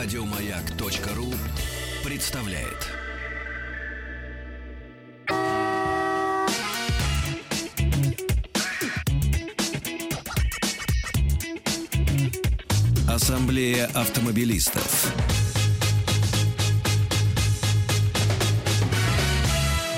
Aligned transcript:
Радиомаяк.ру 0.00 1.26
представляет. 2.08 2.86
Ассамблея 13.08 13.86
автомобилистов. 13.86 15.12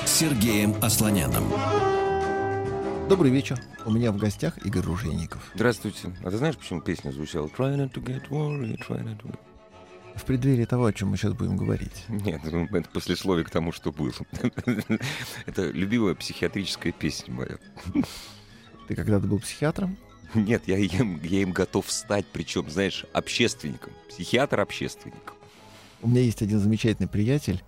С 0.07 0.11
Сергеем 0.11 0.77
Асланяном. 0.83 1.45
Добрый 3.11 3.31
вечер. 3.31 3.61
У 3.85 3.91
меня 3.91 4.13
в 4.13 4.17
гостях 4.17 4.65
Игорь 4.65 4.85
Ружейников. 4.85 5.43
Здравствуйте. 5.55 6.17
А 6.25 6.31
ты 6.31 6.39
знаешь, 6.39 6.57
почему 6.57 6.81
песня 6.81 7.11
звучала? 7.11 7.49
Try 7.49 7.77
not 7.77 7.93
to 7.93 8.03
get 8.03 8.31
worried, 8.31 8.79
try 8.79 9.05
not 9.05 9.21
to... 9.21 9.39
В 10.15 10.25
преддверии 10.25 10.65
того, 10.65 10.87
о 10.87 10.93
чем 10.93 11.09
мы 11.09 11.17
сейчас 11.17 11.33
будем 11.33 11.57
говорить. 11.57 12.05
Нет, 12.09 12.41
ну, 12.45 12.67
это 12.67 12.89
послесловие 12.91 13.45
к 13.45 13.51
тому, 13.51 13.73
что 13.73 13.93
было. 13.93 14.13
Это 15.47 15.71
любимая 15.71 16.15
психиатрическая 16.15 16.93
песня 16.93 17.35
моя. 17.35 17.59
Ты 18.89 18.95
когда-то 18.95 19.27
был 19.27 19.39
психиатром? 19.39 19.97
Нет, 20.35 20.63
я 20.67 20.79
им, 20.79 21.21
я 21.23 21.43
им 21.43 21.53
готов 21.53 21.91
стать, 21.91 22.27
причем, 22.33 22.71
знаешь, 22.71 23.05
общественником. 23.13 23.93
Психиатр-общественником. 24.09 25.37
У 26.03 26.09
меня 26.09 26.23
есть 26.23 26.43
один 26.43 26.61
замечательный 26.61 27.09
приятель, 27.09 27.63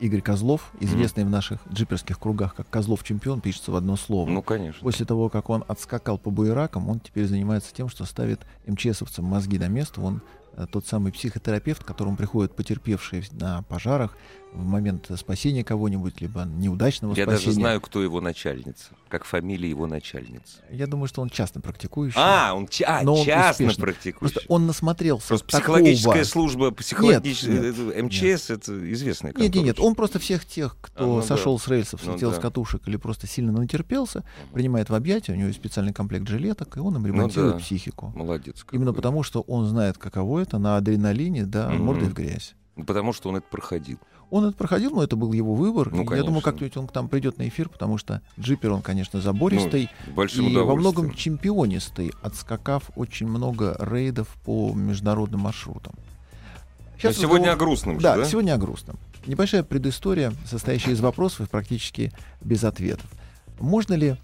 Игорь 0.00 0.20
Козлов, 0.20 0.70
известный 0.78 1.24
в 1.24 1.30
наших 1.30 1.60
джиперских 1.72 2.20
кругах 2.20 2.54
как 2.54 2.70
Козлов 2.70 3.02
чемпион, 3.02 3.40
пишется 3.40 3.72
в 3.72 3.76
одно 3.76 3.96
слово. 3.96 4.30
Ну, 4.30 4.42
конечно. 4.42 4.80
После 4.82 5.04
того, 5.04 5.28
как 5.28 5.50
он 5.50 5.64
отскакал 5.66 6.18
по 6.18 6.30
буеракам, 6.30 6.88
он 6.88 7.00
теперь 7.00 7.26
занимается 7.26 7.74
тем, 7.74 7.88
что 7.88 8.04
ставит 8.04 8.40
МЧСовцам 8.66 9.24
мозги 9.24 9.58
на 9.58 9.68
место. 9.68 10.00
Он 10.00 10.22
тот 10.66 10.86
самый 10.86 11.12
психотерапевт, 11.12 11.84
к 11.84 11.86
которому 11.86 12.16
приходят 12.16 12.56
потерпевшие 12.56 13.22
на 13.32 13.62
пожарах 13.62 14.16
в 14.54 14.64
момент 14.64 15.08
спасения 15.16 15.62
кого-нибудь, 15.62 16.20
либо 16.20 16.44
неудачного 16.44 17.14
Я 17.14 17.24
спасения. 17.24 17.44
даже 17.46 17.52
знаю, 17.52 17.80
кто 17.80 18.02
его 18.02 18.20
начальница. 18.20 18.88
Как 19.08 19.24
фамилия 19.24 19.68
его 19.68 19.86
начальницы. 19.86 20.58
Я 20.70 20.86
думаю, 20.86 21.06
что 21.06 21.22
он 21.22 21.30
частно 21.30 21.60
практикующий. 21.60 22.18
А, 22.20 22.54
он, 22.54 22.66
ча- 22.66 23.00
Но 23.04 23.14
он 23.14 23.24
частно 23.26 23.66
успешный. 23.66 23.82
практикующий. 23.82 24.18
Просто 24.34 24.40
он 24.52 24.66
насмотрелся 24.66 25.28
Просто 25.28 25.46
такого- 25.46 25.76
психологическая 25.76 26.24
служба, 26.24 26.70
психологическая, 26.72 27.60
Нет, 27.60 27.78
это 27.78 28.02
МЧС, 28.04 28.50
это 28.50 28.92
известная 28.92 29.32
Нет, 29.32 29.40
нет, 29.40 29.54
нет, 29.54 29.64
контора. 29.76 29.86
он 29.86 29.94
просто 29.94 30.18
всех 30.18 30.44
тех, 30.44 30.76
кто 30.80 31.04
А, 31.04 31.06
ну 31.06 31.20
да. 31.20 31.26
сошел 31.26 31.58
с 31.58 31.68
рельсов, 31.68 32.00
Ну 32.04 32.12
слетел 32.12 32.30
да. 32.30 32.36
с 32.36 32.40
катушек 32.40 32.88
или 32.88 32.96
просто 32.96 33.26
сильно 33.26 33.52
натерпелся, 33.52 34.24
принимает 34.52 34.90
в 34.90 34.94
объятия, 34.94 35.32
у 35.32 35.36
него 35.36 35.48
есть 35.48 35.58
специальный 35.60 35.92
комплект 35.92 36.26
жилеток, 36.28 36.76
и 36.76 36.80
он 36.80 36.96
им 36.96 37.02
Ну 37.02 37.08
ремонтирует 37.08 37.54
да. 37.54 37.58
психику. 37.60 38.12
Молодец. 38.16 38.64
какой. 38.64 38.76
Именно 38.78 38.92
потому, 38.92 39.22
что 39.22 39.42
он 39.42 39.66
знает, 39.66 39.98
каково 39.98 40.40
это 40.40 40.58
на 40.58 40.76
адреналине, 40.78 41.44
да, 41.46 41.68
Мгм. 41.70 41.84
мордой 41.84 42.08
в 42.08 42.14
грязь. 42.14 42.54
Ну, 42.78 42.84
Потому 42.84 43.12
что 43.12 43.28
он 43.28 43.36
это 43.36 43.46
проходил. 43.50 43.98
Он 44.30 44.44
это 44.44 44.56
проходил, 44.56 44.92
но 44.92 45.02
это 45.02 45.16
был 45.16 45.32
его 45.32 45.54
выбор. 45.54 45.90
Ну, 45.92 46.10
я 46.14 46.22
думаю, 46.22 46.42
как-нибудь 46.42 46.76
он 46.76 46.86
к 46.86 46.94
нам 46.94 47.08
придет 47.08 47.36
на 47.38 47.48
эфир, 47.48 47.68
потому 47.68 47.98
что 47.98 48.22
джипер 48.38 48.70
он, 48.72 48.82
конечно, 48.82 49.20
забористый 49.20 49.90
Ну, 50.06 50.12
большим 50.14 50.46
и 50.48 50.54
во 50.56 50.76
многом 50.76 51.12
чемпионистый, 51.12 52.12
отскакав 52.22 52.90
очень 52.94 53.26
много 53.26 53.76
рейдов 53.80 54.28
по 54.44 54.72
международным 54.74 55.40
маршрутам. 55.40 55.94
Но 55.96 56.98
Сейчас 56.98 57.16
сегодня 57.16 57.48
разговор- 57.48 57.54
о 57.54 57.56
грустном 57.56 57.94
же, 57.96 58.02
Да, 58.02 58.16
да? 58.16 58.24
сегодня 58.24 58.54
о 58.54 58.58
грустном. 58.58 58.96
Небольшая 59.26 59.62
предыстория, 59.64 60.32
состоящая 60.46 60.92
из 60.92 61.00
вопросов 61.00 61.40
и 61.46 61.50
практически 61.50 62.12
без 62.40 62.62
ответов. 62.64 63.10
Можно 63.58 63.94
ли 63.94 64.16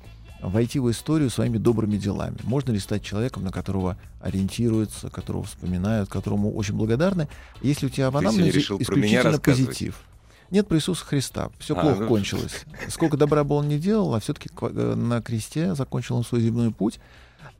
войти 0.49 0.79
в 0.79 0.91
историю 0.91 1.31
своими 1.31 1.59
добрыми 1.59 1.97
делами? 1.97 2.37
Можно 2.43 2.73
ли 2.73 2.79
стать 2.79 3.03
человеком, 3.03 3.45
на 3.45 3.51
которого 3.51 3.97
ориентируются, 4.21 5.11
которого 5.11 5.45
вспоминают, 5.45 6.09
которому 6.09 6.53
очень 6.55 6.75
благодарны, 6.75 7.29
если 7.63 7.87
у 7.87 7.89
тебя 7.89 8.11
в 8.11 8.17
анамнезе 8.17 8.61
исключительно 8.61 9.39
позитив? 9.39 10.01
Нет 10.51 10.69
про 10.69 10.77
Иисуса 10.77 11.05
Христа. 11.05 11.51
Все 11.59 11.75
А, 11.75 11.81
плохо 11.81 12.03
ну, 12.03 12.09
кончилось. 12.09 12.65
Сколько 12.89 13.17
добра 13.17 13.45
бы 13.45 13.55
он 13.57 13.69
ни 13.69 13.79
делал, 13.79 14.15
а 14.15 14.21
все-таки 14.21 14.51
на 14.61 15.21
кресте 15.23 15.75
закончил 15.75 16.17
он 16.17 16.25
свой 16.25 16.43
земной 16.43 16.71
путь. 16.71 17.01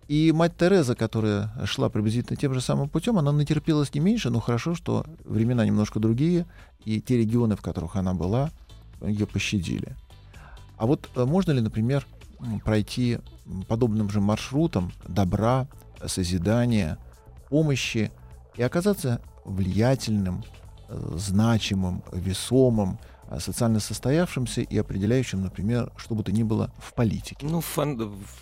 И 0.07 0.33
мать 0.33 0.57
Тереза, 0.57 0.95
которая 0.95 1.51
шла 1.65 1.89
приблизительно 1.89 2.37
тем 2.37 2.53
же 2.53 2.61
самым 2.61 2.89
путем, 2.91 3.19
она 3.19 3.33
натерпелась 3.33 3.95
не 3.95 4.01
меньше, 4.01 4.29
но 4.29 4.39
хорошо, 4.39 4.75
что 4.75 5.07
времена 5.25 5.65
немножко 5.65 5.99
другие, 5.99 6.47
и 6.85 7.01
те 7.01 7.17
регионы, 7.17 7.57
в 7.57 7.63
которых 7.63 7.97
она 7.97 8.13
была, 8.13 8.51
ее 9.01 9.27
пощадили. 9.27 9.97
А 10.77 10.87
вот 10.87 11.09
э, 11.15 11.25
можно 11.25 11.53
ли, 11.53 11.61
например, 11.61 12.07
пройти 12.65 13.19
подобным 13.69 14.11
же 14.11 14.21
маршрутом 14.21 14.93
добра, 15.07 15.67
созидания, 16.07 16.99
помощи 17.49 18.11
и 18.57 18.63
оказаться 18.63 19.21
влиятельным, 19.45 20.45
э, 20.89 21.13
значимым, 21.17 22.03
весомым, 22.13 22.99
э, 23.31 23.39
социально 23.41 23.81
состоявшимся 23.81 24.61
и 24.63 24.77
определяющим, 24.79 25.43
например, 25.43 25.93
что 25.97 26.15
бы 26.15 26.23
то 26.23 26.33
ни 26.33 26.43
было 26.43 26.71
в 26.79 26.95
политике? 26.95 27.47
Ну, 27.47 27.61
в, 27.61 27.77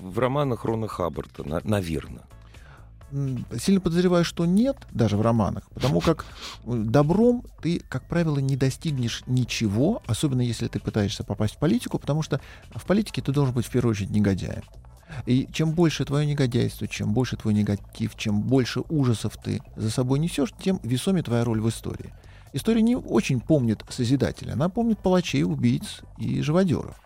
в 0.01 0.19
романах 0.19 0.65
Рона 0.65 0.89
Хаббарта, 0.89 1.49
на- 1.49 1.61
наверное. 1.65 2.25
Сильно 3.59 3.81
подозреваю, 3.81 4.25
что 4.25 4.47
нет, 4.47 4.77
даже 4.91 5.19
в 5.19 5.21
романах, 5.21 5.69
потому 5.75 6.01
как 6.01 6.25
э, 6.65 6.73
добром 6.73 7.45
ты, 7.61 7.83
как 7.89 8.09
правило, 8.09 8.39
не 8.39 8.57
достигнешь 8.57 9.23
ничего, 9.27 10.03
особенно 10.07 10.41
если 10.41 10.67
ты 10.69 10.81
пытаешься 10.81 11.23
попасть 11.23 11.57
в 11.57 11.59
политику, 11.59 11.99
потому 11.99 12.23
что 12.23 12.41
в 12.75 12.87
политике 12.87 13.21
ты 13.21 13.31
должен 13.31 13.55
быть 13.55 13.67
в 13.67 13.71
первую 13.71 13.91
очередь 13.91 14.11
негодяем. 14.11 14.63
И 15.27 15.47
чем 15.53 15.73
больше 15.73 16.07
твое 16.07 16.27
негодяйство, 16.27 16.89
чем 16.89 17.13
больше 17.13 17.37
твой 17.37 17.53
негатив, 17.53 18.17
чем 18.17 18.41
больше 18.41 18.81
ужасов 18.89 19.37
ты 19.37 19.61
за 19.77 19.91
собой 19.91 20.19
несешь, 20.19 20.55
тем 20.63 20.81
весомее 20.83 21.23
твоя 21.23 21.45
роль 21.45 21.61
в 21.61 21.69
истории. 21.69 22.15
История 22.55 22.83
не 22.83 22.97
очень 22.97 23.41
помнит 23.41 23.85
Созидателя, 23.91 24.53
она 24.53 24.69
помнит 24.69 24.99
палачей, 24.99 25.43
убийц 25.43 26.01
и 26.19 26.41
живодеров. 26.41 26.97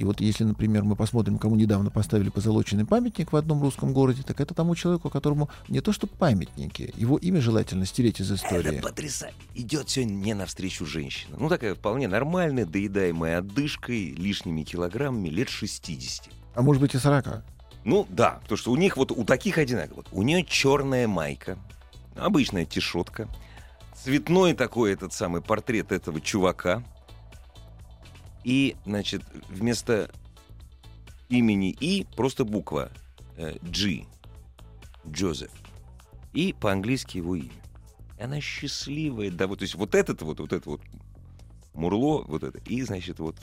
И 0.00 0.04
вот 0.04 0.22
если, 0.22 0.44
например, 0.44 0.82
мы 0.82 0.96
посмотрим, 0.96 1.36
кому 1.36 1.56
недавно 1.56 1.90
поставили 1.90 2.30
позолоченный 2.30 2.86
памятник 2.86 3.32
в 3.32 3.36
одном 3.36 3.60
русском 3.60 3.92
городе, 3.92 4.22
так 4.26 4.40
это 4.40 4.54
тому 4.54 4.74
человеку, 4.74 5.10
которому 5.10 5.50
не 5.68 5.82
то 5.82 5.92
что 5.92 6.06
памятники, 6.06 6.94
его 6.96 7.18
имя 7.18 7.42
желательно 7.42 7.84
стереть 7.84 8.18
из 8.18 8.32
истории. 8.32 8.76
Это 8.78 8.82
потрясающе. 8.82 9.36
Идет 9.54 9.90
сегодня 9.90 10.14
мне 10.14 10.34
навстречу 10.34 10.86
женщина. 10.86 11.36
Ну, 11.38 11.50
такая 11.50 11.74
вполне 11.74 12.08
нормальная, 12.08 12.64
доедаемая 12.64 13.40
отдышкой, 13.40 14.14
лишними 14.14 14.62
килограммами, 14.62 15.28
лет 15.28 15.50
60. 15.50 16.30
А 16.54 16.62
может 16.62 16.80
быть 16.80 16.94
и 16.94 16.98
40. 16.98 17.44
Ну, 17.84 18.06
да, 18.08 18.38
потому 18.44 18.56
что 18.56 18.72
у 18.72 18.76
них 18.76 18.96
вот, 18.96 19.10
у 19.10 19.22
таких 19.24 19.58
одинаково. 19.58 19.96
Вот, 19.96 20.08
у 20.12 20.22
нее 20.22 20.46
черная 20.46 21.08
майка, 21.08 21.58
обычная 22.16 22.64
тишотка, 22.64 23.28
цветной 24.02 24.54
такой 24.54 24.94
этот 24.94 25.12
самый 25.12 25.42
портрет 25.42 25.92
этого 25.92 26.22
чувака. 26.22 26.82
И, 28.44 28.76
значит, 28.86 29.22
вместо 29.48 30.10
имени 31.28 31.70
И 31.80 32.06
просто 32.16 32.44
буква 32.44 32.90
э. 33.36 33.56
Джозеф. 35.08 35.50
И 36.32 36.52
по-английски 36.52 37.18
его 37.18 37.36
имя. 37.36 37.50
И 38.18 38.22
она 38.22 38.40
счастливая, 38.40 39.30
да, 39.30 39.46
вот, 39.46 39.60
то 39.60 39.62
есть 39.62 39.74
вот 39.74 39.94
этот 39.94 40.22
вот, 40.22 40.40
вот 40.40 40.52
это 40.52 40.68
вот 40.68 40.82
мурло, 41.72 42.22
вот 42.26 42.42
это, 42.42 42.58
и, 42.66 42.82
значит, 42.82 43.18
вот 43.18 43.36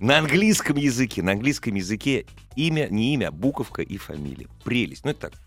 на 0.00 0.18
английском 0.18 0.76
языке, 0.76 1.22
на 1.22 1.32
английском 1.32 1.74
языке 1.74 2.26
имя, 2.56 2.88
не 2.88 3.14
имя, 3.14 3.28
а 3.28 3.30
буковка 3.30 3.82
и 3.82 3.96
фамилия. 3.96 4.48
Прелесть. 4.64 5.04
Ну, 5.04 5.10
это 5.10 5.30
так, 5.30 5.38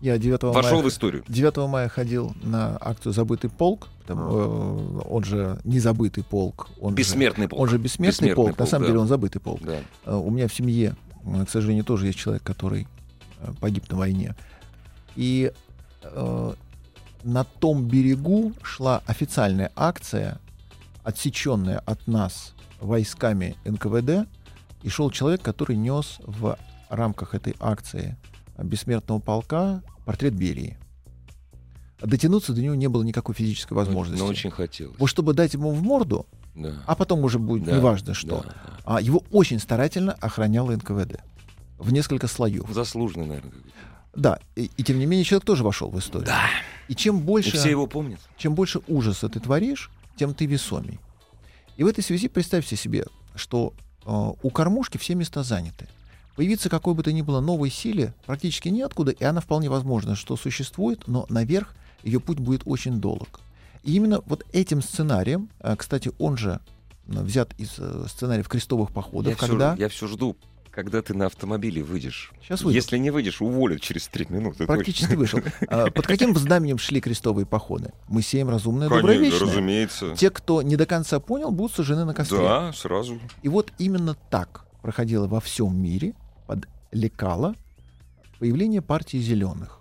Я 0.00 0.18
9 0.18 0.42
вошел 0.42 0.78
в 0.78 0.82
мая, 0.82 0.88
историю. 0.88 1.24
9 1.28 1.56
мая 1.68 1.88
ходил 1.88 2.34
на 2.42 2.76
акцию 2.80 3.12
«Забытый 3.12 3.50
полк», 3.50 3.88
там, 4.06 4.18
э, 4.20 5.00
он 5.08 5.24
же 5.24 5.58
не 5.64 5.80
забытый 5.80 6.22
полк, 6.22 6.68
он 6.80 6.90
же, 6.90 6.96
Бессмертный 6.96 7.48
полк. 7.48 7.60
он 7.60 7.68
же 7.68 7.78
бессмертный, 7.78 8.28
Бессмертный 8.28 8.36
полк, 8.36 8.50
на 8.50 8.54
полк, 8.56 8.70
самом 8.70 8.82
да. 8.82 8.86
деле 8.88 9.00
он 9.00 9.08
забытый 9.08 9.40
полк. 9.40 9.60
Да. 9.62 9.78
Э, 10.04 10.14
У 10.14 10.30
меня 10.30 10.48
в 10.48 10.54
семье, 10.54 10.94
э, 11.24 11.44
к 11.44 11.50
сожалению, 11.50 11.84
тоже 11.84 12.06
есть 12.06 12.18
человек, 12.18 12.42
который 12.42 12.86
э, 13.40 13.52
погиб 13.60 13.90
на 13.90 13.96
войне. 13.96 14.34
И 15.16 15.52
э, 16.02 16.52
на 17.24 17.44
том 17.44 17.84
берегу 17.86 18.52
шла 18.62 19.02
официальная 19.06 19.72
акция, 19.74 20.38
отсеченная 21.02 21.78
от 21.78 22.06
нас 22.06 22.54
войсками 22.80 23.56
НКВД, 23.64 24.28
и 24.82 24.88
шел 24.88 25.10
человек, 25.10 25.42
который 25.42 25.76
нес 25.76 26.18
в 26.24 26.56
рамках 26.90 27.34
этой 27.34 27.56
акции 27.58 28.16
бессмертного 28.56 29.18
полка 29.18 29.82
портрет 30.06 30.34
Берии. 30.34 30.78
Дотянуться 32.00 32.52
до 32.52 32.62
него 32.62 32.74
не 32.74 32.88
было 32.88 33.02
никакой 33.02 33.34
физической 33.34 33.72
возможности. 33.74 34.22
Но 34.22 34.28
очень 34.28 34.50
хотелось. 34.50 34.98
Вот 34.98 35.08
чтобы 35.08 35.34
дать 35.34 35.54
ему 35.54 35.72
в 35.72 35.82
морду, 35.82 36.26
Да. 36.54 36.74
а 36.86 36.94
потом 36.94 37.24
уже 37.24 37.38
будет 37.38 37.64
Да, 37.64 37.76
неважно 37.76 38.14
что, 38.14 38.42
да, 38.42 38.42
да. 38.42 38.78
а 38.84 39.00
его 39.00 39.22
очень 39.30 39.58
старательно 39.58 40.12
охраняло 40.12 40.70
НКВД 40.72 41.20
в 41.78 41.92
несколько 41.92 42.26
слоев. 42.28 42.68
Заслуженный, 42.70 43.26
наверное. 43.26 43.52
Да, 44.14 44.38
и, 44.54 44.70
и 44.76 44.82
тем 44.82 44.98
не 44.98 45.06
менее 45.06 45.24
человек 45.24 45.44
тоже 45.44 45.64
вошел 45.64 45.90
в 45.90 45.98
историю. 45.98 46.26
Да. 46.28 46.46
И 46.88 46.94
чем 46.94 47.18
И 47.18 47.22
больше, 47.22 47.56
все 47.56 47.70
его 47.70 47.86
помнят. 47.86 48.20
чем 48.38 48.54
больше 48.54 48.80
ужаса 48.88 49.28
ты 49.28 49.40
творишь, 49.40 49.90
тем 50.16 50.32
ты 50.34 50.46
весомей. 50.46 51.00
И 51.76 51.82
в 51.84 51.86
этой 51.86 52.04
связи 52.04 52.28
представьте 52.28 52.76
себе, 52.76 53.04
что 53.34 53.72
э, 54.04 54.32
у 54.42 54.50
кормушки 54.50 54.96
все 54.98 55.14
места 55.14 55.42
заняты. 55.42 55.88
Появиться 56.36 56.68
какой 56.68 56.94
бы 56.94 57.02
то 57.02 57.12
ни 57.12 57.22
было 57.22 57.40
новой 57.40 57.70
силе 57.70 58.14
практически 58.26 58.68
неоткуда, 58.68 59.12
и 59.12 59.24
она 59.24 59.40
вполне 59.40 59.70
возможно, 59.70 60.14
что 60.14 60.36
существует, 60.36 61.08
но 61.08 61.26
наверх 61.28 61.74
ее 62.02 62.20
путь 62.20 62.38
будет 62.38 62.62
очень 62.66 63.00
долг. 63.00 63.40
И 63.82 63.94
именно 63.94 64.20
вот 64.26 64.44
этим 64.52 64.82
сценарием, 64.82 65.48
а, 65.60 65.76
кстати, 65.76 66.10
он 66.18 66.36
же 66.36 66.60
э, 67.08 67.22
взят 67.22 67.54
из 67.58 67.76
э, 67.78 68.04
сценариев 68.08 68.48
крестовых 68.48 68.90
походов, 68.90 69.32
Я, 69.32 69.36
когда... 69.36 69.74
все, 69.74 69.82
я 69.82 69.88
все 69.88 70.06
жду, 70.08 70.36
когда 70.70 71.00
ты 71.00 71.14
на 71.14 71.26
автомобиле 71.26 71.82
выйдешь. 71.82 72.32
Сейчас 72.42 72.60
выйду. 72.62 72.74
Если 72.76 72.98
не 72.98 73.10
выйдешь, 73.10 73.40
уволят 73.40 73.80
через 73.80 74.08
три 74.08 74.26
минуты. 74.28 74.66
Практически 74.66 75.14
вышел. 75.14 75.40
А, 75.68 75.90
Под 75.90 76.06
каким 76.06 76.36
знаменем 76.36 76.76
шли 76.76 77.00
крестовые 77.00 77.46
походы? 77.46 77.92
Мы 78.08 78.20
сеем 78.20 78.50
разумное, 78.50 78.88
доброе, 78.90 79.16
Конечно, 79.16 79.34
вечное. 79.36 79.48
разумеется. 79.52 80.14
Те, 80.16 80.30
кто 80.30 80.60
не 80.60 80.76
до 80.76 80.84
конца 80.84 81.18
понял, 81.18 81.50
будут 81.50 81.76
сожжены 81.76 82.04
на 82.04 82.12
костре. 82.12 82.38
Да, 82.38 82.72
сразу. 82.74 83.18
И 83.42 83.48
вот 83.48 83.72
именно 83.78 84.16
так 84.28 84.66
проходило 84.82 85.26
во 85.26 85.40
всем 85.40 85.80
мире 85.80 86.12
под 86.46 86.68
лекало 86.92 87.54
появление 88.38 88.82
партии 88.82 89.18
зеленых. 89.18 89.80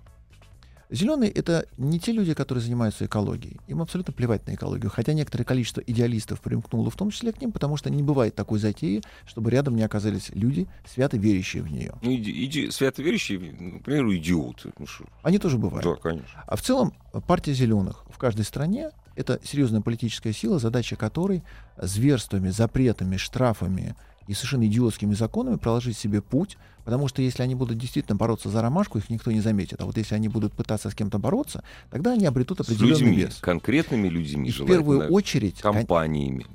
Зеленые 0.92 1.32
это 1.32 1.66
не 1.78 2.00
те 2.00 2.12
люди, 2.12 2.34
которые 2.34 2.64
занимаются 2.64 3.06
экологией. 3.06 3.60
Им 3.68 3.82
абсолютно 3.82 4.14
плевать 4.14 4.46
на 4.46 4.54
экологию. 4.54 4.92
Хотя 4.92 5.14
некоторое 5.14 5.44
количество 5.44 5.82
идеалистов 5.82 6.42
примкнуло 6.42 6.92
в 6.92 6.96
том 6.96 7.10
числе 7.10 7.32
к 7.32 7.42
ним, 7.42 7.52
потому 7.52 7.76
что 7.76 7.90
не 7.90 8.04
бывает 8.04 8.36
такой 8.36 8.60
затеи, 8.60 9.02
чтобы 9.26 9.50
рядом 9.50 9.76
не 9.76 9.82
оказались 9.82 10.30
люди, 10.34 10.68
свято 10.88 11.18
верящие 11.18 11.64
в 11.64 11.72
нее. 11.72 11.96
Ну, 12.02 12.14
иди, 12.14 12.46
иди, 12.46 12.72
свято 12.72 13.02
верующие, 13.02 13.40
например, 13.40 14.08
идиоты. 14.14 14.72
Ну? 14.78 14.86
Они 15.24 15.40
тоже 15.40 15.58
бывают. 15.58 15.84
Да, 15.84 15.96
конечно. 15.96 16.44
А 16.46 16.56
в 16.56 16.62
целом 16.62 16.94
партия 17.28 17.54
зеленых 17.54 18.06
в 18.10 18.18
каждой 18.20 18.46
стране 18.46 18.92
это 19.16 19.40
серьезная 19.44 19.82
политическая 19.82 20.34
сила, 20.34 20.60
задача 20.60 20.96
которой 20.96 21.44
зверствами, 21.78 22.50
запретами, 22.50 23.18
штрафами 23.18 23.96
и 24.28 24.34
совершенно 24.34 24.66
идиотскими 24.66 25.14
законами 25.14 25.56
проложить 25.58 25.98
себе 25.98 26.22
путь, 26.22 26.58
потому 26.84 27.08
что 27.08 27.22
если 27.22 27.44
они 27.44 27.56
будут 27.56 27.78
действительно 27.78 28.16
бороться 28.16 28.50
за 28.50 28.62
ромашку, 28.62 28.98
их 28.98 29.10
никто 29.10 29.32
не 29.32 29.42
заметит. 29.42 29.82
А 29.82 29.86
вот 29.86 29.98
если 29.98 30.16
они 30.16 30.28
будут 30.30 30.54
пытаться 30.54 30.90
с 30.90 30.96
кем-то 30.96 31.20
бороться, 31.20 31.64
тогда 31.92 32.14
они 32.14 32.26
обретут 32.26 32.58
С 32.60 32.62
определенный 32.62 33.00
людьми, 33.00 33.16
вес. 33.18 33.38
конкретными 33.42 34.08
людьми, 34.08 34.50
И 34.50 34.52
в 34.52 34.66
первую 34.66 35.10
очередь 35.10 35.60
компаниями. 35.62 36.46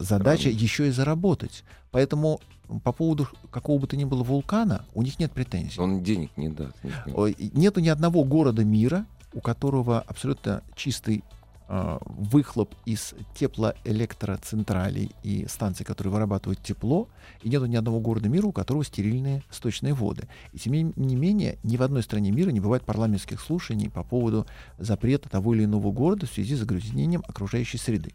задача 0.00 0.42
Правильно. 0.44 0.60
еще 0.60 0.88
и 0.88 0.90
заработать. 0.90 1.64
Поэтому 1.90 2.40
по 2.84 2.92
поводу 2.92 3.28
какого 3.50 3.78
бы 3.78 3.86
то 3.86 3.96
ни 3.96 4.04
было 4.04 4.22
вулкана 4.22 4.84
у 4.94 5.02
них 5.02 5.18
нет 5.18 5.32
претензий. 5.32 5.80
Он 5.80 6.02
денег 6.02 6.30
не 6.36 6.48
даст. 6.50 6.74
нет, 6.84 6.94
нет. 7.06 7.54
Нету 7.54 7.80
ни 7.80 7.88
одного 7.88 8.24
города 8.24 8.64
мира, 8.64 9.06
у 9.32 9.40
которого 9.40 10.00
абсолютно 10.00 10.62
чистый 10.74 11.22
выхлоп 11.68 12.74
из 12.86 13.14
теплоэлектроцентралей 13.34 15.12
и 15.22 15.46
станций, 15.48 15.84
которые 15.84 16.12
вырабатывают 16.12 16.62
тепло, 16.62 17.08
и 17.42 17.48
нету 17.48 17.66
ни 17.66 17.76
одного 17.76 18.00
города 18.00 18.28
мира, 18.28 18.46
у 18.46 18.52
которого 18.52 18.84
стерильные 18.84 19.42
сточные 19.50 19.92
воды. 19.92 20.28
И 20.52 20.58
тем 20.58 20.72
не 20.72 21.16
менее, 21.16 21.58
ни 21.62 21.76
в 21.76 21.82
одной 21.82 22.02
стране 22.02 22.30
мира 22.30 22.50
не 22.50 22.60
бывает 22.60 22.84
парламентских 22.84 23.40
слушаний 23.40 23.90
по 23.90 24.02
поводу 24.02 24.46
запрета 24.78 25.28
того 25.28 25.54
или 25.54 25.64
иного 25.64 25.92
города 25.92 26.26
в 26.26 26.30
связи 26.30 26.56
с 26.56 26.60
загрязнением 26.60 27.22
окружающей 27.28 27.78
среды. 27.78 28.12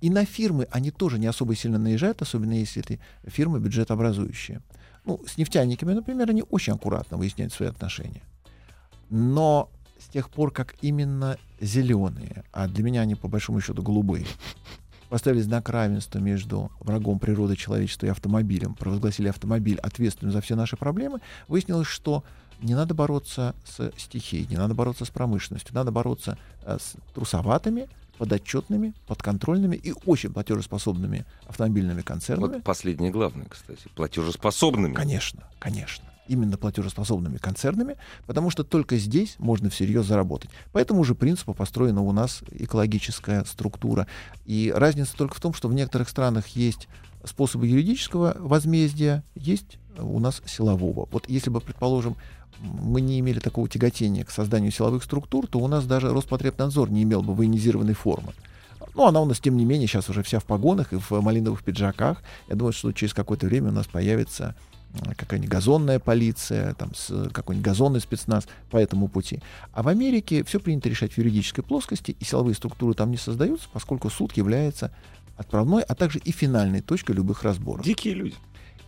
И 0.00 0.10
на 0.10 0.24
фирмы 0.24 0.66
они 0.70 0.90
тоже 0.90 1.18
не 1.18 1.26
особо 1.26 1.54
сильно 1.54 1.78
наезжают, 1.78 2.22
особенно 2.22 2.52
если 2.52 2.82
эти 2.82 3.00
фирмы 3.24 3.60
бюджетообразующие. 3.60 4.62
Ну, 5.04 5.20
с 5.26 5.36
нефтяниками, 5.36 5.92
например, 5.92 6.30
они 6.30 6.42
очень 6.48 6.72
аккуратно 6.72 7.16
выясняют 7.16 7.52
свои 7.52 7.68
отношения. 7.68 8.22
Но 9.10 9.70
тех 10.14 10.30
пор, 10.30 10.52
как 10.52 10.76
именно 10.80 11.38
зеленые, 11.60 12.44
а 12.52 12.68
для 12.68 12.84
меня 12.84 13.00
они 13.00 13.16
по 13.16 13.26
большому 13.26 13.60
счету 13.60 13.82
голубые, 13.82 14.24
поставили 15.08 15.40
знак 15.40 15.68
равенства 15.68 16.20
между 16.20 16.70
врагом 16.78 17.18
природы, 17.18 17.56
человечества 17.56 18.06
и 18.06 18.10
автомобилем, 18.10 18.74
провозгласили 18.74 19.26
автомобиль 19.26 19.76
ответственным 19.80 20.32
за 20.32 20.40
все 20.40 20.54
наши 20.54 20.76
проблемы, 20.76 21.20
выяснилось, 21.48 21.88
что 21.88 22.22
не 22.62 22.76
надо 22.76 22.94
бороться 22.94 23.56
с 23.64 23.90
стихией, 23.96 24.46
не 24.46 24.56
надо 24.56 24.72
бороться 24.74 25.04
с 25.04 25.10
промышленностью, 25.10 25.74
надо 25.74 25.90
бороться 25.90 26.38
э, 26.64 26.78
с 26.80 26.94
трусоватыми, 27.12 27.88
подотчетными, 28.16 28.94
подконтрольными 29.08 29.74
и 29.74 29.92
очень 30.06 30.32
платежеспособными 30.32 31.24
автомобильными 31.48 32.02
концернами. 32.02 32.52
Вот 32.52 32.62
последнее 32.62 33.10
главное, 33.10 33.46
кстати. 33.46 33.88
Платежеспособными. 33.96 34.94
Конечно, 34.94 35.42
конечно. 35.58 36.13
Именно 36.26 36.56
платежеспособными 36.56 37.36
концернами, 37.36 37.96
потому 38.26 38.50
что 38.50 38.64
только 38.64 38.96
здесь 38.96 39.36
можно 39.38 39.68
всерьез 39.68 40.06
заработать. 40.06 40.50
По 40.72 40.78
этому 40.78 41.04
же 41.04 41.14
принципу 41.14 41.52
построена 41.52 42.00
у 42.00 42.12
нас 42.12 42.42
экологическая 42.50 43.44
структура. 43.44 44.06
И 44.46 44.72
разница 44.74 45.16
только 45.16 45.34
в 45.34 45.40
том, 45.40 45.52
что 45.52 45.68
в 45.68 45.74
некоторых 45.74 46.08
странах 46.08 46.48
есть 46.48 46.88
способы 47.24 47.66
юридического 47.66 48.36
возмездия, 48.38 49.22
есть 49.34 49.78
у 49.98 50.18
нас 50.18 50.42
силового. 50.46 51.08
Вот 51.10 51.28
если 51.28 51.50
бы, 51.50 51.60
предположим, 51.60 52.16
мы 52.60 53.00
не 53.00 53.20
имели 53.20 53.38
такого 53.38 53.68
тяготения 53.68 54.24
к 54.24 54.30
созданию 54.30 54.72
силовых 54.72 55.04
структур, 55.04 55.46
то 55.46 55.58
у 55.58 55.68
нас 55.68 55.84
даже 55.84 56.12
Роспотребнадзор 56.12 56.90
не 56.90 57.02
имел 57.02 57.22
бы 57.22 57.34
военизированной 57.34 57.94
формы. 57.94 58.32
Ну, 58.94 59.06
она 59.06 59.20
у 59.20 59.24
нас, 59.24 59.40
тем 59.40 59.56
не 59.56 59.64
менее, 59.64 59.88
сейчас 59.88 60.08
уже 60.08 60.22
вся 60.22 60.38
в 60.38 60.44
погонах 60.44 60.92
и 60.92 60.96
в 60.96 61.10
малиновых 61.20 61.64
пиджаках. 61.64 62.22
Я 62.48 62.54
думаю, 62.54 62.72
что 62.72 62.92
через 62.92 63.12
какое-то 63.12 63.46
время 63.46 63.70
у 63.70 63.72
нас 63.72 63.86
появится 63.86 64.54
какая-нибудь 65.16 65.50
газонная 65.50 65.98
полиция, 65.98 66.74
там, 66.74 66.92
какой-нибудь 67.32 67.64
газонный 67.64 68.00
спецназ 68.00 68.46
по 68.70 68.76
этому 68.76 69.08
пути. 69.08 69.40
А 69.72 69.82
в 69.82 69.88
Америке 69.88 70.44
все 70.44 70.60
принято 70.60 70.88
решать 70.88 71.12
в 71.12 71.18
юридической 71.18 71.62
плоскости, 71.62 72.16
и 72.18 72.24
силовые 72.24 72.54
структуры 72.54 72.94
там 72.94 73.10
не 73.10 73.16
создаются, 73.16 73.68
поскольку 73.72 74.10
суд 74.10 74.36
является 74.36 74.92
отправной, 75.36 75.82
а 75.82 75.94
также 75.94 76.18
и 76.20 76.30
финальной 76.30 76.80
точкой 76.80 77.12
любых 77.12 77.42
разборов. 77.42 77.84
Дикие 77.84 78.14
люди. 78.14 78.36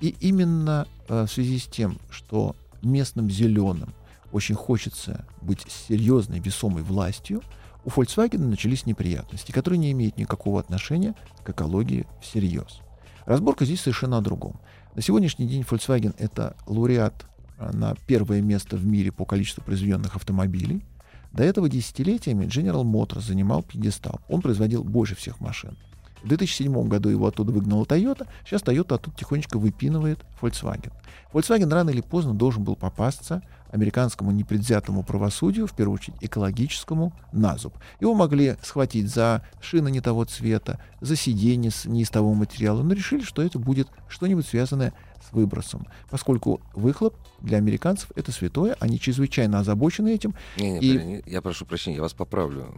И 0.00 0.14
именно 0.20 0.87
э, 1.08 1.25
в 1.26 1.32
связи 1.32 1.58
с 1.58 1.64
тем, 1.64 1.99
что 2.11 2.55
местным 2.82 3.31
зеленым 3.31 3.94
очень 4.32 4.55
хочется 4.55 5.25
быть 5.41 5.64
серьезной, 5.69 6.41
весомой 6.41 6.82
властью, 6.82 7.43
у 7.85 7.88
Volkswagen 7.88 8.38
начались 8.38 8.85
неприятности, 8.85 9.53
которые 9.53 9.79
не 9.79 9.93
имеют 9.93 10.19
никакого 10.19 10.61
отношения 10.61 11.14
к 11.44 11.50
экологии 11.50 12.06
всерьез. 12.20 12.81
Разборка 13.26 13.64
здесь 13.64 13.81
совершенно 13.81 14.19
о 14.19 14.20
другом. 14.20 14.61
На 14.96 15.02
сегодняшний 15.02 15.46
день 15.46 15.60
Volkswagen— 15.60 16.14
это 16.19 16.56
лауреат 16.64 17.26
а, 17.58 17.70
на 17.76 17.94
первое 18.06 18.40
место 18.40 18.78
в 18.78 18.87
мире 18.87 19.12
по 19.12 19.26
количеству 19.26 19.62
произведенных 19.62 20.16
автомобилей. 20.16 20.87
До 21.32 21.44
этого 21.44 21.69
десятилетиями 21.69 22.46
General 22.46 22.82
Motors 22.82 23.20
занимал 23.20 23.62
пьедестал. 23.62 24.22
Он 24.26 24.40
производил 24.40 24.82
больше 24.84 25.14
всех 25.14 25.38
машин. 25.38 25.76
В 26.22 26.28
2007 26.28 26.88
году 26.88 27.08
его 27.08 27.26
оттуда 27.26 27.52
выгнала 27.52 27.84
Toyota, 27.84 28.26
сейчас 28.44 28.62
Toyota 28.62 28.94
оттуда 28.94 29.16
тихонечко 29.16 29.58
выпинывает 29.58 30.24
Volkswagen. 30.40 30.92
Volkswagen 31.32 31.72
рано 31.72 31.90
или 31.90 32.00
поздно 32.00 32.34
должен 32.34 32.64
был 32.64 32.74
попасться 32.76 33.42
американскому 33.70 34.30
непредвзятому 34.30 35.02
правосудию, 35.02 35.66
в 35.66 35.74
первую 35.74 35.96
очередь 35.96 36.17
экологическому, 36.20 37.12
на 37.32 37.58
зуб. 37.58 37.74
Его 38.00 38.14
могли 38.14 38.56
схватить 38.62 39.08
за 39.12 39.43
шины 39.60 39.91
не 39.91 40.00
того 40.00 40.24
цвета, 40.24 40.81
за 41.00 41.17
сиденье 41.17 41.70
с 41.70 41.84
не 41.84 42.02
из 42.02 42.10
того 42.10 42.32
материала, 42.34 42.82
но 42.82 42.94
решили, 42.94 43.22
что 43.22 43.43
это 43.43 43.58
будет 43.58 43.88
что-нибудь 44.08 44.46
связанное 44.46 44.94
с 45.29 45.32
выбросом, 45.32 45.86
поскольку 46.10 46.60
выхлоп 46.74 47.17
для 47.41 47.58
американцев 47.58 48.12
это 48.14 48.32
святое, 48.32 48.76
они 48.81 48.98
чрезвычайно 48.98 49.58
озабочены 49.58 50.14
этим. 50.14 50.34
Не, 50.56 50.79
не, 50.79 50.79
И- 50.79 51.31
Я 51.31 51.43
прошу 51.43 51.67
прощения, 51.67 51.96
я 51.96 52.02
вас 52.02 52.14
поправлю, 52.14 52.72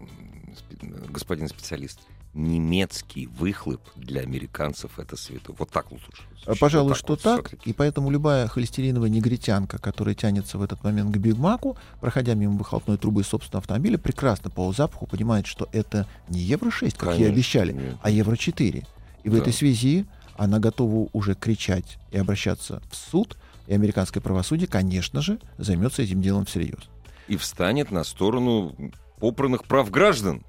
господин 1.10 1.48
специалист. 1.48 2.00
Немецкий 2.34 3.26
выхлоп 3.26 3.80
для 3.96 4.20
американцев 4.20 4.98
это 4.98 5.16
святое. 5.16 5.56
Вот 5.58 5.70
так 5.70 5.90
лучше. 5.90 6.06
А, 6.46 6.54
Пожалуй, 6.54 6.90
Вот 6.90 6.98
что 6.98 7.14
вот 7.14 7.22
так. 7.22 7.54
И 7.66 7.72
поэтому 7.72 8.10
любая 8.10 8.46
холестериновая 8.46 9.10
негритянка, 9.10 9.78
которая 9.78 10.14
тянется 10.14 10.56
в 10.58 10.62
этот 10.62 10.84
момент 10.84 11.10
к 11.14 11.18
Биг 11.18 11.36
Маку, 11.36 11.76
проходя 12.00 12.34
мимо 12.34 12.56
выхлопной 12.56 12.96
трубы 12.96 13.24
собственного 13.24 13.62
автомобиля, 13.62 13.98
прекрасно 13.98 14.50
по 14.50 14.70
запаху 14.72 15.06
понимает, 15.06 15.46
что 15.46 15.68
это 15.72 16.06
не 16.28 16.40
Евро-6, 16.40 16.96
как 16.96 17.10
ей 17.10 17.16
Конечно, 17.16 17.32
обещали, 17.32 17.72
нет. 17.72 17.96
а 18.02 18.10
Евро-4. 18.10 18.86
И 19.24 19.28
в 19.28 19.32
Да. 19.32 19.38
этой 19.38 19.52
связи 19.52 20.06
она 20.36 20.58
готова 20.60 21.08
уже 21.12 21.34
кричать 21.34 21.98
и 22.12 22.18
обращаться 22.18 22.80
в 22.90 22.94
суд, 22.94 23.36
и 23.66 23.74
американское 23.74 24.22
правосудие, 24.22 24.68
конечно 24.68 25.20
же, 25.22 25.40
займется 25.58 26.02
этим 26.02 26.22
делом 26.22 26.44
всерьез. 26.44 26.78
И 27.26 27.36
встанет 27.36 27.90
на 27.90 28.04
сторону 28.04 28.74
попранных 29.18 29.64
прав 29.64 29.90
граждан. 29.90 30.42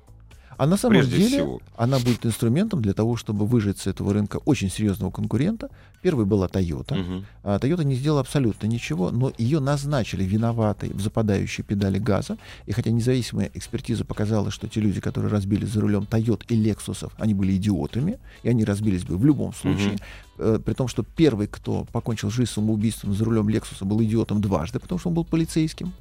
А 0.60 0.68
на 0.68 0.76
самом 0.76 0.96
Прежде 0.98 1.16
деле 1.16 1.30
всего. 1.30 1.62
она 1.78 2.00
будет 2.00 2.26
инструментом 2.26 2.82
для 2.82 2.94
того, 2.94 3.16
чтобы 3.16 3.46
выжать 3.46 3.78
с 3.80 3.88
этого 3.88 4.12
рынка 4.14 4.42
очень 4.44 4.70
серьезного 4.70 5.10
конкурента. 5.10 5.70
Первой 6.02 6.26
была 6.26 6.48
Toyota. 6.48 7.24
А, 7.44 7.60
Toyota 7.60 7.86
не 7.86 7.96
сделала 7.96 8.20
абсолютно 8.20 8.68
ничего, 8.68 9.10
но 9.10 9.32
ее 9.38 9.62
назначили 9.62 10.26
виноватой 10.26 10.90
в 10.90 11.00
западающей 11.00 11.64
педали 11.64 11.98
газа. 11.98 12.38
И 12.66 12.74
хотя 12.74 12.90
независимая 12.92 13.50
экспертиза 13.54 14.04
показала, 14.04 14.52
что 14.52 14.68
те 14.68 14.82
люди, 14.82 15.00
которые 15.00 15.32
разбились 15.32 15.70
за 15.70 15.80
рулем 15.80 16.06
Toyota 16.12 16.44
и 16.50 16.62
Lexus, 16.62 17.10
они 17.18 17.34
были 17.34 17.56
идиотами, 17.56 18.20
и 18.44 18.50
они 18.50 18.66
разбились 18.66 19.06
бы 19.06 19.18
в 19.18 19.24
любом 19.24 19.54
случае. 19.54 19.98
Э, 20.38 20.60
При 20.66 20.74
том, 20.74 20.90
что 20.90 21.04
первый, 21.04 21.48
кто 21.48 21.86
покончил 21.94 22.30
жизнь 22.32 22.52
самоубийством 22.52 23.14
за 23.14 23.24
рулем 23.24 23.48
Lexus, 23.48 23.86
был 23.86 24.04
идиотом 24.04 24.42
дважды, 24.42 24.80
потому 24.80 25.00
что 25.00 25.08
он 25.08 25.16
был 25.16 25.24
полицейским. 25.24 25.94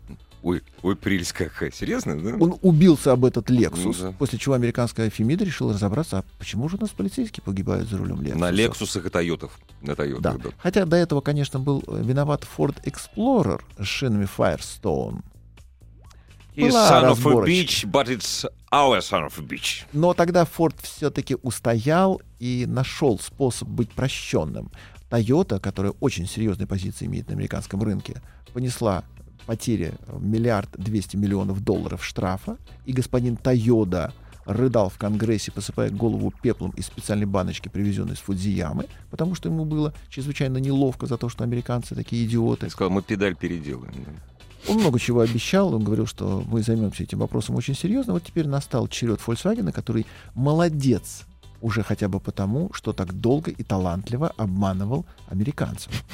Ой, 0.43 0.63
ой, 0.83 0.95
прелесть 0.97 1.33
какая. 1.33 1.71
Серьезно, 1.73 2.21
да? 2.21 2.37
Он 2.39 2.59
убился 2.63 3.13
об 3.13 3.25
этот 3.25 3.51
Lexus, 3.51 3.83
Ну 3.85 3.93
да. 3.95 4.13
после 4.19 4.39
чего 4.39 4.55
американская 4.55 5.11
Фемида 5.11 5.45
решила 5.45 5.73
разобраться, 5.75 6.19
а 6.19 6.25
почему 6.39 6.69
же 6.69 6.77
у 6.77 6.81
нас 6.81 6.91
полицейские 6.91 7.43
погибают 7.43 7.89
за 7.89 7.99
рулем 7.99 8.21
Lexus? 8.21 8.39
На 8.39 8.51
Лексусах 8.51 9.07
и 9.07 9.09
Тойотах. 9.11 9.51
На 9.83 9.97
Тойотах, 9.97 10.23
Да. 10.23 10.39
да. 10.39 10.51
Хотя 10.59 10.85
до 10.85 10.97
этого, 10.97 11.21
конечно, 11.21 11.59
был 11.59 11.83
э, 11.87 12.03
виноват 12.05 12.47
Ford 12.57 12.77
Explorer 12.85 13.61
с 13.79 13.85
шинами 13.87 14.29
Firestone. 14.37 15.23
He's 16.57 16.73
son 16.73 17.05
of 17.05 17.25
a 17.25 17.45
bitch, 17.47 17.85
but 17.87 18.09
it's 18.09 18.45
our 18.73 19.01
son 19.01 19.25
of 19.27 19.39
a 19.39 19.43
bitch. 19.43 19.85
Но 19.93 20.13
тогда 20.13 20.45
Ford 20.45 20.75
все-таки 20.83 21.37
устоял 21.43 22.21
и 22.41 22.65
нашел 22.67 23.19
способ 23.21 23.69
быть 23.69 23.91
прощенным. 23.93 24.71
Toyota, 25.09 25.61
которая 25.61 25.93
очень 26.01 26.27
серьезные 26.27 26.67
позиции 26.67 27.07
имеет 27.07 27.29
на 27.29 27.35
американском 27.35 27.83
рынке, 27.83 28.21
понесла 28.53 29.05
потери 29.49 29.95
миллиард 30.21 30.69
двести 30.77 31.17
миллионов 31.17 31.65
долларов 31.65 32.05
штрафа, 32.05 32.59
и 32.85 32.93
господин 32.93 33.35
Тойода 33.39 34.13
рыдал 34.45 34.91
в 34.91 34.99
Конгрессе, 34.99 35.51
посыпая 35.51 35.89
голову 35.89 36.31
пеплом 36.43 36.71
из 36.73 36.85
специальной 36.85 37.25
баночки, 37.25 37.71
привезенной 37.71 38.17
с 38.17 38.19
Фудзиямы, 38.19 38.85
потому 39.11 39.35
что 39.35 39.49
ему 39.49 39.65
было 39.65 39.95
чрезвычайно 40.11 40.59
неловко 40.59 41.07
за 41.07 41.17
то, 41.17 41.31
что 41.31 41.45
американцы 41.45 41.95
такие 41.95 42.27
идиоты. 42.27 42.67
Я 42.67 42.71
сказал, 42.71 42.91
мы 42.91 43.01
педаль 43.01 43.37
переделаем. 43.37 43.95
Он 44.69 44.77
много 44.77 44.99
чего 44.99 45.21
обещал, 45.21 45.75
он 45.75 45.83
говорил, 45.83 46.05
что 46.05 46.45
мы 46.47 46.63
займемся 46.63 47.05
этим 47.05 47.21
вопросом 47.21 47.57
очень 47.57 47.75
серьезно. 47.75 48.13
Вот 48.13 48.25
теперь 48.25 48.47
настал 48.47 48.87
черед 48.87 49.19
Volkswagen, 49.27 49.73
который 49.73 50.05
молодец 50.35 51.25
уже 51.61 51.83
хотя 51.83 52.09
бы 52.09 52.21
потому, 52.21 52.71
что 52.73 52.93
так 52.93 53.13
долго 53.13 53.51
и 53.51 53.63
талантливо 53.63 54.33
обманывал 54.37 55.07
американцев. 55.29 56.05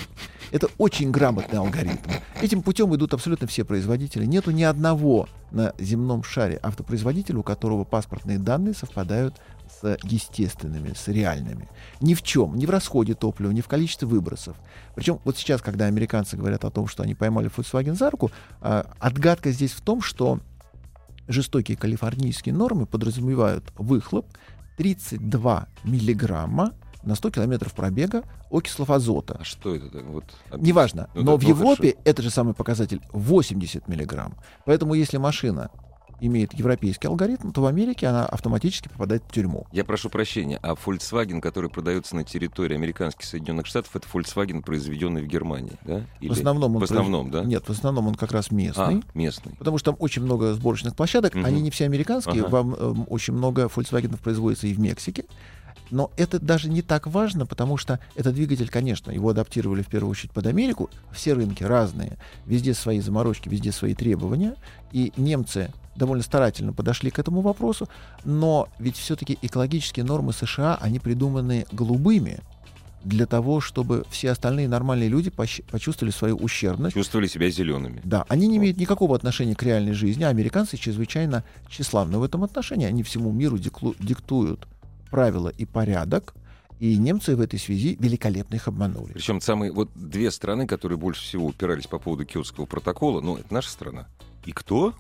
Это 0.51 0.69
очень 0.79 1.11
грамотный 1.11 1.59
алгоритм. 1.59 2.11
Этим 2.41 2.63
путем 2.63 2.95
идут 2.95 3.13
абсолютно 3.15 3.47
все 3.47 3.65
производители. 3.65 4.25
Нету 4.25 4.53
ни 4.53 4.63
одного 4.63 5.29
на 5.51 5.73
земном 5.79 6.23
шаре 6.23 6.61
автопроизводителя, 6.63 7.39
у 7.39 7.43
которого 7.43 7.85
паспортные 7.85 8.39
данные 8.39 8.75
совпадают 8.75 9.35
с 9.81 9.99
естественными, 10.03 10.93
с 10.95 11.09
реальными. 11.09 11.69
Ни 12.01 12.15
в 12.15 12.23
чем, 12.23 12.57
ни 12.57 12.67
в 12.67 12.71
расходе 12.71 13.15
топлива, 13.15 13.51
ни 13.51 13.63
в 13.63 13.69
количестве 13.69 14.07
выбросов. 14.07 14.57
Причем 14.95 15.19
вот 15.25 15.37
сейчас, 15.37 15.61
когда 15.61 15.87
американцы 15.87 16.37
говорят 16.37 16.65
о 16.65 16.71
том, 16.71 16.87
что 16.87 17.03
они 17.03 17.15
поймали 17.15 17.51
Volkswagen 17.51 17.95
за 17.95 18.11
руку, 18.11 18.31
а, 18.61 18.87
отгадка 18.99 19.51
здесь 19.51 19.73
в 19.73 19.81
том, 19.81 20.03
что 20.03 20.41
жестокие 21.29 21.77
калифорнийские 21.77 22.55
нормы 22.55 22.87
подразумевают 22.87 23.65
выхлоп 23.77 24.27
32 24.77 25.69
миллиграмма 25.85 26.75
на 27.03 27.15
100 27.15 27.31
километров 27.31 27.73
пробега 27.75 28.23
окислов 28.51 28.91
азота. 28.91 29.37
А 29.41 29.45
что 29.45 29.75
это? 29.75 30.03
Вот, 30.05 30.25
Неважно, 30.57 31.09
Ну, 31.15 31.23
но 31.23 31.37
в 31.37 31.43
Европе 31.43 31.97
этот 32.05 32.25
же 32.25 32.31
самый 32.31 32.55
показатель 32.55 33.01
80 33.13 33.89
миллиграмм. 33.89 34.37
Поэтому 34.65 34.95
если 34.95 35.19
машина 35.19 35.71
имеет 36.21 36.55
европейский 36.55 37.07
алгоритм, 37.09 37.51
то 37.51 37.61
в 37.63 37.67
Америке 37.67 38.07
она 38.07 38.25
автоматически 38.27 38.89
попадает 38.89 39.23
в 39.29 39.33
тюрьму. 39.33 39.67
Я 39.73 39.85
прошу 39.85 40.09
прощения, 40.11 40.59
а 40.63 40.75
Volkswagen, 40.75 41.41
который 41.41 41.71
продается 41.71 42.17
на 42.17 42.25
территории 42.25 42.75
американских 42.75 43.25
Соединенных 43.27 43.67
Штатов, 43.67 43.95
это 43.97 44.07
Volkswagen, 44.13 44.63
произведенный 44.63 45.23
в 45.23 45.27
Германии, 45.27 45.73
да? 45.85 46.03
Или- 46.21 46.31
в 46.31 46.33
основном 46.33 46.77
он 46.77 46.81
в 46.81 46.85
основном, 46.85 47.29
произ- 47.29 47.33
да? 47.33 47.45
Нет, 47.45 47.65
в 47.67 47.71
основном 47.71 48.09
он 48.09 48.15
как 48.15 48.33
раз 48.33 48.51
местный. 48.51 49.03
А, 49.05 49.19
местный. 49.19 49.53
Потому 49.59 49.79
что 49.79 49.93
там 49.93 49.97
очень 50.01 50.23
много 50.23 50.55
сборочных 50.55 50.95
площадок, 50.97 51.35
Мгм. 51.35 51.45
они 51.45 51.61
не 51.61 51.71
все 51.71 51.85
американские, 51.85 52.43
Ага. 52.43 52.49
вам 52.51 52.75
эм, 52.75 53.07
очень 53.09 53.35
много 53.35 53.65
Volkswagen 53.75 54.17
производится 54.19 54.67
и 54.67 54.75
в 54.75 54.81
Мексике. 54.81 55.25
Но 55.91 56.11
это 56.17 56.41
даже 56.41 56.71
не 56.71 56.81
так 56.81 57.07
важно, 57.07 57.45
потому 57.47 57.77
что 57.77 58.01
этот 58.17 58.35
двигатель, 58.35 58.69
конечно, 58.71 59.11
его 59.11 59.29
адаптировали 59.29 59.83
в 59.83 59.87
первую 59.89 60.11
очередь 60.13 60.33
под 60.33 60.47
Америку. 60.47 60.89
Все 61.13 61.35
рынки 61.35 61.63
разные, 61.63 62.17
везде 62.47 62.73
свои 62.75 63.01
заморочки, 63.01 63.49
везде 63.51 63.71
свои 63.71 63.95
требования. 63.95 64.55
И 64.93 65.13
немцы 65.19 65.71
довольно 65.97 66.23
старательно 66.23 66.73
подошли 66.73 67.11
к 67.11 67.19
этому 67.19 67.41
вопросу. 67.41 67.89
Но 68.25 68.69
ведь 68.79 68.97
все-таки 68.97 69.39
экологические 69.43 70.05
нормы 70.05 70.33
США, 70.33 70.77
они 70.81 70.99
придуманы 70.99 71.67
голубыми 71.73 72.41
для 73.05 73.27
того, 73.27 73.61
чтобы 73.61 74.05
все 74.11 74.31
остальные 74.31 74.69
нормальные 74.69 75.09
люди 75.09 75.31
почувствовали 75.31 76.11
свою 76.11 76.37
ущербность. 76.37 76.95
Чувствовали 76.95 77.27
себя 77.27 77.51
зелеными. 77.51 78.01
Да, 78.03 78.25
они 78.29 78.47
не 78.47 78.57
имеют 78.57 78.79
никакого 78.79 79.15
отношения 79.15 79.55
к 79.55 79.63
реальной 79.63 79.93
жизни, 79.93 80.25
а 80.25 80.29
американцы 80.29 80.77
чрезвычайно 80.77 81.45
тщеславны 81.69 82.19
в 82.19 82.23
этом 82.23 82.45
отношении. 82.45 82.87
Они 82.87 83.03
всему 83.03 83.31
миру 83.31 83.59
диктуют 83.59 84.67
правила 85.11 85.49
и 85.49 85.67
порядок, 85.67 86.35
и 86.81 86.97
немцы 86.97 87.37
в 87.37 87.41
этой 87.41 87.59
связи 87.59 87.97
великолепно 88.01 88.57
их 88.57 88.69
обманули. 88.69 89.13
Причем 89.13 89.41
самые 89.41 89.71
вот 89.71 89.91
две 89.95 90.31
страны, 90.31 90.67
которые 90.67 90.99
больше 90.99 91.23
всего 91.23 91.47
упирались 91.47 91.87
по 91.87 91.99
поводу 91.99 92.25
Киотского 92.25 92.65
протокола, 92.65 93.21
ну, 93.21 93.37
это 93.37 93.53
наша 93.53 93.69
страна. 93.69 94.09
И 94.45 94.53
кто? 94.53 94.95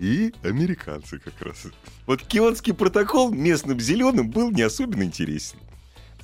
И 0.00 0.32
американцы 0.42 1.18
как 1.18 1.40
раз. 1.42 1.66
Вот 2.06 2.22
Киотский 2.22 2.72
протокол 2.72 3.30
местным 3.30 3.78
зеленым 3.78 4.30
был 4.30 4.50
не 4.50 4.62
особенно 4.62 5.02
интересен. 5.02 5.58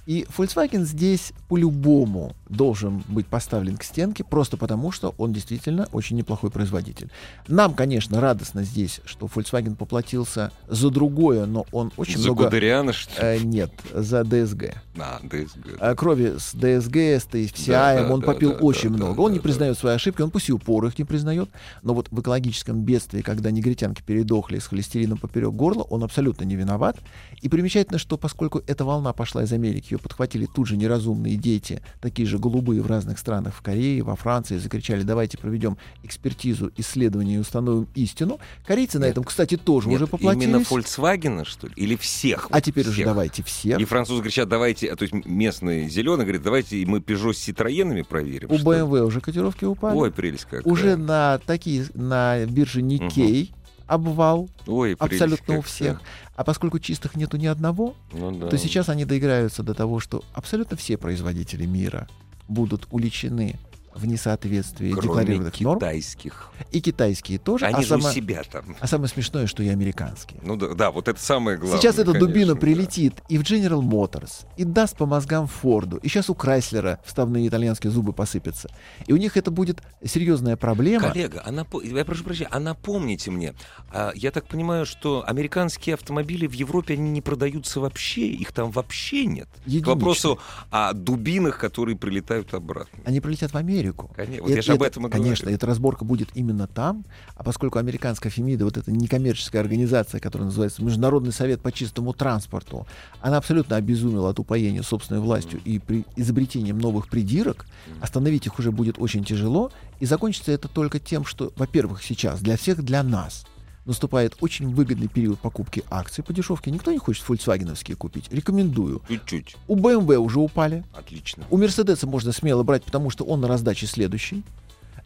И 0.07 0.25
Volkswagen 0.37 0.85
здесь 0.85 1.33
по-любому 1.49 2.35
должен 2.49 3.03
быть 3.09 3.27
поставлен 3.27 3.77
к 3.77 3.83
стенке, 3.83 4.23
просто 4.23 4.57
потому, 4.57 4.93
что 4.93 5.15
он 5.19 5.33
действительно 5.33 5.89
очень 5.93 6.17
неплохой 6.17 6.51
производитель. 6.51 7.11
Нам, 7.49 7.75
конечно, 7.75 8.21
радостно 8.21 8.63
здесь, 8.63 9.01
что 9.05 9.27
Volkswagen 9.27 9.75
поплатился 9.75 10.53
за 10.69 10.91
другое, 10.91 11.47
но 11.47 11.67
он 11.73 11.93
очень 11.97 12.19
За 12.19 12.29
много... 12.29 12.45
Гудериана, 12.45 12.93
что 12.93 13.11
ли? 13.21 13.39
Э, 13.39 13.43
нет, 13.43 13.73
за 13.93 14.23
ДСГ. 14.23 14.75
А, 14.97 15.21
ДСГ. 15.25 15.77
А 15.81 15.95
крови 15.97 16.35
с 16.39 16.53
ДСГ, 16.53 16.97
с 16.97 17.27
TFCI, 17.27 17.67
Да, 17.67 18.03
да, 18.03 18.15
он 18.15 18.21
да, 18.21 18.27
попил 18.27 18.53
да, 18.53 18.59
очень 18.59 18.91
да, 18.91 18.97
много. 18.97 19.17
да, 19.17 19.23
он 19.23 19.33
не 19.33 19.39
да, 19.39 19.43
признает 19.43 19.77
свои 19.77 19.95
ошибки, 19.97 20.23
он 20.23 20.31
пусть 20.31 20.49
и 20.49 20.53
упор 20.53 20.87
их 20.87 20.99
не 20.99 21.05
признает, 21.05 21.51
но 21.83 21.95
вот 21.95 22.09
в 22.13 22.21
экологическом 22.21 22.83
бедствии, 22.83 23.23
когда 23.23 23.51
негритянки 23.51 24.03
передохли 24.03 24.61
с 24.61 24.69
холестерином 24.69 25.19
поперек 25.19 25.53
горла, 25.53 25.83
он 25.83 26.05
абсолютно 26.05 26.45
не 26.45 26.55
виноват. 26.55 26.97
И 27.43 27.49
примечательно, 27.49 27.99
что 27.99 28.17
поскольку 28.17 28.63
эта 28.69 28.85
волна 28.85 29.13
пошла 29.13 29.43
из 29.43 29.53
Америки, 29.53 29.96
ее 29.97 29.99
подхватили 29.99 30.47
тут 30.47 30.67
же 30.69 30.77
неразумные 30.77 31.37
дети, 31.37 31.83
такие 32.01 32.27
же 32.29 32.39
голубые 32.39 32.81
в 32.83 32.87
разных 32.87 33.19
странах, 33.19 33.55
в 33.55 33.63
Корее, 33.63 34.03
во 34.03 34.17
Франции, 34.17 34.59
закричали, 34.59 35.03
давайте 35.03 35.39
проведем 35.39 35.77
экспертизу, 36.03 36.71
исследование 36.77 37.37
и 37.37 37.41
установим 37.41 37.89
истину. 37.95 38.39
Корейцы 38.67 38.99
на 38.99 39.05
Нет. 39.05 39.13
этом, 39.13 39.25
кстати, 39.25 39.57
тоже 39.57 39.89
Нет, 39.89 39.97
уже 39.97 40.07
поплатились. 40.07 40.45
Именно 40.47 40.63
Volkswagen, 40.63 41.45
что 41.45 41.67
ли? 41.67 41.73
Или 41.77 41.97
всех? 41.97 42.49
А 42.51 42.57
Вот 42.57 42.65
теперь 42.65 42.85
уже 42.85 42.95
всех? 42.95 43.07
давайте 43.07 43.43
всех. 43.43 43.81
И 43.81 43.85
французы 43.85 44.23
кричат, 44.23 44.49
давайте, 44.49 44.93
а, 44.93 44.97
то 44.97 45.03
есть 45.03 45.15
местные 45.27 45.89
зеленые 45.89 46.25
говорят, 46.27 46.43
давайте 46.43 46.85
мы 46.87 46.99
Peugeot 46.99 47.33
с 47.33 47.49
Citroёnами 47.49 48.03
проверим. 48.03 48.51
У 48.51 48.55
ли. 48.55 48.63
BMW 48.63 49.05
уже 49.05 49.21
котировки 49.21 49.65
упали. 49.65 49.97
Ой, 49.97 50.11
прелесть 50.13 50.45
какая. 50.45 50.63
уже 50.63 50.97
на 50.97 51.39
такие 51.47 51.87
на 51.95 52.45
бирже 52.47 52.83
Никей 52.83 53.53
обвал 53.87 54.49
Ой, 54.67 54.97
прелесть 54.97 55.23
абсолютно 55.23 55.59
у 55.59 55.63
всех. 55.63 56.01
А 56.35 56.45
поскольку 56.45 56.79
чистых 56.79 57.15
нету 57.17 57.37
ни 57.37 57.47
одного, 57.47 57.95
Ну 58.13 58.31
да. 58.33 58.49
то 58.49 58.59
сейчас 58.59 58.89
они 58.89 59.05
доиграются 59.05 59.63
до 59.63 59.75
того, 59.75 60.01
что 60.01 60.23
абсолютно 60.35 60.77
все 60.77 60.97
производители 60.97 61.65
мира 61.67 62.09
будут 62.49 62.87
уличены 62.91 63.59
в 63.97 64.07
несоответствии 64.07 64.91
Кроме 64.93 65.03
декларированных 65.09 65.61
норм. 65.61 65.79
китайских. 65.79 66.51
И 66.73 66.81
китайские 66.81 67.39
тоже. 67.39 67.67
Они 67.67 67.79
а, 67.79 67.83
же 67.83 67.89
само- 67.89 68.09
у 68.09 68.13
себя 68.13 68.43
там. 68.51 68.77
а 68.79 68.87
самое 68.87 69.09
смешное, 69.09 69.47
что 69.47 69.63
и 69.63 69.69
американские. 69.69 70.41
Ну 70.43 70.57
да, 70.57 70.75
да, 70.75 70.91
вот 70.91 71.09
это 71.09 71.21
самое 71.21 71.57
главное. 71.57 71.81
Сейчас 71.81 71.95
эта 71.97 72.13
конечно, 72.13 72.27
дубина 72.27 72.55
да. 72.55 72.61
прилетит 72.61 73.15
и 73.29 73.39
в 73.39 73.43
General 73.43 73.81
Motors, 73.81 74.47
и 74.57 74.65
даст 74.65 74.97
по 74.97 75.07
мозгам 75.07 75.47
Форду, 75.47 75.97
и 75.99 76.09
сейчас 76.09 76.29
у 76.31 76.35
Крайслера 76.35 76.99
вставные 77.05 77.49
итальянские 77.49 77.91
зубы 77.91 78.13
посыпятся. 78.13 78.69
И 79.07 79.13
у 79.13 79.17
них 79.17 79.37
это 79.37 79.51
будет 79.51 79.83
серьезная 80.05 80.57
проблема. 80.57 81.09
Коллега, 81.09 81.43
а 81.45 81.51
напо- 81.51 81.85
я 81.87 82.05
прошу 82.05 82.25
прощения, 82.25 82.51
а 82.53 82.61
напомните 82.61 83.31
мне, 83.31 83.55
а, 83.91 84.13
я 84.15 84.31
так 84.31 84.47
понимаю, 84.47 84.85
что 84.87 85.25
американские 85.27 85.95
автомобили 85.95 86.47
в 86.47 86.53
Европе 86.53 86.95
они 86.95 87.11
не 87.11 87.23
продаются 87.23 87.81
вообще, 87.81 88.27
их 88.29 88.53
там 88.53 88.71
вообще 88.71 89.25
нет. 89.27 89.49
К 89.65 89.67
Единичные. 89.67 89.95
вопросу 89.95 90.39
о 90.71 90.93
дубинах, 90.93 91.59
которые 91.59 91.97
прилетают 91.97 92.53
обратно. 92.55 92.99
Они 93.05 93.21
прилетят 93.21 93.53
в 93.53 93.57
Америку. 93.57 93.86
Конечно, 93.93 94.43
вот 94.43 94.49
И 94.49 94.53
я 94.53 94.59
это- 94.59 94.67
же 94.67 94.73
об 94.73 94.83
это- 94.83 94.91
этом 94.91 95.07
и 95.07 95.11
Конечно, 95.11 95.49
эта 95.49 95.67
разборка 95.67 96.05
будет 96.05 96.29
именно 96.35 96.67
там, 96.67 97.05
а 97.35 97.43
поскольку 97.43 97.79
американская 97.79 98.31
Фемида, 98.31 98.65
вот 98.65 98.77
эта 98.77 98.91
некоммерческая 98.91 99.63
организация, 99.63 100.21
которая 100.21 100.47
называется 100.47 100.83
Международный 100.85 101.33
совет 101.33 101.61
по 101.61 101.73
чистому 101.73 102.13
транспорту, 102.13 102.87
она 103.21 103.37
абсолютно 103.37 103.77
обезумела 103.77 104.31
от 104.31 104.39
упоения 104.39 104.83
собственной 104.83 105.21
властью 105.21 105.61
и 105.65 105.79
при 105.79 106.05
изобретением 106.17 106.79
новых 106.79 107.09
придирок, 107.09 107.67
остановить 108.01 108.47
их 108.47 108.59
уже 108.59 108.73
будет 108.73 108.97
очень 108.99 109.25
тяжело, 109.25 109.71
и 110.01 110.07
закончится 110.07 110.53
это 110.53 110.69
только 110.69 110.99
тем, 110.99 111.25
что, 111.25 111.53
во-первых, 111.57 112.03
сейчас 112.03 112.41
для 112.41 112.57
всех, 112.57 112.83
для 112.85 113.03
нас 113.03 113.47
наступает 113.87 114.37
очень 114.41 114.69
выгодный 114.75 115.09
период 115.09 115.39
покупки 115.39 115.85
акций 115.91 116.23
по 116.23 116.33
дешевке. 116.33 116.71
Никто 116.71 116.93
не 116.93 116.99
хочет 116.99 117.25
фольксвагеновские 117.25 117.97
купить. 117.97 118.31
Рекомендую. 118.31 119.03
Чуть-чуть. 119.09 119.57
У 119.69 119.77
BMW 119.77 120.17
уже 120.17 120.41
упали. 120.41 120.85
Отлично. 120.93 121.45
У 121.51 121.57
Мерседеса 121.57 122.07
можно 122.07 122.33
смело 122.33 122.63
брать, 122.63 122.85
потому 122.85 123.11
что 123.11 123.25
он 123.25 123.41
на 123.41 123.49
раздаче 123.49 123.87
следующий. 123.87 124.45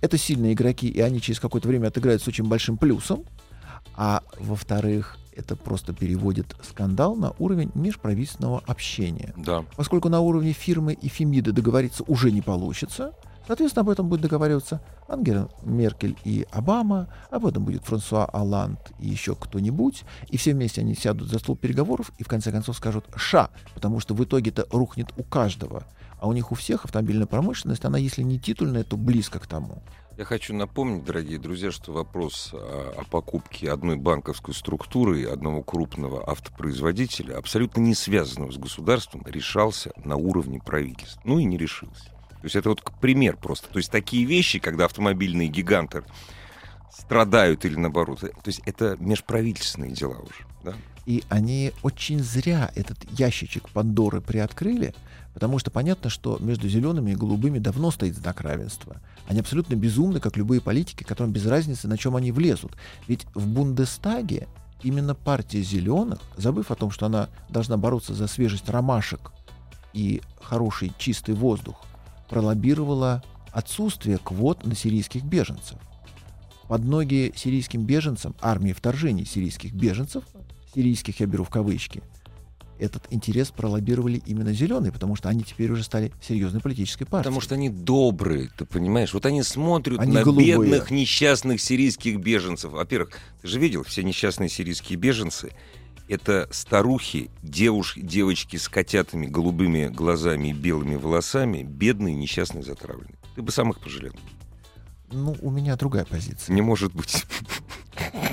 Это 0.01 0.17
сильные 0.17 0.55
игроки, 0.55 0.89
и 0.89 1.01
они 1.01 1.21
через 1.21 1.41
какое-то 1.41 1.69
время 1.69 1.89
отыграют 1.89 2.23
с 2.23 2.29
очень 2.29 2.45
большим 2.45 2.79
плюсом. 2.79 3.25
А 3.95 4.23
во-вторых, 4.39 5.19
это 5.37 5.57
просто 5.57 5.93
переводит 5.93 6.57
скандал 6.63 7.17
на 7.17 7.33
уровень 7.39 7.71
межправительственного 7.75 8.63
общения. 8.67 9.35
Да. 9.37 9.65
Поскольку 9.77 10.09
на 10.09 10.21
уровне 10.21 10.53
фирмы 10.53 10.95
и 10.95 11.09
Фемиды 11.09 11.53
договориться 11.53 12.03
уже 12.07 12.31
не 12.31 12.41
получится, 12.41 13.13
соответственно, 13.51 13.83
об 13.83 13.89
этом 13.89 14.09
будет 14.09 14.21
договариваться 14.21 14.81
Ангела 15.09 15.51
Меркель 15.65 16.17
и 16.23 16.47
Обама, 16.53 17.09
об 17.31 17.47
этом 17.47 17.65
будет 17.65 17.85
Франсуа 17.85 18.25
Оланд 18.27 18.79
и 19.01 19.09
еще 19.09 19.35
кто-нибудь, 19.35 20.05
и 20.29 20.37
все 20.37 20.53
вместе 20.53 20.83
они 20.83 20.95
сядут 20.95 21.29
за 21.29 21.41
стол 21.41 21.57
переговоров 21.57 22.13
и 22.19 22.23
в 22.23 22.29
конце 22.29 22.53
концов 22.53 22.77
скажут 22.77 23.07
«ша», 23.17 23.51
потому 23.75 23.99
что 23.99 24.15
в 24.15 24.23
итоге-то 24.23 24.69
рухнет 24.71 25.09
у 25.17 25.25
каждого. 25.25 25.83
А 26.21 26.29
у 26.29 26.33
них 26.33 26.53
у 26.53 26.55
всех 26.55 26.85
автомобильная 26.85 27.27
промышленность, 27.27 27.85
она 27.85 27.99
если 27.99 28.23
не 28.23 28.39
титульная, 28.39 28.85
то 28.85 28.97
близко 28.97 29.41
к 29.41 29.49
тому. 29.49 29.83
Я 30.17 30.25
хочу 30.25 30.55
напомнить, 30.55 31.05
дорогие 31.05 31.41
друзья, 31.41 31.73
что 31.73 31.93
вопрос 31.93 32.51
о, 32.53 32.95
о 32.99 33.05
покупке 33.11 33.73
одной 33.73 33.97
банковской 33.97 34.55
структуры 34.55 35.25
одного 35.25 35.65
крупного 35.65 36.31
автопроизводителя, 36.31 37.37
абсолютно 37.37 37.81
не 37.81 37.97
связанного 37.97 38.53
с 38.53 38.59
государством, 38.59 39.25
решался 39.27 39.91
на 40.05 40.15
уровне 40.15 40.61
правительства. 40.65 41.21
Ну 41.25 41.41
и 41.41 41.45
не 41.45 41.59
решился. 41.59 42.13
То 42.41 42.47
есть 42.47 42.57
это 42.57 42.71
вот 42.71 42.83
пример 43.01 43.37
просто. 43.37 43.69
То 43.69 43.79
есть 43.79 43.91
такие 43.91 44.25
вещи, 44.25 44.59
когда 44.59 44.87
автомобильные 44.87 45.49
гиганты 45.49 46.03
страдают 46.91 47.65
или 47.65 47.77
наоборот. 47.77 48.21
То 48.21 48.31
есть 48.47 48.61
это 48.67 48.97
межправительственные 48.99 49.93
дела 49.93 50.19
уже. 50.19 50.47
Да? 50.65 50.75
И 51.07 51.23
они 51.29 51.73
очень 51.83 52.21
зря 52.21 52.71
этот 52.75 52.99
ящичек 53.19 53.69
Пандоры 53.71 54.21
приоткрыли, 54.21 54.95
потому 55.35 55.59
что 55.59 55.71
понятно, 55.71 56.11
что 56.11 56.39
между 56.41 56.69
зелеными 56.69 57.13
и 57.13 57.17
голубыми 57.17 57.59
давно 57.59 57.91
стоит 57.91 58.17
знак 58.17 58.41
равенства. 58.41 58.97
Они 59.27 59.41
абсолютно 59.41 59.75
безумны, 59.75 60.21
как 60.21 60.37
любые 60.37 60.61
политики, 60.61 61.03
которым 61.05 61.33
без 61.33 61.47
разницы, 61.47 61.89
на 61.89 61.99
чем 61.99 62.17
они 62.17 62.33
влезут. 62.33 62.73
Ведь 63.07 63.27
в 63.35 63.47
Бундестаге 63.47 64.49
именно 64.83 65.15
партия 65.15 65.63
зеленых, 65.63 66.21
забыв 66.37 66.71
о 66.71 66.75
том, 66.75 66.91
что 66.91 67.07
она 67.07 67.29
должна 67.49 67.77
бороться 67.77 68.15
за 68.15 68.27
свежесть 68.27 68.69
ромашек 68.69 69.33
и 69.93 70.23
хороший 70.41 70.93
чистый 70.99 71.35
воздух, 71.35 71.85
пролоббировала 72.31 73.23
отсутствие 73.53 74.19
квот 74.19 74.65
на 74.65 74.75
сирийских 74.75 75.25
беженцев. 75.25 75.79
Под 76.69 76.85
ноги 76.85 77.33
сирийским 77.37 77.83
беженцам, 77.83 78.37
армии 78.41 78.73
вторжений 78.73 79.27
сирийских 79.27 79.73
беженцев, 79.73 80.23
сирийских 80.73 81.19
я 81.19 81.27
беру 81.27 81.43
в 81.43 81.51
кавычки, 81.51 82.03
этот 82.79 83.07
интерес 83.11 83.51
пролоббировали 83.51 84.23
именно 84.25 84.55
зеленые, 84.55 84.91
потому 84.93 85.17
что 85.17 85.29
они 85.29 85.43
теперь 85.43 85.71
уже 85.71 85.83
стали 85.83 86.13
серьезной 86.23 86.63
политической 86.63 87.05
партией. 87.05 87.25
Потому 87.25 87.41
что 87.41 87.57
они 87.57 87.69
добрые, 87.69 88.51
ты 88.57 88.65
понимаешь? 88.65 89.13
Вот 89.13 89.27
они 89.27 89.43
смотрят 89.43 89.99
Они 89.99 90.13
на 90.13 90.23
голубые. 90.23 90.57
бедных 90.57 90.91
несчастных 90.91 91.61
сирийских 91.61 92.19
беженцев. 92.21 92.71
Во-первых, 92.71 93.19
ты 93.43 93.49
же 93.49 93.59
видел, 93.59 93.83
все 93.83 94.03
несчастные 94.03 94.49
сирийские 94.49 94.99
беженцы 94.99 95.51
это 96.11 96.49
старухи, 96.51 97.31
девушки, 97.41 98.01
девочки 98.01 98.57
с 98.57 98.69
котятами, 98.69 99.27
голубыми 99.27 99.87
глазами 99.87 100.49
и 100.49 100.53
белыми 100.53 100.97
волосами, 100.97 101.63
бедные, 101.63 102.17
несчастные, 102.17 102.65
затравленные. 102.65 103.15
Ты 103.37 103.43
бы 103.43 103.53
сам 103.53 103.71
их 103.71 103.79
пожалел. 103.79 104.13
Ну, 105.13 105.37
у 105.41 105.51
меня 105.51 105.77
другая 105.77 106.05
позиция. 106.05 106.53
Не 106.53 106.63
может 106.63 106.93
быть. 106.93 107.25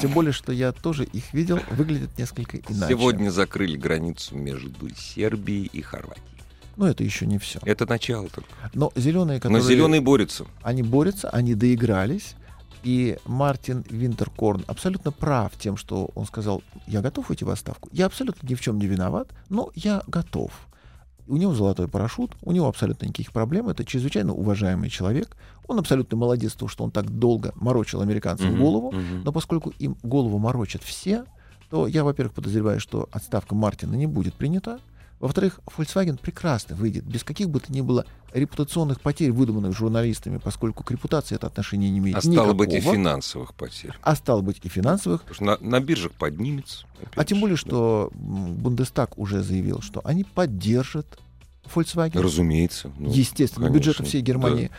Тем 0.01 0.12
более, 0.12 0.31
что 0.31 0.51
я 0.51 0.72
тоже 0.72 1.05
их 1.05 1.34
видел, 1.34 1.60
выглядят 1.69 2.17
несколько 2.17 2.57
иначе. 2.57 2.93
Сегодня 2.93 3.29
закрыли 3.29 3.77
границу 3.77 4.36
между 4.36 4.89
Сербией 4.96 5.69
и 5.72 5.81
Хорватией. 5.81 6.25
Но 6.77 6.88
это 6.88 7.03
еще 7.03 7.27
не 7.27 7.38
все. 7.38 7.60
Это 7.63 7.88
начало 7.88 8.27
только. 8.29 8.50
Но 8.74 8.91
зеленые, 8.96 9.39
которые... 9.39 9.62
Но 9.62 9.67
зеленые 9.67 10.01
борются. 10.01 10.46
Они 10.63 10.81
борются, 10.81 11.29
они 11.29 11.53
доигрались. 11.53 12.36
И 12.84 13.17
Мартин 13.25 13.84
Винтеркорн 13.89 14.63
абсолютно 14.67 15.12
прав 15.12 15.51
тем, 15.57 15.77
что 15.77 16.10
он 16.15 16.25
сказал, 16.25 16.63
я 16.86 17.01
готов 17.01 17.29
уйти 17.29 17.43
в 17.43 17.50
отставку. 17.50 17.89
Я 17.91 18.05
абсолютно 18.05 18.48
ни 18.48 18.55
в 18.55 18.62
чем 18.62 18.77
не 18.79 18.88
виноват, 18.88 19.29
но 19.50 19.72
я 19.75 20.03
готов. 20.07 20.51
У 21.27 21.36
него 21.36 21.53
золотой 21.53 21.89
парашют, 21.89 22.38
у 22.41 22.53
него 22.53 22.67
абсолютно 22.67 23.05
никаких 23.05 23.34
проблем. 23.34 23.67
Это 23.67 23.84
чрезвычайно 23.84 24.34
уважаемый 24.34 24.89
человек. 24.89 25.36
Он 25.67 25.77
абсолютно 25.79 26.15
молодец, 26.15 26.53
то, 26.53 26.69
что 26.69 26.86
он 26.86 26.91
так 26.91 27.10
долго 27.10 27.51
морочил 27.55 28.00
американцам 28.01 28.51
Мгм, 28.51 28.62
голову. 28.62 28.91
мгм. 28.91 29.24
Но 29.25 29.34
поскольку 29.34 29.72
им 29.79 29.98
голову 30.03 30.38
морочат 30.38 30.84
все, 30.84 31.25
то 31.69 31.86
я, 31.88 32.05
во-первых, 32.05 32.34
подозреваю, 32.34 32.79
что 32.79 33.10
отставка 33.12 33.55
Мартина 33.55 33.96
не 33.96 34.07
будет 34.07 34.36
принята. 34.36 34.79
Во-вторых, 35.19 35.59
Volkswagen 35.65 36.19
прекрасно 36.19 36.75
выйдет, 36.75 37.03
без 37.05 37.24
каких 37.24 37.50
бы 37.50 37.59
то 37.59 37.74
ни 37.74 37.81
было 37.81 38.05
репутационных 38.33 39.01
потерь, 39.01 39.31
выдуманных 39.31 39.75
журналистами, 39.75 40.38
поскольку 40.38 40.83
к 40.83 40.91
репутации 40.91 41.36
это 41.36 41.47
отношение 41.47 41.89
не 41.89 41.97
имеет 42.00 42.17
А 42.17 42.21
стало 42.21 42.53
быть 42.53 42.71
и 42.71 42.75
никакого. 42.75 42.95
финансовых 42.95 43.53
потерь. 43.55 43.93
А 44.01 44.15
стало 44.15 44.41
быть 44.41 44.59
и 44.63 44.69
финансовых. 44.69 45.24
Потому 45.24 45.36
что 45.36 45.43
на, 45.45 45.57
на 45.59 45.79
биржах 45.79 46.12
поднимется. 46.12 46.86
А 47.15 47.25
тем 47.25 47.39
более, 47.39 47.56
да. 47.56 47.62
что 47.62 48.12
Бундестаг 48.13 49.17
уже 49.17 49.41
заявил, 49.41 49.82
что 49.82 50.01
они 50.03 50.23
поддержат 50.23 51.19
Volkswagen. 51.73 52.21
Разумеется. 52.21 52.91
ну, 52.99 53.12
Естественно, 53.12 53.67
конечно, 53.67 53.80
бюджета 53.80 54.03
всей 54.03 54.21
Германии. 54.21 54.69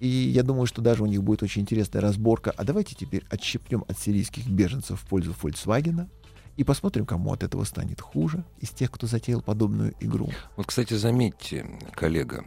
И 0.00 0.08
я 0.08 0.42
думаю, 0.42 0.66
что 0.66 0.82
даже 0.82 1.02
у 1.02 1.06
них 1.06 1.22
будет 1.22 1.42
очень 1.42 1.62
интересная 1.62 2.00
разборка. 2.00 2.52
А 2.56 2.64
давайте 2.64 2.94
теперь 2.94 3.24
отщепнем 3.30 3.84
от 3.86 3.98
сирийских 3.98 4.48
беженцев 4.48 5.00
в 5.00 5.06
пользу 5.06 5.34
Volkswagen 5.40 6.08
и 6.56 6.64
посмотрим, 6.64 7.06
кому 7.06 7.32
от 7.32 7.42
этого 7.42 7.64
станет 7.64 8.00
хуже 8.00 8.44
из 8.60 8.70
тех, 8.70 8.90
кто 8.90 9.06
затеял 9.06 9.40
подобную 9.40 9.94
игру. 10.00 10.30
Вот, 10.56 10.66
кстати, 10.66 10.94
заметьте, 10.94 11.66
коллега, 11.92 12.44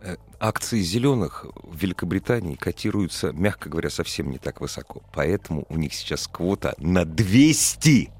э, 0.00 0.16
акции 0.38 0.80
зеленых 0.80 1.46
в 1.62 1.76
Великобритании 1.76 2.54
котируются, 2.54 3.32
мягко 3.32 3.68
говоря, 3.68 3.90
совсем 3.90 4.30
не 4.30 4.38
так 4.38 4.60
высоко. 4.60 5.02
Поэтому 5.12 5.66
у 5.68 5.76
них 5.76 5.94
сейчас 5.94 6.28
квота 6.28 6.74
на 6.78 7.04
200 7.04 8.10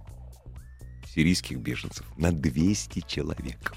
сирийских 1.14 1.58
беженцев. 1.58 2.06
На 2.16 2.32
200 2.32 3.04
человек. 3.06 3.74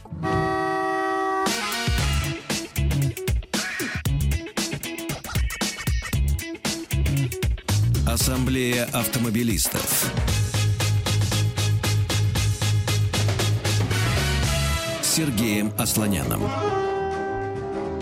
Ассамблея 8.07 8.85
автомобилистов. 8.85 10.46
Сергеем 15.17 15.73
Асланяном. 15.79 16.43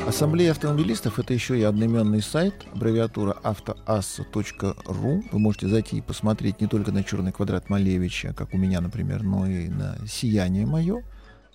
Ассамблея 0.06 0.52
автомобилистов— 0.52 1.18
это 1.22 1.34
еще 1.34 1.58
и 1.58 1.64
одноименный 1.64 2.22
сайт, 2.22 2.66
аббревиатура 2.74 3.32
автоасса.ру. 3.42 5.24
Вы 5.32 5.40
можете 5.40 5.70
зайти 5.70 6.00
и 6.00 6.02
посмотреть 6.02 6.60
не 6.60 6.68
только 6.68 6.92
на 6.92 7.06
черный 7.06 7.32
квадрат 7.32 7.70
Малевича, 7.70 8.34
как 8.34 8.54
у 8.54 8.58
меня, 8.58 8.82
например, 8.82 9.24
но 9.24 9.48
и 9.48 9.70
на 9.70 9.96
сияние 10.06 10.66
мое. 10.66 11.06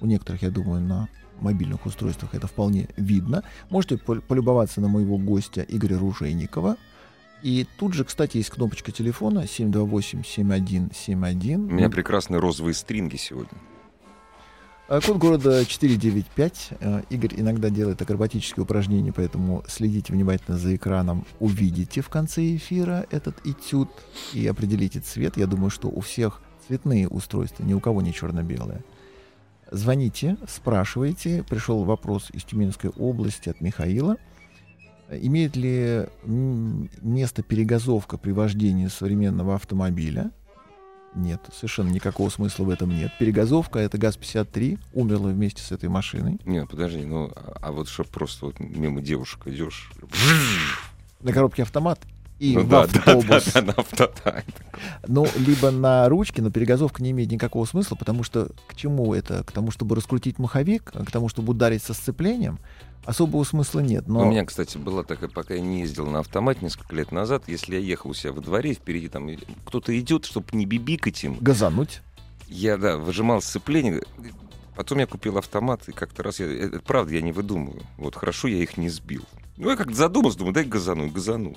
У 0.01 0.07
некоторых, 0.07 0.41
я 0.41 0.51
думаю, 0.51 0.81
на 0.81 1.11
мобильных 1.41 1.85
устройствах 1.85 2.35
это 2.35 2.47
вполне 2.47 2.89
видно. 2.97 3.45
Можете 3.69 3.99
пол- 3.99 4.23
полюбоваться 4.23 4.81
на 4.81 4.89
моего 4.89 5.19
гостя 5.19 5.61
Игоря 5.61 5.99
Ружейникова. 5.99 6.79
И 7.43 7.67
тут 7.77 7.93
же, 7.93 8.05
кстати, 8.05 8.39
есть 8.39 8.49
кнопочка 8.49 8.93
телефона 8.93 9.41
728-7171. 9.41 11.57
У 11.57 11.71
меня 11.71 11.91
прекрасные 11.91 12.41
розовые 12.41 12.73
стринги 12.73 13.17
сегодня. 13.17 13.59
А, 14.91 15.01
Код 15.01 15.19
города 15.19 15.65
495. 15.65 16.71
Э, 16.81 17.03
Игорь 17.11 17.35
иногда 17.37 17.71
делает 17.71 18.03
акробатические 18.03 18.65
упражнения, 18.65 19.13
поэтому 19.13 19.63
следите 19.69 20.13
внимательно 20.13 20.59
за 20.59 20.75
экраном. 20.75 21.25
Увидите 21.39 22.01
в 22.01 22.09
конце 22.09 22.57
эфира 22.57 23.07
этот 23.13 23.37
этюд 23.47 23.89
и 24.35 24.45
определите 24.49 24.99
цвет. 24.99 25.37
Я 25.37 25.47
думаю, 25.47 25.71
что 25.71 25.87
у 25.87 26.01
всех 26.01 26.43
цветные 26.67 27.07
устройства, 27.07 27.63
ни 27.63 27.73
у 27.73 27.79
кого 27.79 28.03
не 28.03 28.13
черно-белое. 28.13 28.83
Звоните, 29.71 30.37
спрашивайте. 30.49 31.45
Пришел 31.49 31.85
вопрос 31.85 32.29
из 32.33 32.43
Тюменской 32.43 32.91
области 32.91 33.49
от 33.49 33.61
Михаила. 33.61 34.17
Имеет 35.09 35.55
ли 35.55 36.07
место 36.25 37.45
перегазовка 37.45 38.19
при 38.19 38.33
вождении 38.33 38.89
современного 38.89 39.55
автомобиля? 39.55 40.33
Нет, 41.15 41.41
совершенно 41.53 41.91
никакого 41.91 42.29
смысла 42.29 42.65
в 42.65 42.71
этом 42.71 42.91
нет. 42.91 43.13
Перегазовка— 43.19 43.79
это 43.81 43.99
ГАЗ-53, 43.99 44.79
умерла 44.93 45.31
вместе 45.31 45.63
с 45.63 45.73
этой 45.73 45.89
машиной. 45.89 46.39
Нет, 46.45 46.69
подожди, 46.69 47.05
ну, 47.05 47.33
а, 47.35 47.57
а 47.61 47.73
вот 47.73 47.89
что 47.89 48.05
просто 48.05 48.47
вот 48.47 48.61
мимо 48.61 49.01
девушек 49.01 49.47
идешь. 49.47 49.91
На 51.21 51.33
коробке 51.33 51.63
автомат 51.63 52.01
и 52.41 52.55
Ну 52.57 52.63
в 52.63 52.69
да, 52.69 52.87
да, 52.87 52.99
автобус. 52.99 53.53
да, 53.53 53.61
да, 53.61 53.67
на 53.67 53.73
авто- 53.75 54.13
да. 54.25 54.43
Ну, 55.07 55.27
либо 55.37 55.71
на 55.71 56.09
ручке, 56.09 56.41
но 56.41 56.51
перегазовка 56.51 57.03
не 57.03 57.11
имеет 57.11 57.31
никакого 57.31 57.67
смысла, 57.67 57.97
потому 57.97 58.23
что 58.25 58.49
к 58.67 58.75
чему 58.75 59.15
это? 59.15 59.45
К 59.45 59.53
тому, 59.53 59.71
чтобы 59.71 59.95
раскрутить 59.95 60.39
маховик, 60.39 60.85
к 60.91 61.11
тому, 61.11 61.29
чтобы 61.29 61.51
ударить 61.51 61.83
со 61.83 61.93
сцеплением, 61.93 62.59
особого 63.05 63.45
смысла 63.45 63.81
нет. 63.81 64.09
Но 64.09 64.21
У 64.27 64.31
меня, 64.31 64.45
кстати, 64.47 64.79
была 64.79 65.03
такая, 65.03 65.29
пока 65.29 65.53
я 65.55 65.61
не 65.61 65.81
ездил 65.81 66.07
на 66.07 66.21
автомате 66.21 66.61
несколько 66.63 66.97
лет 66.97 67.13
назад, 67.13 67.45
если 67.47 67.75
я 67.75 67.81
ехал 67.81 68.11
у 68.11 68.15
себя 68.15 68.33
во 68.33 68.41
дворе, 68.41 68.73
впереди 68.73 69.09
там 69.09 69.29
кто-то 69.67 69.99
идет, 70.01 70.25
чтобы 70.25 70.47
не 70.53 70.65
бибикать 70.65 71.23
им, 71.23 71.37
газануть. 71.41 72.01
я, 72.49 72.79
да, 72.79 72.97
выжимал 72.97 73.43
сцепление, 73.43 74.01
потом 74.77 74.99
я 74.99 75.07
купил 75.07 75.37
автомат, 75.37 75.87
и 75.89 75.93
как-то 75.93 76.23
раз, 76.23 76.41
я, 76.41 76.47
это 76.47 76.81
правда, 76.81 77.13
я 77.15 77.21
не 77.21 77.33
выдумываю, 77.33 77.83
вот 77.99 78.15
хорошо 78.17 78.49
я 78.49 78.63
их 78.63 78.79
не 78.79 78.89
сбил. 78.89 79.25
Ну, 79.59 79.69
я 79.69 79.77
как-то 79.77 79.95
задумался, 79.95 80.39
думаю, 80.39 80.55
дай 80.55 80.65
газану, 80.65 81.11
газану. 81.11 81.55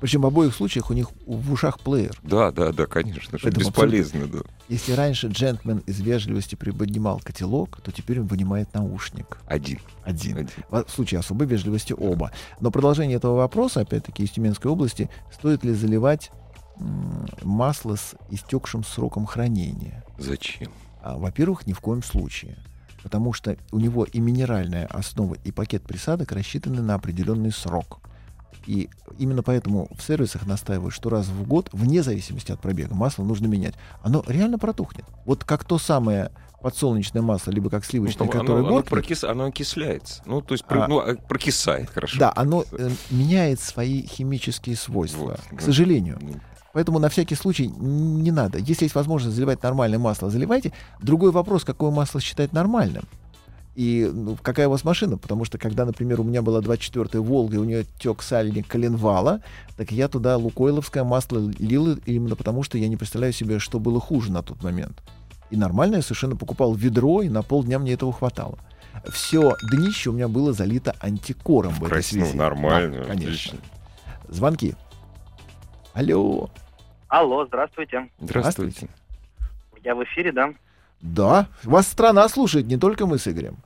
Причем 0.00 0.22
в 0.22 0.26
обоих 0.26 0.54
случаях 0.54 0.90
у 0.90 0.94
них 0.94 1.08
в 1.26 1.52
ушах 1.52 1.78
плеер. 1.80 2.18
Да, 2.22 2.50
да, 2.50 2.72
да, 2.72 2.86
конечно, 2.86 3.38
что 3.38 3.46
Поэтому 3.46 3.66
бесполезно, 3.66 4.26
да. 4.26 4.38
Если 4.68 4.92
раньше 4.92 5.28
джентльмен 5.28 5.78
из 5.86 6.00
вежливости 6.00 6.54
приподнимал 6.54 7.20
котелок, 7.20 7.80
то 7.82 7.92
теперь 7.92 8.20
он 8.20 8.26
вынимает 8.26 8.72
наушник. 8.72 9.38
Один, 9.46 9.78
Один. 10.04 10.38
один. 10.38 10.64
В 10.70 10.88
случае 10.88 11.20
особой 11.20 11.46
вежливости 11.46 11.92
оба. 11.92 12.32
Но 12.60 12.70
продолжение 12.70 13.18
этого 13.18 13.36
вопроса, 13.36 13.80
опять-таки, 13.80 14.24
из 14.24 14.30
Тюменской 14.30 14.70
области, 14.70 15.10
стоит 15.32 15.64
ли 15.64 15.74
заливать 15.74 16.30
масло 17.42 17.96
с 17.96 18.14
истекшим 18.30 18.84
сроком 18.84 19.26
хранения? 19.26 20.02
Зачем? 20.18 20.72
А, 21.02 21.18
Во-первых, 21.18 21.66
ни 21.66 21.72
в 21.74 21.80
коем 21.80 22.02
случае. 22.02 22.56
Потому 23.02 23.32
что 23.32 23.56
у 23.72 23.78
него 23.78 24.04
и 24.04 24.20
минеральная 24.20 24.86
основа, 24.86 25.36
и 25.44 25.52
пакет 25.52 25.82
присадок 25.82 26.32
рассчитаны 26.32 26.82
на 26.82 26.94
определенный 26.94 27.52
срок. 27.52 28.00
И 28.66 28.88
именно 29.18 29.42
поэтому 29.42 29.88
в 29.96 30.02
сервисах 30.02 30.46
настаивают, 30.46 30.94
что 30.94 31.08
раз 31.08 31.26
в 31.26 31.46
год, 31.46 31.68
вне 31.72 32.02
зависимости 32.02 32.52
от 32.52 32.60
пробега, 32.60 32.94
масло 32.94 33.24
нужно 33.24 33.46
менять. 33.46 33.74
Оно 34.02 34.22
реально 34.26 34.58
протухнет. 34.58 35.04
Вот 35.24 35.44
как 35.44 35.64
то 35.64 35.78
самое 35.78 36.30
подсолнечное 36.62 37.22
масло, 37.22 37.50
либо 37.52 37.70
как 37.70 37.84
сливочное, 37.86 38.26
Ну, 38.26 38.32
которое 38.32 38.58
оно, 38.60 38.66
оно, 38.68 38.76
год... 38.76 38.88
прокис- 38.88 39.26
оно 39.26 39.46
окисляется. 39.46 40.22
Ну, 40.26 40.42
то 40.42 40.52
есть, 40.52 40.64
А- 40.68 40.86
ну, 40.88 40.98
а, 40.98 41.14
прокисает, 41.16 41.88
хорошо. 41.88 42.18
Да, 42.18 42.32
оно 42.36 42.64
э, 42.72 42.90
меняет 43.10 43.60
свои 43.60 44.02
химические 44.06 44.76
свойства, 44.76 45.38
Вот. 45.50 45.58
к 45.58 45.62
сожалению. 45.62 46.18
Ну, 46.20 46.34
Поэтому 46.72 46.98
на 47.00 47.08
всякий 47.08 47.34
случай 47.34 47.66
не 47.66 48.30
надо. 48.30 48.58
Если 48.58 48.84
есть 48.84 48.94
возможность 48.94 49.34
заливать 49.34 49.62
нормальное 49.62 49.98
масло, 49.98 50.30
заливайте. 50.30 50.72
Другой 51.00 51.32
вопрос, 51.32 51.64
какое 51.64 51.90
масло 51.90 52.20
считать 52.20 52.52
нормальным. 52.52 53.04
И 53.80 54.10
ну, 54.12 54.36
какая 54.42 54.68
у 54.68 54.70
вас 54.72 54.84
машина? 54.84 55.16
Потому 55.16 55.46
что 55.46 55.56
когда, 55.56 55.86
например, 55.86 56.20
у 56.20 56.22
меня 56.22 56.42
была 56.42 56.60
24-я 56.60 57.22
Волга, 57.22 57.54
и 57.54 57.58
у 57.58 57.64
нее 57.64 57.86
тек 57.98 58.20
сальник 58.20 58.68
коленвала, 58.68 59.40
так 59.78 59.90
я 59.90 60.06
туда 60.08 60.36
лукойловское 60.36 61.02
масло 61.02 61.38
лил 61.58 61.98
именно 62.04 62.36
потому, 62.36 62.62
что 62.62 62.76
я 62.76 62.88
не 62.88 62.98
представляю 62.98 63.32
себе, 63.32 63.58
что 63.58 63.80
было 63.80 63.98
хуже 63.98 64.32
на 64.32 64.42
тот 64.42 64.62
момент. 64.62 65.02
И 65.48 65.56
нормально 65.56 65.96
я 65.96 66.02
совершенно 66.02 66.36
покупал 66.36 66.74
ведро, 66.74 67.22
и 67.22 67.30
на 67.30 67.42
полдня 67.42 67.78
мне 67.78 67.94
этого 67.94 68.12
хватало. 68.12 68.58
Все 69.10 69.54
днище 69.72 70.10
у 70.10 70.12
меня 70.12 70.28
было 70.28 70.52
залито 70.52 70.94
антикором 71.00 71.72
в 71.72 71.78
этой 71.78 71.88
красиво, 71.88 72.24
связи. 72.26 72.36
нормально, 72.36 72.98
Да, 72.98 73.04
конечно. 73.04 73.28
отлично. 73.28 73.58
Звонки. 74.28 74.74
Алло. 75.94 76.50
Алло, 77.08 77.46
здравствуйте. 77.46 78.10
Здравствуйте. 78.20 78.88
Я 79.82 79.94
в 79.94 80.04
эфире, 80.04 80.32
да? 80.32 80.52
Да, 81.00 81.46
вас 81.64 81.88
страна 81.88 82.28
слушает, 82.28 82.66
не 82.66 82.76
только 82.76 83.06
мы 83.06 83.16
с 83.16 83.26
Игорем. 83.26 83.56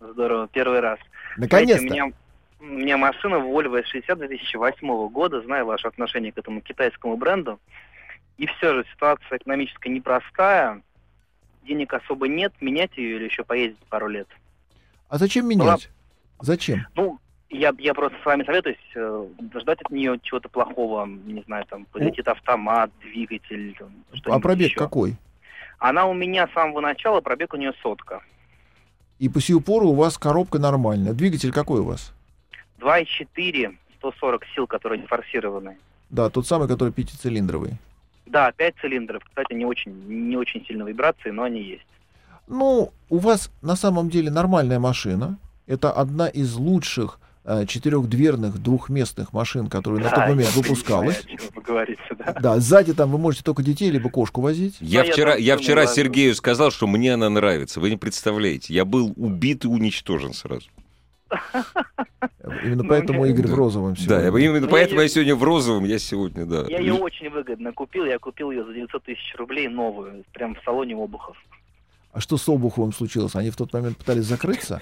Здорово, 0.00 0.48
первый 0.48 0.80
раз. 0.80 0.98
Знаете, 1.36 1.54
Наконец-то. 1.76 1.86
у 1.86 1.90
меня, 1.90 2.12
у 2.60 2.64
меня 2.64 2.96
машина 2.96 3.34
Volvo 3.36 3.82
S60 3.82 4.14
2008 4.16 5.08
года, 5.08 5.40
знаю 5.42 5.66
ваше 5.66 5.88
отношение 5.88 6.32
к 6.32 6.38
этому 6.38 6.60
китайскому 6.60 7.16
бренду. 7.16 7.58
И 8.36 8.46
все 8.46 8.74
же 8.74 8.84
ситуация 8.92 9.38
экономическая 9.38 9.90
непростая, 9.90 10.82
денег 11.64 11.92
особо 11.92 12.28
нет, 12.28 12.52
менять 12.60 12.96
ее 12.96 13.16
или 13.16 13.24
еще 13.24 13.42
поездить 13.44 13.82
пару 13.88 14.08
лет. 14.08 14.28
А 15.08 15.18
зачем 15.18 15.48
менять? 15.48 15.90
Зачем? 16.40 16.86
Ну, 16.94 17.18
я, 17.50 17.72
я 17.78 17.94
просто 17.94 18.16
с 18.22 18.24
вами 18.24 18.44
советуюсь, 18.44 18.78
э, 18.94 19.26
ждать 19.58 19.80
от 19.82 19.90
нее 19.90 20.20
чего-то 20.22 20.48
плохого, 20.48 21.06
не 21.06 21.42
знаю, 21.42 21.64
там, 21.66 21.86
полетит 21.86 22.28
автомат, 22.28 22.90
двигатель, 23.00 23.74
там, 23.76 23.92
А 24.26 24.38
пробег 24.38 24.68
еще. 24.70 24.78
какой? 24.78 25.16
Она 25.78 26.06
у 26.06 26.14
меня 26.14 26.46
с 26.46 26.52
самого 26.52 26.80
начала, 26.80 27.20
пробег 27.20 27.54
у 27.54 27.56
нее 27.56 27.72
сотка. 27.82 28.22
И 29.18 29.28
по 29.28 29.40
сию 29.40 29.60
пору 29.60 29.88
у 29.88 29.94
вас 29.94 30.16
коробка 30.16 30.58
нормальная. 30.58 31.12
Двигатель 31.12 31.52
какой 31.52 31.80
у 31.80 31.84
вас? 31.84 32.12
2,4, 32.80 33.76
140 33.98 34.44
сил, 34.54 34.66
которые 34.66 35.00
не 35.00 35.06
форсированы. 35.06 35.76
Да, 36.10 36.30
тот 36.30 36.46
самый, 36.46 36.68
который 36.68 36.92
пятицилиндровый. 36.92 37.72
Да, 38.26 38.52
5 38.52 38.74
цилиндров. 38.80 39.24
Кстати, 39.24 39.54
не 39.54 39.64
очень, 39.64 39.92
не 40.06 40.36
очень 40.36 40.64
сильно 40.66 40.84
вибрации, 40.84 41.30
но 41.30 41.42
они 41.42 41.62
есть. 41.62 41.86
Ну, 42.46 42.92
у 43.08 43.18
вас 43.18 43.50
на 43.62 43.76
самом 43.76 44.08
деле 44.08 44.30
нормальная 44.30 44.78
машина. 44.78 45.38
Это 45.66 45.90
одна 45.90 46.28
из 46.28 46.54
лучших 46.54 47.18
четырехдверных 47.66 48.58
двухместных 48.62 49.32
машин, 49.32 49.68
которая 49.68 50.00
на 50.02 50.10
тот 50.10 50.18
Да, 50.18 50.26
момент 50.28 50.50
я 50.54 50.60
выпускалась. 50.62 51.16
понимаю, 51.22 51.36
о 51.38 51.40
чем 51.42 51.50
вы 51.54 51.62
говорите, 51.62 52.02
да. 52.18 52.32
Да, 52.40 52.58
сзади 52.60 52.92
там 52.94 53.10
вы 53.10 53.18
можете 53.18 53.42
только 53.44 53.62
детей 53.62 53.90
либо 53.90 54.10
кошку 54.10 54.40
возить. 54.40 54.76
Я 54.80 55.00
Ну, 55.00 55.06
я 55.06 55.12
вчера, 55.12 55.34
я 55.36 55.54
сумму 55.54 55.62
вчера. 55.64 55.86
Сергею 55.86 56.34
сказал, 56.34 56.70
что 56.70 56.86
мне 56.86 57.14
она 57.14 57.28
нравится. 57.30 57.80
Вы 57.80 57.90
не 57.90 57.96
представляете. 57.96 58.74
Я 58.74 58.84
был 58.84 59.12
убит 59.16 59.64
и 59.64 59.68
уничтожен 59.68 60.32
сразу. 60.34 60.66
Именно 62.64 62.82
Ну, 62.82 62.88
поэтому 62.88 63.24
я- 63.26 63.32
Игорь 63.32 63.46
в 63.46 63.50
Да. 63.50 63.56
розовом 63.56 63.94
Да, 63.94 64.00
сегодня. 64.00 64.38
я- 64.40 64.44
именно 64.46 64.60
Ну, 64.66 64.68
поэтому 64.68 65.00
я- 65.00 65.02
я 65.04 65.08
сегодня 65.08 65.34
в 65.36 65.42
розовом, 65.42 65.84
я 65.84 65.98
сегодня, 65.98 66.46
да. 66.46 66.64
Я 66.68 66.78
ее 66.80 66.94
очень 66.94 67.28
выгодно 67.28 67.72
купил. 67.72 68.04
Я 68.06 68.18
купил 68.18 68.50
ее 68.50 68.64
за 68.64 68.72
900 68.72 69.02
тысяч 69.04 69.34
рублей 69.36 69.68
новую, 69.68 70.24
прям 70.32 70.54
в 70.54 70.62
салоне 70.64 70.94
Обухов. 70.96 71.36
А 72.18 72.20
что 72.20 72.36
с 72.36 72.48
Обуховым 72.48 72.92
случилось? 72.92 73.36
Они 73.36 73.50
в 73.50 73.54
тот 73.54 73.72
момент 73.72 73.96
пытались 73.96 74.24
закрыться? 74.24 74.80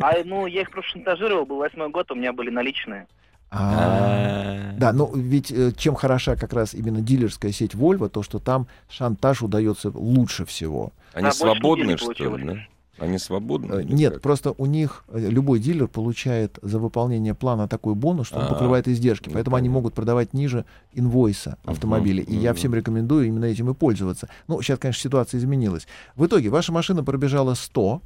А, 0.00 0.12
ну, 0.24 0.46
я 0.46 0.62
их 0.62 0.70
просто 0.70 0.92
шантажировал, 0.92 1.44
был 1.44 1.56
восьмой 1.56 1.90
год, 1.90 2.10
у 2.10 2.14
меня 2.14 2.32
были 2.32 2.48
наличные. 2.48 3.06
А, 3.50 4.72
Да, 4.78 4.94
но 4.94 5.10
ведь 5.14 5.52
э, 5.52 5.72
чем 5.76 5.94
хороша 5.94 6.36
как 6.36 6.54
раз 6.54 6.72
именно 6.72 7.02
дилерская 7.02 7.52
сеть 7.52 7.74
Volvo, 7.74 8.08
то 8.08 8.22
что 8.22 8.38
там 8.38 8.66
шантаж 8.88 9.42
удается 9.42 9.90
лучше 9.92 10.46
всего. 10.46 10.92
Они 11.12 11.30
свободны, 11.32 11.98
что 11.98 12.12
ли, 12.36 12.44
да? 12.44 12.66
Они 13.00 13.18
свободны? 13.18 13.72
Э, 13.72 13.82
Нет, 13.82 14.12
как? 14.14 14.22
просто 14.22 14.52
у 14.56 14.66
них 14.66 15.04
э, 15.08 15.18
любой 15.28 15.58
дилер 15.58 15.88
получает 15.88 16.58
за 16.62 16.78
выполнение 16.78 17.34
плана 17.34 17.66
такой 17.66 17.94
бонус, 17.94 18.28
что 18.28 18.38
он 18.38 18.44
А, 18.44 18.48
покрывает 18.48 18.86
издержки. 18.88 19.28
ну, 19.28 19.34
Поэтому 19.34 19.56
они 19.56 19.64
понятно. 19.68 19.78
могут 19.80 19.94
продавать 19.94 20.34
ниже 20.34 20.64
инвойса 20.92 21.56
Мгм, 21.64 21.72
автомобилей. 21.72 22.22
И 22.22 22.36
я 22.36 22.54
всем 22.54 22.74
рекомендую 22.74 23.26
именно 23.26 23.46
этим 23.46 23.70
и 23.70 23.74
пользоваться. 23.74 24.28
Ну, 24.48 24.60
сейчас, 24.62 24.78
конечно, 24.78 25.00
ситуация 25.02 25.38
изменилась. 25.38 25.86
В 26.14 26.26
итоге 26.26 26.50
ваша 26.50 26.72
машина 26.72 27.02
пробежала 27.02 27.54
100, 27.54 28.02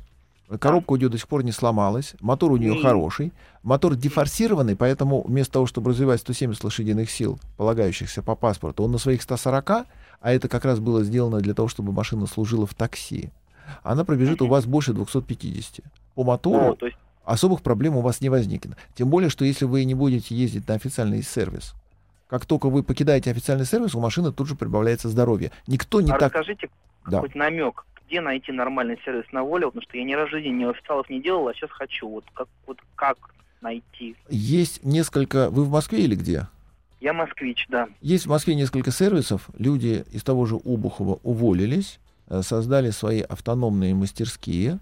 коробка 0.60 0.92
у 0.92 0.96
нее 0.96 1.08
до 1.08 1.18
сих 1.18 1.26
пор 1.26 1.42
не 1.42 1.52
сломалась, 1.52 2.14
мотор 2.20 2.52
у 2.52 2.56
нее 2.56 2.80
хороший, 2.80 3.32
мотор 3.62 3.96
дефорсированный, 3.96 4.76
поэтому 4.76 5.22
вместо 5.22 5.54
того, 5.54 5.66
чтобы 5.66 5.90
развивать 5.90 6.20
170 6.20 6.62
лошадиных 6.62 7.10
сил, 7.10 7.40
полагающихся 7.56 8.22
по 8.22 8.34
паспорту, 8.36 8.84
он 8.84 8.92
на 8.92 8.98
своих 8.98 9.22
140, 9.22 9.70
а 9.70 9.86
это 10.32 10.48
как 10.48 10.64
раз 10.64 10.78
было 10.80 11.02
сделано 11.02 11.40
для 11.40 11.54
того, 11.54 11.68
чтобы 11.68 11.92
машина 11.92 12.26
служила 12.26 12.66
в 12.66 12.74
такси. 12.74 13.30
Она 13.82 14.04
пробежит 14.04 14.42
у 14.42 14.46
вас 14.46 14.66
больше 14.66 14.92
250. 14.92 15.84
По 16.14 16.24
мотору 16.24 16.72
О, 16.72 16.76
то 16.76 16.86
есть, 16.86 16.98
особых 17.24 17.62
проблем 17.62 17.96
у 17.96 18.00
вас 18.00 18.20
не 18.20 18.28
возникнет. 18.28 18.76
Тем 18.94 19.08
более, 19.08 19.30
что 19.30 19.44
если 19.44 19.64
вы 19.64 19.84
не 19.84 19.94
будете 19.94 20.34
ездить 20.34 20.68
на 20.68 20.74
официальный 20.74 21.22
сервис, 21.22 21.74
как 22.28 22.46
только 22.46 22.68
вы 22.68 22.82
покидаете 22.82 23.30
официальный 23.30 23.66
сервис, 23.66 23.94
у 23.94 24.00
машины 24.00 24.32
тут 24.32 24.48
же 24.48 24.54
прибавляется 24.54 25.08
здоровье. 25.08 25.50
Никто 25.66 26.00
не 26.00 26.10
а 26.10 26.18
так... 26.18 26.32
расскажите 26.34 26.68
Да. 27.08 27.20
хоть 27.20 27.34
намек, 27.34 27.84
где 28.06 28.20
найти 28.20 28.52
нормальный 28.52 28.98
сервис 29.04 29.26
на 29.32 29.42
воле, 29.42 29.66
потому 29.66 29.82
что 29.82 29.96
я 29.96 30.04
ни 30.04 30.14
разу 30.14 30.28
в 30.28 30.30
жизни 30.32 30.50
ни 30.50 30.64
официалов 30.64 31.08
не 31.10 31.20
делал, 31.20 31.48
а 31.48 31.54
сейчас 31.54 31.70
хочу. 31.70 32.08
Вот 32.08 32.24
как, 32.34 32.48
вот 32.66 32.78
как 32.94 33.18
найти? 33.60 34.16
Есть 34.28 34.84
несколько... 34.84 35.50
Вы 35.50 35.64
в 35.64 35.70
Москве 35.70 36.04
или 36.04 36.14
где? 36.14 36.48
Я 37.00 37.12
москвич, 37.12 37.66
да. 37.68 37.88
Есть 38.00 38.24
в 38.24 38.30
Москве 38.30 38.54
несколько 38.54 38.90
сервисов. 38.90 39.50
Люди 39.58 40.04
из 40.10 40.22
того 40.22 40.46
же 40.46 40.56
Обухова 40.56 41.20
уволились, 41.22 42.00
создали 42.42 42.90
свои 42.90 43.20
автономные 43.20 43.94
мастерские. 43.94 44.78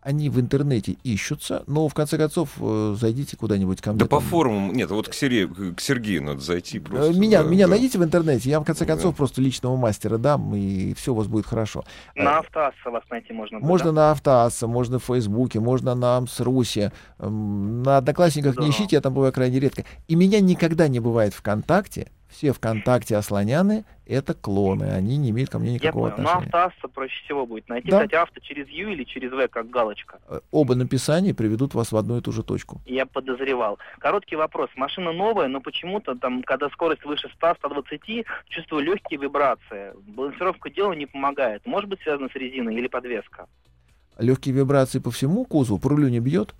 Они 0.00 0.30
в 0.30 0.40
интернете 0.40 0.96
ищутся, 1.02 1.64
но 1.66 1.86
в 1.88 1.92
конце 1.92 2.16
концов 2.16 2.50
э, 2.60 2.94
зайдите 2.98 3.36
куда-нибудь 3.36 3.82
ко 3.82 3.90
мне. 3.90 3.98
Да 3.98 4.06
по 4.06 4.20
там. 4.20 4.28
форумам, 4.28 4.72
нет, 4.72 4.90
вот 4.90 5.08
к 5.08 5.12
Сергею, 5.12 5.74
к 5.74 5.80
Сергею 5.80 6.22
надо 6.22 6.40
зайти 6.40 6.78
Э, 6.78 6.80
просто. 6.80 7.12
Меня, 7.20 7.42
да, 7.42 7.48
меня 7.50 7.66
да. 7.66 7.72
найдите 7.72 7.98
в 7.98 8.04
интернете, 8.04 8.48
я 8.48 8.60
в 8.60 8.64
конце 8.64 8.86
Да. 8.86 8.92
концов 8.94 9.16
просто 9.16 9.42
личного 9.42 9.76
мастера 9.76 10.16
дам, 10.16 10.54
и 10.54 10.94
все 10.94 11.12
у 11.12 11.16
вас 11.16 11.26
будет 11.26 11.44
хорошо. 11.46 11.84
На 12.14 12.36
Э, 12.36 12.38
автоасса 12.38 12.90
вас 12.90 13.02
найти 13.10 13.32
можно. 13.34 13.58
будет, 13.58 13.68
Можно 13.68 13.86
да? 13.86 13.92
на 13.92 14.10
Автоассе, 14.12 14.66
можно 14.66 14.98
в 14.98 15.04
Фейсбуке, 15.04 15.60
можно 15.60 15.94
на 15.94 16.16
Амсрусе. 16.16 16.92
На 17.18 17.98
Одноклассниках 17.98 18.52
не 18.52 18.62
Здорово. 18.62 18.70
ищите, 18.70 18.96
я 18.96 19.02
там 19.02 19.12
бываю 19.12 19.32
крайне 19.32 19.58
редко. 19.58 19.84
И 20.06 20.14
меня 20.14 20.40
никогда 20.40 20.88
не 20.88 21.00
бывает 21.00 21.34
ВКонтакте. 21.34 22.10
Все 22.28 22.52
ВКонтакте 22.52 23.16
ослоняны— 23.16 23.84
это 24.06 24.34
клоны, 24.34 24.84
они 24.84 25.16
не 25.16 25.30
имеют 25.30 25.48
ко 25.50 25.58
мне 25.58 25.68
Я 25.70 25.74
никакого 25.74 26.10
понял. 26.10 26.24
На 26.24 26.32
отношения. 26.32 26.44
автоасса 26.46 26.88
проще 26.88 27.24
всего 27.24 27.46
будет 27.46 27.68
найти. 27.68 27.90
Да. 27.90 27.98
Кстати, 28.00 28.14
авто 28.16 28.40
через 28.40 28.68
Ю 28.68 28.90
или 28.90 29.04
через 29.04 29.32
В, 29.32 29.48
как 29.48 29.70
галочка. 29.70 30.18
Э, 30.28 30.40
Оба 30.50 30.74
написания 30.74 31.32
приведут 31.34 31.72
вас 31.74 31.90
в 31.90 31.96
одну 31.96 32.18
и 32.18 32.20
ту 32.20 32.30
же 32.32 32.42
точку. 32.42 32.80
Я 32.84 33.06
подозревал. 33.06 33.78
Короткий 33.98 34.36
вопрос. 34.36 34.68
Машина 34.76 35.12
новая, 35.12 35.48
но 35.48 35.60
почему-то 35.60 36.14
там, 36.16 36.42
когда 36.42 36.68
скорость 36.68 37.04
выше 37.04 37.30
100-120, 37.40 38.26
чувствую 38.48 38.82
легкие 38.84 39.18
вибрации. 39.18 39.92
Балансировка 40.08 40.68
дела 40.70 40.92
не 40.92 41.06
помогает. 41.06 41.64
Может 41.66 41.88
быть 41.88 42.00
связано 42.02 42.28
с 42.30 42.34
резиной 42.34 42.74
или 42.76 42.88
подвеска? 42.88 43.46
Легкие 44.18 44.54
вибрации 44.54 44.98
по 44.98 45.10
всему 45.10 45.44
кузову, 45.44 45.78
по 45.78 45.88
рулю 45.90 46.08
не 46.08 46.20
бьет. 46.20 46.54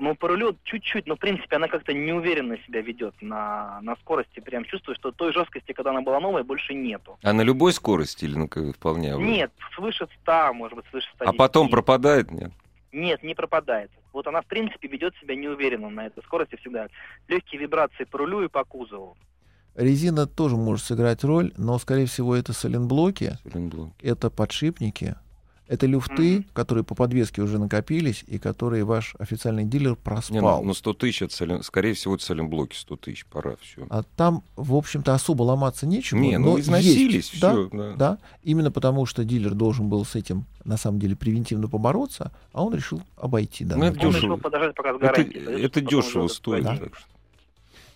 Ну, 0.00 0.14
по 0.14 0.28
рулю 0.28 0.56
чуть-чуть, 0.64 1.06
но, 1.06 1.16
в 1.16 1.18
принципе, 1.18 1.56
она 1.56 1.68
как-то 1.68 1.92
неуверенно 1.92 2.56
себя 2.66 2.80
ведет 2.82 3.14
на, 3.20 3.80
на 3.82 3.96
скорости. 3.96 4.40
Прям 4.40 4.64
чувствую, 4.64 4.94
что 4.96 5.10
той 5.12 5.32
жесткости, 5.32 5.72
когда 5.72 5.90
она 5.90 6.02
была 6.02 6.20
новая, 6.20 6.44
больше 6.44 6.74
нету. 6.74 7.18
А 7.22 7.32
на 7.32 7.42
любой 7.42 7.72
скорости 7.72 8.24
или 8.24 8.36
на 8.36 8.48
какой 8.48 8.72
вполне? 8.72 9.14
Нет, 9.16 9.50
свыше 9.74 10.06
100, 10.22 10.54
может 10.54 10.76
быть, 10.76 10.86
свыше 10.90 11.08
110. 11.14 11.34
А 11.34 11.36
потом 11.36 11.68
пропадает, 11.68 12.30
нет? 12.30 12.52
Нет, 12.92 13.22
не 13.22 13.34
пропадает. 13.34 13.90
Вот 14.12 14.26
она, 14.26 14.40
в 14.40 14.46
принципе, 14.46 14.88
ведет 14.88 15.14
себя 15.20 15.34
неуверенно 15.36 15.90
на 15.90 16.06
этой 16.06 16.22
скорости 16.22 16.56
всегда. 16.56 16.88
Легкие 17.28 17.60
вибрации 17.60 18.04
по 18.04 18.18
рулю 18.18 18.44
и 18.44 18.48
по 18.48 18.64
кузову. 18.64 19.16
Резина 19.74 20.26
тоже 20.26 20.56
может 20.56 20.84
сыграть 20.86 21.22
роль, 21.22 21.52
но, 21.56 21.78
скорее 21.78 22.06
всего, 22.06 22.34
это 22.34 22.52
соленблоки, 22.52 23.38
Соленблок. 23.44 23.92
это 24.02 24.28
подшипники, 24.28 25.14
это 25.68 25.86
люфты, 25.86 26.44
которые 26.52 26.82
по 26.84 26.94
подвеске 26.94 27.42
уже 27.42 27.58
накопились 27.58 28.24
и 28.26 28.38
которые 28.38 28.84
ваш 28.84 29.14
официальный 29.18 29.64
дилер 29.64 29.90
Не, 29.90 29.96
проспал. 29.96 30.60
ну, 30.62 30.68
ну 30.68 30.74
100 30.74 30.92
тысяч, 30.94 31.22
это 31.22 31.34
солен- 31.34 31.62
скорее 31.62 31.92
всего, 31.94 32.14
это 32.14 32.24
соленблоки 32.24 32.74
100 32.74 32.96
тысяч, 32.96 33.26
пора, 33.26 33.56
все. 33.60 33.86
А 33.90 34.02
там, 34.16 34.42
в 34.56 34.74
общем-то, 34.74 35.14
особо 35.14 35.42
ломаться 35.42 35.86
нечего. 35.86 36.18
Не, 36.18 36.38
но 36.38 36.52
ну 36.52 36.60
износились, 36.60 37.30
есть. 37.32 37.40
Да, 37.40 37.52
все. 37.52 37.68
Да, 37.72 37.92
да, 37.96 38.18
именно 38.42 38.70
потому, 38.70 39.06
что 39.06 39.24
дилер 39.24 39.54
должен 39.54 39.88
был 39.88 40.04
с 40.04 40.14
этим, 40.16 40.46
на 40.64 40.76
самом 40.76 40.98
деле, 40.98 41.14
превентивно 41.16 41.68
побороться, 41.68 42.32
а 42.52 42.64
он 42.64 42.74
решил 42.74 43.02
обойти 43.16 43.64
данный 43.64 43.88
это 43.88 43.98
Он 44.00 44.06
вопрос. 44.06 44.14
дешево. 44.16 44.36
подождать, 44.36 44.74
пока 44.74 44.92
с 44.92 44.96
Это, 44.96 45.06
гарантией. 45.06 45.62
это 45.64 45.80
дешево 45.80 46.28
стоит. 46.28 46.64
Да. 46.64 46.76
так 46.76 46.94
что. 46.96 47.06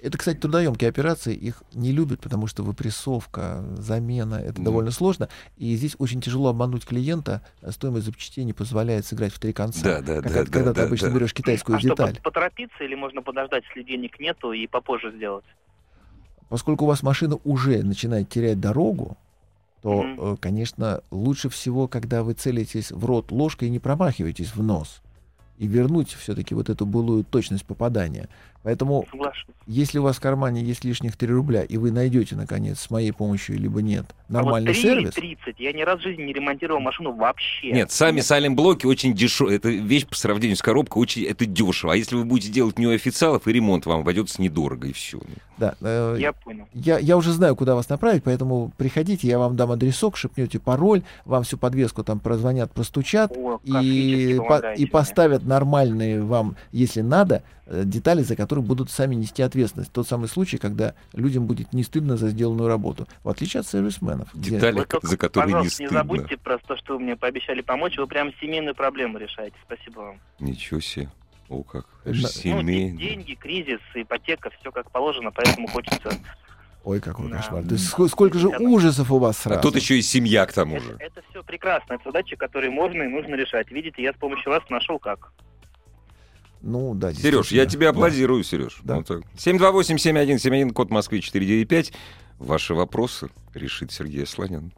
Это, 0.03 0.19
кстати, 0.19 0.38
трудоемкие 0.38 0.91
операции, 0.91 1.33
их 1.33 1.62
не 1.75 1.93
любят, 1.93 2.21
потому 2.21 2.49
что 2.49 2.65
выпрессовка, 2.65 3.65
замена, 3.79 4.35
это 4.35 4.55
Да. 4.55 4.65
довольно 4.65 4.91
сложно. 4.91 5.29
И 5.57 5.77
здесь 5.77 5.95
очень 5.99 6.21
тяжело 6.21 6.49
обмануть 6.49 6.85
клиента, 6.85 7.41
стоимость 7.71 8.07
запчастей 8.07 8.43
не 8.43 8.53
позволяет 8.53 9.07
сыграть 9.07 9.33
в 9.33 9.38
три 9.38 9.53
конца. 9.53 9.81
Да, 9.85 10.01
да, 10.03 10.21
Как 10.21 10.33
да, 10.33 10.41
это- 10.41 10.51
когда 10.51 10.65
да, 10.71 10.75
ты 10.75 10.81
да, 10.81 10.87
обычно 10.88 11.09
да. 11.11 11.15
берешь 11.15 11.33
китайскую 11.33 11.77
А 11.77 11.79
что, 11.79 11.91
деталь. 11.91 12.17
по- 12.17 12.23
поторопиться 12.23 12.83
или 12.83 12.97
можно 12.97 13.23
подождать, 13.23 13.62
если 13.69 13.85
денег 13.88 14.19
нету, 14.19 14.51
и 14.53 14.67
попозже 14.67 15.12
сделать? 15.17 15.45
Поскольку 16.49 16.85
у 16.85 16.88
вас 16.88 17.05
машина 17.05 17.38
уже 17.45 17.85
начинает 17.85 18.29
терять 18.29 18.59
дорогу, 18.59 19.17
то, 19.83 20.05
э, 20.05 20.37
конечно, 20.41 21.01
лучше 21.12 21.49
всего, 21.49 21.87
когда 21.87 22.25
вы 22.25 22.35
целитесь 22.35 22.91
в 22.91 23.05
рот 23.05 23.31
ложкой 23.31 23.69
и 23.69 23.71
не 23.71 23.79
промахиваетесь 23.79 24.55
в 24.55 24.62
нос. 24.65 25.01
И 25.59 25.67
вернуть 25.69 26.12
все-таки 26.12 26.55
вот 26.57 26.69
эту 26.71 26.87
былую 26.87 27.23
точность 27.25 27.65
попадания. 27.65 28.29
Поэтому 28.62 29.07
Соглашусь. 29.11 29.55
Если 29.66 29.98
у 29.98 30.03
вас 30.03 30.16
в 30.16 30.20
кармане 30.20 30.62
есть 30.62 30.85
лишних 30.85 31.16
3 31.16 31.29
рубля, 31.33 31.62
и 31.62 31.77
вы 31.77 31.90
найдете, 31.90 32.37
наконец, 32.37 32.81
с 32.81 32.90
моей 32.90 33.12
помощью, 33.12 33.59
либо 33.59 33.81
нет, 33.83 34.07
нормальный 34.29 34.70
а 34.70 34.75
вот 34.75 34.81
3 34.81 34.83
сервис, 34.83 35.18
или 35.18 35.35
30. 35.37 35.61
Я 35.61 35.72
ни 35.72 35.83
разу 35.83 35.98
в 36.01 36.03
жизни 36.03 36.22
не 36.22 36.33
ремонтировал 36.33 36.81
машину 36.81 37.12
вообще. 37.14 37.72
Нет, 37.72 37.90
сами 37.90 38.20
сайлент-блоки 38.20 38.87
очень 38.87 39.14
дешевые. 39.14 39.57
Это 39.57 39.68
вещь 39.68 40.07
по 40.07 40.14
сравнению 40.16 40.57
с 40.57 40.62
коробкой 40.62 41.03
очень 41.03 41.25
это 41.25 41.44
дешево. 41.46 41.92
А 41.92 41.96
если 41.96 42.16
вы 42.16 42.25
будете 42.25 42.53
делать 42.53 42.79
не 42.79 42.87
у 42.87 42.94
официалов, 42.94 43.46
и 43.48 43.53
ремонт 43.53 43.87
вам 43.87 44.01
обойдется 44.01 44.40
недорого, 44.42 44.88
и 44.88 44.92
все. 44.92 45.20
да, 45.59 45.75
э, 45.81 46.16
Я 46.20 46.33
понял. 46.33 46.66
я, 46.72 46.98
я 46.98 47.16
уже 47.16 47.33
знаю, 47.33 47.55
куда 47.57 47.75
вас 47.75 47.88
направить, 47.88 48.22
поэтому 48.25 48.72
приходите, 48.77 49.27
я 49.29 49.38
вам 49.38 49.57
дам 49.57 49.70
адресок, 49.72 50.16
шепнете 50.16 50.59
пароль, 50.59 51.03
вам 51.25 51.42
всю 51.44 51.57
подвеску 51.59 52.03
там 52.05 52.18
прозвонят, 52.20 52.72
простучат, 52.72 53.33
О, 53.37 53.59
и, 53.64 54.38
по- 54.38 54.72
и 54.75 54.87
поставят 54.87 55.44
нормальные 55.44 56.22
вам, 56.22 56.57
если 56.72 57.01
надо, 57.01 57.42
детали, 57.66 58.22
за 58.22 58.37
которые 58.37 58.64
будут 58.64 58.90
сами 58.90 59.14
нести 59.14 59.42
ответственность. 59.42 59.92
Тот 59.92 60.09
самый 60.09 60.29
случай, 60.29 60.59
когда 60.59 60.94
людям 61.12 61.46
будет 61.46 61.72
не 61.72 61.83
стыдно 61.85 62.16
за 62.16 62.29
сделанную 62.31 62.68
работу, 62.68 63.07
в 63.22 63.29
отличие 63.29 63.61
от 63.61 63.66
сервисменов. 63.66 64.29
где- 64.35 64.51
Детали, 64.57 64.81
Вы 64.81 64.85
только, 64.87 65.07
за 65.07 65.16
которые 65.16 65.48
не 65.48 65.53
пожалуйста, 65.55 65.83
не, 65.83 65.87
стыдно. 65.88 65.98
забудьте 66.03 66.37
про 66.38 66.59
то, 66.59 66.77
что 66.77 66.94
вы 66.94 67.01
мне 67.01 67.16
пообещали 67.16 67.61
помочь. 67.61 67.96
Вы 67.96 68.07
прям 68.07 68.33
семейную 68.40 68.75
проблему 68.75 69.18
решаете. 69.18 69.57
Спасибо 69.64 70.01
вам. 70.01 70.20
Ничего 70.40 70.81
себе. 70.81 71.09
О, 71.48 71.62
как. 71.62 71.87
Да. 72.05 72.11
Ну, 72.12 72.27
Семейно. 72.29 72.98
де- 72.98 73.09
деньги, 73.09 73.35
кризис, 73.35 73.81
ипотека, 73.94 74.51
все 74.61 74.72
как 74.72 74.90
положено, 74.90 75.31
поэтому 75.31 75.68
хочется... 75.68 76.11
Ой, 76.85 77.01
какой 77.01 77.31
Да. 77.31 77.37
кошмар. 77.37 77.62
То 77.64 77.75
есть 77.75 77.92
ск- 77.94 78.09
сколько 78.09 78.38
же 78.38 78.48
ужасов 78.48 79.12
у 79.12 79.18
вас 79.18 79.38
А 79.40 79.42
сразу. 79.42 79.62
тут 79.62 79.77
еще 79.77 79.96
и 79.98 80.03
семья 80.03 80.46
к 80.46 80.53
тому 80.53 80.81
же. 80.81 80.96
Это, 80.98 81.22
все 81.31 81.44
прекрасно. 81.44 81.94
Это 81.94 82.03
задачи, 82.07 82.35
которые 82.35 82.70
можно 82.70 83.03
и 83.03 83.07
нужно 83.07 83.35
решать. 83.37 83.70
Видите, 83.70 84.03
я 84.03 84.12
с 84.12 84.16
помощью 84.16 84.51
вас 84.51 84.62
нашел 84.68 84.98
как. 84.98 85.33
Ну, 86.62 86.94
да, 86.94 87.12
Сереж, 87.12 87.51
я 87.53 87.66
тебе 87.66 87.87
Да. 87.87 87.90
аплодирую, 87.90 88.44
Сереж. 88.44 88.81
Да. 88.85 88.96
Вот 88.96 89.07
так. 89.07 89.22
728-7171, 89.37 90.72
код 90.72 90.90
Москвы 90.90 91.20
495. 91.20 91.92
Ваши 92.38 92.75
вопросы 92.75 93.29
решит 93.55 93.92
Сергей 93.92 94.27
Слонян. 94.27 94.72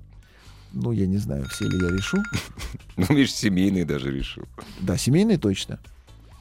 Ну, 0.72 0.92
я 0.92 1.06
не 1.06 1.18
знаю, 1.18 1.44
все 1.46 1.64
ли 1.66 1.78
я 1.78 1.90
решу. 1.96 2.18
Ну, 2.96 3.04
видишь, 3.10 3.34
семейный 3.34 3.84
даже 3.84 4.10
решил. 4.12 4.44
Да, 4.80 4.96
семейный 4.96 5.36
точно. 5.36 5.78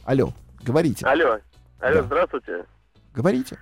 Алло, 0.06 0.34
говорите, 0.64 1.06
Алло. 1.06 1.40
Алло, 1.80 1.96
Да. 2.02 2.04
здравствуйте. 2.04 2.66
говорите. 3.16 3.58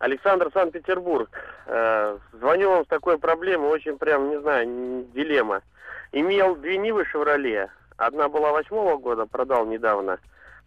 Александр, 0.00 0.50
Санкт-Петербург. 0.52 1.30
Э, 1.66 2.18
звоню 2.38 2.70
вам 2.70 2.84
с 2.84 2.88
такой 2.88 3.18
проблемой, 3.18 3.70
очень 3.70 3.96
прям, 3.96 4.28
не 4.30 4.40
знаю, 4.40 5.06
дилемма. 5.14 5.62
Имел 6.12 6.56
две 6.56 6.76
Нивы 6.76 7.04
«Шевроле». 7.06 7.70
Одна 7.96 8.28
была 8.28 8.52
восьмого 8.52 8.98
года, 8.98 9.24
продал 9.26 9.64
недавно. 9.66 10.18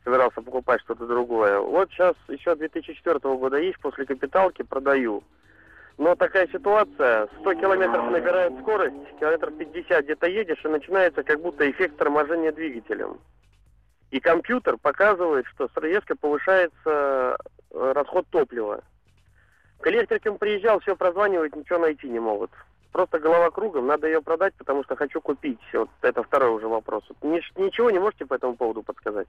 Собирался 0.07 0.41
покупать 0.41 0.79
что-то 0.83 1.05
другое. 1.05 1.59
Вот 1.59 1.89
сейчас 1.91 2.15
еще 2.29 2.55
2004 2.55 3.19
года 3.19 3.57
есть, 3.57 3.77
после 3.79 4.05
капиталки 4.05 4.61
продаю. 4.61 5.21
Но 5.97 6.15
такая 6.15 6.47
ситуация, 6.47 7.27
100 7.41 7.55
километров 7.55 8.09
набирает 8.09 8.57
скорость, 8.61 8.95
километров 9.19 9.57
50 9.57 10.05
где-то 10.05 10.27
едешь, 10.27 10.63
и 10.63 10.67
начинается 10.69 11.23
как 11.23 11.41
будто 11.41 11.69
эффект 11.69 11.97
торможения 11.97 12.53
двигателем. 12.53 13.19
И 14.09 14.21
компьютер 14.21 14.77
показывает, 14.77 15.45
что 15.47 15.69
резко 15.75 16.15
повышается 16.15 17.35
э, 17.71 17.91
расход 17.93 18.25
топлива. 18.29 18.85
К 19.81 19.87
электрикам 19.87 20.37
приезжал, 20.37 20.79
все 20.79 20.95
прозванивают, 20.95 21.53
ничего 21.53 21.79
найти 21.79 22.07
не 22.07 22.21
могут. 22.21 22.51
Просто 22.93 23.19
голова 23.19 23.51
кругом, 23.51 23.87
надо 23.87 24.07
ее 24.07 24.21
продать, 24.21 24.53
потому 24.57 24.85
что 24.85 24.95
хочу 24.95 25.19
купить. 25.19 25.59
Вот 25.73 25.89
это 26.01 26.23
второй 26.23 26.51
уже 26.51 26.69
вопрос. 26.69 27.03
Ничего 27.21 27.91
не 27.91 27.99
можете 27.99 28.25
по 28.25 28.35
этому 28.35 28.55
поводу 28.55 28.83
подсказать? 28.83 29.27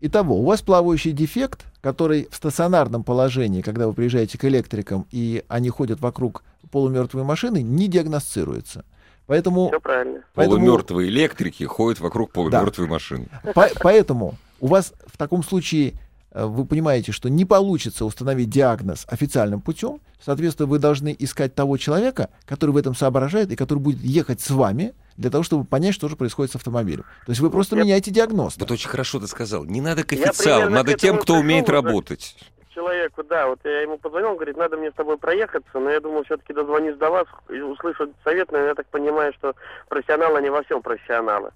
Итого, 0.00 0.36
у 0.36 0.44
вас 0.44 0.62
плавающий 0.62 1.12
дефект, 1.12 1.64
который 1.82 2.26
в 2.30 2.34
стационарном 2.36 3.04
положении, 3.04 3.60
когда 3.60 3.86
вы 3.86 3.92
приезжаете 3.92 4.38
к 4.38 4.44
электрикам, 4.46 5.06
и 5.10 5.44
они 5.48 5.68
ходят 5.68 6.00
вокруг 6.00 6.42
полумертвой 6.70 7.22
машины, 7.24 7.62
не 7.62 7.86
диагностируется. 7.88 8.84
Поэтому, 9.26 9.68
Все 9.68 9.80
правильно. 9.80 10.22
поэтому, 10.34 10.56
Полумертвые 10.58 11.08
электрики 11.10 11.64
ходят 11.64 12.00
вокруг 12.00 12.32
полумертвой 12.32 12.88
машины. 12.88 13.28
по- 13.54 13.68
поэтому 13.80 14.36
у 14.60 14.66
вас 14.68 14.92
в 15.06 15.16
таком 15.18 15.42
случае 15.44 15.94
вы 16.32 16.64
понимаете, 16.64 17.12
что 17.12 17.28
не 17.28 17.44
получится 17.44 18.04
установить 18.04 18.50
диагноз 18.50 19.06
официальным 19.08 19.60
путем. 19.60 20.00
Соответственно, 20.20 20.68
вы 20.68 20.78
должны 20.78 21.14
искать 21.18 21.54
того 21.54 21.76
человека, 21.76 22.30
который 22.46 22.70
в 22.70 22.76
этом 22.76 22.94
соображает 22.94 23.50
и 23.50 23.56
который 23.56 23.80
будет 23.80 24.00
ехать 24.00 24.40
с 24.40 24.50
вами 24.50 24.94
для 25.16 25.30
того, 25.30 25.42
чтобы 25.42 25.64
понять, 25.64 25.94
что 25.94 26.08
же 26.08 26.16
происходит 26.16 26.52
с 26.52 26.56
автомобилем. 26.56 27.04
То 27.26 27.30
есть 27.32 27.40
вы 27.40 27.50
просто 27.50 27.76
Я- 27.76 27.82
меняете 27.82 28.10
диагноз. 28.10 28.56
Вот 28.58 28.70
очень 28.70 28.88
хорошо 28.88 29.18
ты 29.18 29.26
сказал. 29.26 29.64
Не 29.64 29.80
надо 29.80 30.04
к 30.04 30.12
официалам, 30.12 30.66
примерно 30.68 30.76
надо 30.76 30.94
к 30.94 30.98
тем, 30.98 31.16
кто 31.16 31.24
пришел 31.24 31.40
умеет 31.40 31.68
работать. 31.68 32.36
Человеку, 32.72 33.24
да, 33.24 33.48
вот 33.48 33.58
я 33.64 33.82
ему 33.82 33.98
позвонил, 33.98 34.30
он 34.30 34.36
говорит, 34.36 34.56
надо 34.56 34.76
мне 34.76 34.90
с 34.90 34.94
тобой 34.94 35.18
проехаться, 35.18 35.78
но 35.78 35.90
я 35.90 36.00
думал, 36.00 36.22
все-таки 36.24 36.54
дозвонюсь 36.54 36.96
до 36.96 37.10
вас 37.10 37.26
и 37.50 37.60
услышу 37.60 38.08
совет, 38.24 38.52
но 38.52 38.58
я 38.58 38.74
так 38.74 38.86
понимаю, 38.86 39.32
что 39.34 39.54
профессионалы 39.88 40.40
не 40.40 40.50
во 40.50 40.62
всем 40.62 40.80
профессионалы. 40.80 41.50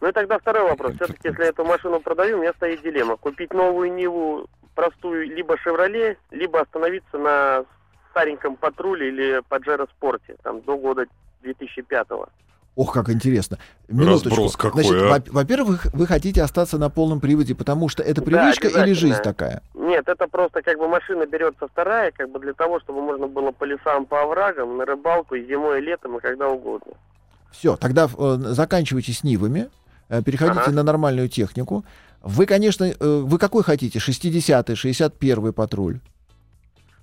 Ну 0.00 0.08
и 0.08 0.12
тогда 0.12 0.38
второй 0.38 0.68
вопрос. 0.68 0.94
Все-таки, 0.96 1.28
если 1.28 1.42
я 1.42 1.48
эту 1.48 1.64
машину 1.64 2.00
продаю, 2.00 2.38
у 2.38 2.40
меня 2.40 2.52
стоит 2.54 2.82
дилемма. 2.82 3.16
Купить 3.16 3.52
новую 3.52 3.92
Ниву 3.92 4.46
простую, 4.74 5.26
либо 5.26 5.56
«Шевроле», 5.58 6.16
либо 6.30 6.60
остановиться 6.60 7.18
на 7.18 7.64
стареньком 8.12 8.56
«Патруле» 8.56 9.08
или 9.08 9.42
«Паджеро 9.48 9.86
Спорте», 9.96 10.36
там, 10.44 10.60
до 10.62 10.76
года 10.78 11.06
2005-го. 11.42 12.28
Ох, 12.76 12.92
как 12.94 13.10
интересно. 13.10 13.58
Минуточку. 13.88 14.28
Разброс 14.28 14.56
какой, 14.56 14.84
Значит, 14.84 15.02
а? 15.02 15.08
во- 15.08 15.32
во-первых, 15.40 15.86
вы 15.92 16.06
хотите 16.06 16.42
остаться 16.42 16.78
на 16.78 16.90
полном 16.90 17.18
приводе, 17.18 17.56
потому 17.56 17.88
что 17.88 18.04
это 18.04 18.20
Да, 18.20 18.24
привычка 18.26 18.68
или 18.68 18.74
обязательно. 18.76 18.94
жизнь 18.94 19.22
такая? 19.22 19.62
Нет, 19.74 20.06
это 20.08 20.28
просто 20.28 20.62
как 20.62 20.78
бы 20.78 20.86
машина 20.86 21.26
берется 21.26 21.66
вторая, 21.66 22.12
как 22.12 22.30
бы 22.30 22.38
для 22.38 22.52
того, 22.52 22.78
чтобы 22.78 23.02
можно 23.02 23.26
было 23.26 23.50
по 23.50 23.64
лесам, 23.64 24.06
по 24.06 24.22
оврагам, 24.22 24.76
на 24.76 24.84
рыбалку 24.84 25.34
и 25.34 25.44
зимой, 25.44 25.80
и 25.80 25.84
летом, 25.84 26.18
и 26.18 26.20
когда 26.20 26.48
угодно. 26.48 26.92
Все, 27.50 27.74
тогда 27.76 28.04
э, 28.16 28.36
заканчивайте 28.38 29.12
с 29.12 29.24
Нивами, 29.24 29.68
переходите 30.08 30.60
Ага. 30.60 30.72
на 30.72 30.82
нормальную 30.82 31.28
технику. 31.28 31.84
Вы, 32.22 32.46
конечно, 32.46 32.84
э, 32.84 32.94
вы 33.00 33.38
какой 33.38 33.62
хотите? 33.62 33.98
60-й, 33.98 34.74
61-й 34.74 35.52
патруль? 35.52 36.00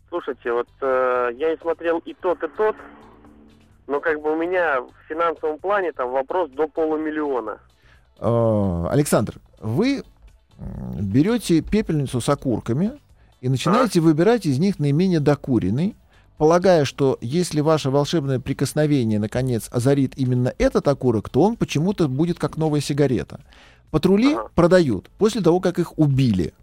Слушайте, 0.09 0.51
вот 0.51 0.67
э, 0.81 1.29
я 1.37 1.53
и 1.53 1.59
смотрел 1.59 1.99
и 1.99 2.13
тот, 2.13 2.43
и 2.43 2.47
тот, 2.47 2.75
но 3.87 3.99
как 3.99 4.21
бы 4.21 4.33
у 4.33 4.35
меня 4.35 4.81
в 4.81 4.89
финансовом 5.07 5.59
плане 5.59 5.91
там 5.91 6.11
вопрос 6.11 6.49
до 6.51 6.67
полумиллиона. 6.67 7.59
Э, 8.19 8.87
Александр, 8.89 9.35
вы 9.59 10.03
берете 10.99 11.61
пепельницу 11.61 12.21
с 12.21 12.29
окурками 12.29 12.93
и 13.41 13.49
начинаете 13.49 13.99
выбирать 13.99 14.45
из 14.45 14.57
них 14.57 14.79
наименее 14.79 15.19
докуренный, 15.19 15.95
полагая, 16.37 16.85
что 16.85 17.17
если 17.21 17.61
ваше 17.61 17.89
волшебное 17.89 18.39
прикосновение, 18.39 19.19
наконец, 19.19 19.67
озарит 19.71 20.13
именно 20.17 20.53
этот 20.57 20.87
окурок, 20.87 21.29
то 21.29 21.41
он 21.41 21.55
почему-то 21.55 22.07
будет 22.07 22.39
как 22.39 22.57
новая 22.57 22.81
сигарета. 22.81 23.39
Патрули 23.91 24.33
Ага. 24.33 24.49
продают 24.55 25.09
после 25.17 25.41
того, 25.41 25.59
как 25.59 25.79
их 25.79 25.97
убили. 25.97 26.53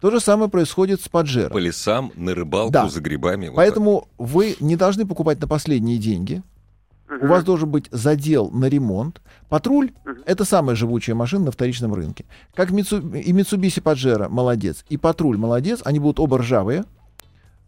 То 0.00 0.10
же 0.10 0.20
самое 0.20 0.50
происходит 0.50 1.00
с 1.00 1.08
Паджеро. 1.08 1.48
По 1.48 1.58
лесам, 1.58 2.12
на 2.14 2.34
рыбалку, 2.34 2.72
Да. 2.72 2.88
за 2.88 3.00
грибами. 3.00 3.48
вот 3.48 3.56
Поэтому 3.56 4.08
вы 4.18 4.56
не 4.60 4.76
должны 4.76 5.06
покупать 5.06 5.40
на 5.40 5.48
последние 5.48 5.96
деньги. 5.98 6.42
У 7.22 7.26
вас 7.26 7.44
должен 7.44 7.70
быть 7.70 7.86
задел 7.90 8.50
на 8.50 8.66
ремонт. 8.66 9.22
Патруль 9.48 9.92
это 10.26 10.44
самая 10.44 10.74
живучая 10.74 11.14
машина 11.14 11.46
на 11.46 11.50
вторичном 11.52 11.94
рынке. 11.94 12.24
Как 12.54 12.70
Митсу- 12.70 13.16
и 13.16 13.32
Mitsubishi 13.32 13.82
Pajero 13.82 14.28
молодец, 14.28 14.84
и 14.88 14.96
Патруль 14.96 15.36
молодец. 15.38 15.80
Они 15.84 16.00
будут 16.00 16.18
оба 16.18 16.38
ржавые. 16.38 16.84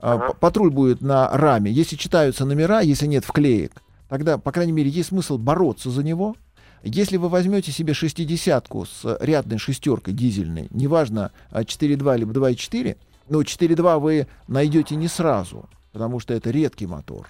А, 0.01 0.15
Ага. 0.15 0.35
Патруль 0.35 0.71
будет 0.71 1.01
на 1.01 1.29
раме. 1.31 1.71
Если 1.71 1.97
читаются 1.97 2.45
номера, 2.45 2.81
если 2.81 3.07
нет 3.07 3.25
вклеек, 3.25 3.83
тогда, 4.09 4.39
по 4.39 4.53
крайней 4.53 4.73
мере, 4.73 4.91
есть 4.91 5.09
смысл 5.09 5.39
бороться 5.39 5.91
за 5.91 6.03
него. 6.03 6.37
Если 6.83 7.17
вы 7.17 7.29
возьмете 7.29 7.73
себе 7.73 7.95
шестидесятку 7.95 8.85
с 8.87 9.19
рядной 9.21 9.59
шестеркой 9.59 10.15
дизельной, 10.15 10.69
неважно, 10.71 11.33
а, 11.51 11.65
4.2 11.65 12.17
либо 12.17 12.33
2.4, 12.33 12.97
но 13.29 13.43
4.2 13.43 13.99
вы 13.99 14.27
найдете 14.47 14.95
не 14.95 15.09
сразу, 15.09 15.69
потому 15.93 16.21
что 16.21 16.35
это 16.35 16.51
редкий 16.51 16.87
мотор. 16.87 17.29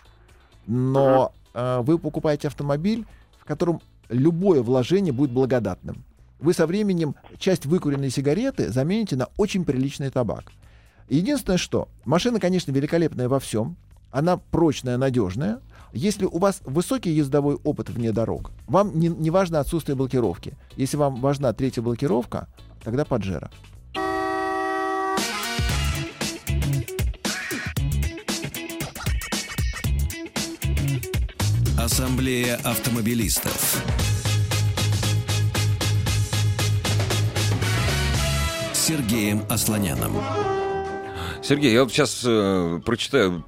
Но 0.67 1.33
э, 1.55 1.81
вы 1.83 1.99
покупаете 1.99 2.49
автомобиль, 2.49 3.07
в 3.39 3.45
котором 3.45 3.81
любое 4.09 4.63
вложение 4.63 5.13
будет 5.13 5.31
благодатным. 5.31 6.05
Вы 6.39 6.53
со 6.53 6.67
временем 6.67 7.15
часть 7.39 7.65
выкуренной 7.65 8.11
сигареты 8.11 8.71
замените 8.71 9.17
на 9.17 9.29
очень 9.37 9.65
приличный 9.65 10.11
табак. 10.11 10.53
Единственное, 11.09 11.59
что 11.59 11.89
машина, 12.05 12.41
конечно, 12.41 12.73
великолепная 12.73 13.29
во 13.29 13.39
всем. 13.39 13.77
Она 14.11 14.37
прочная, 14.37 14.97
надежная. 14.97 15.61
Если 15.93 16.25
у 16.25 16.39
вас 16.39 16.61
высокий 16.65 17.11
ездовой 17.11 17.57
опыт 17.65 17.91
вне 17.91 18.13
дорог, 18.13 18.51
вам 18.67 18.99
не, 18.99 19.09
не 19.09 19.31
важно 19.31 19.61
отсутствие 19.61 19.97
блокировки. 19.97 20.55
Если 20.77 20.97
вам 20.97 21.21
важна 21.21 21.53
третья 21.53 21.83
блокировка, 21.83 22.49
тогда 22.83 23.05
Паджеро. 23.05 23.51
Ассамблея 31.79 32.57
автомобилистов. 32.65 33.83
Сергеем 38.75 39.43
Асланяном. 39.49 40.13
Сергей, 41.47 41.73
я 41.73 41.85
вот 41.85 41.93
сейчас 41.93 42.25
э, 42.27 42.81
прочитаю 42.85 43.45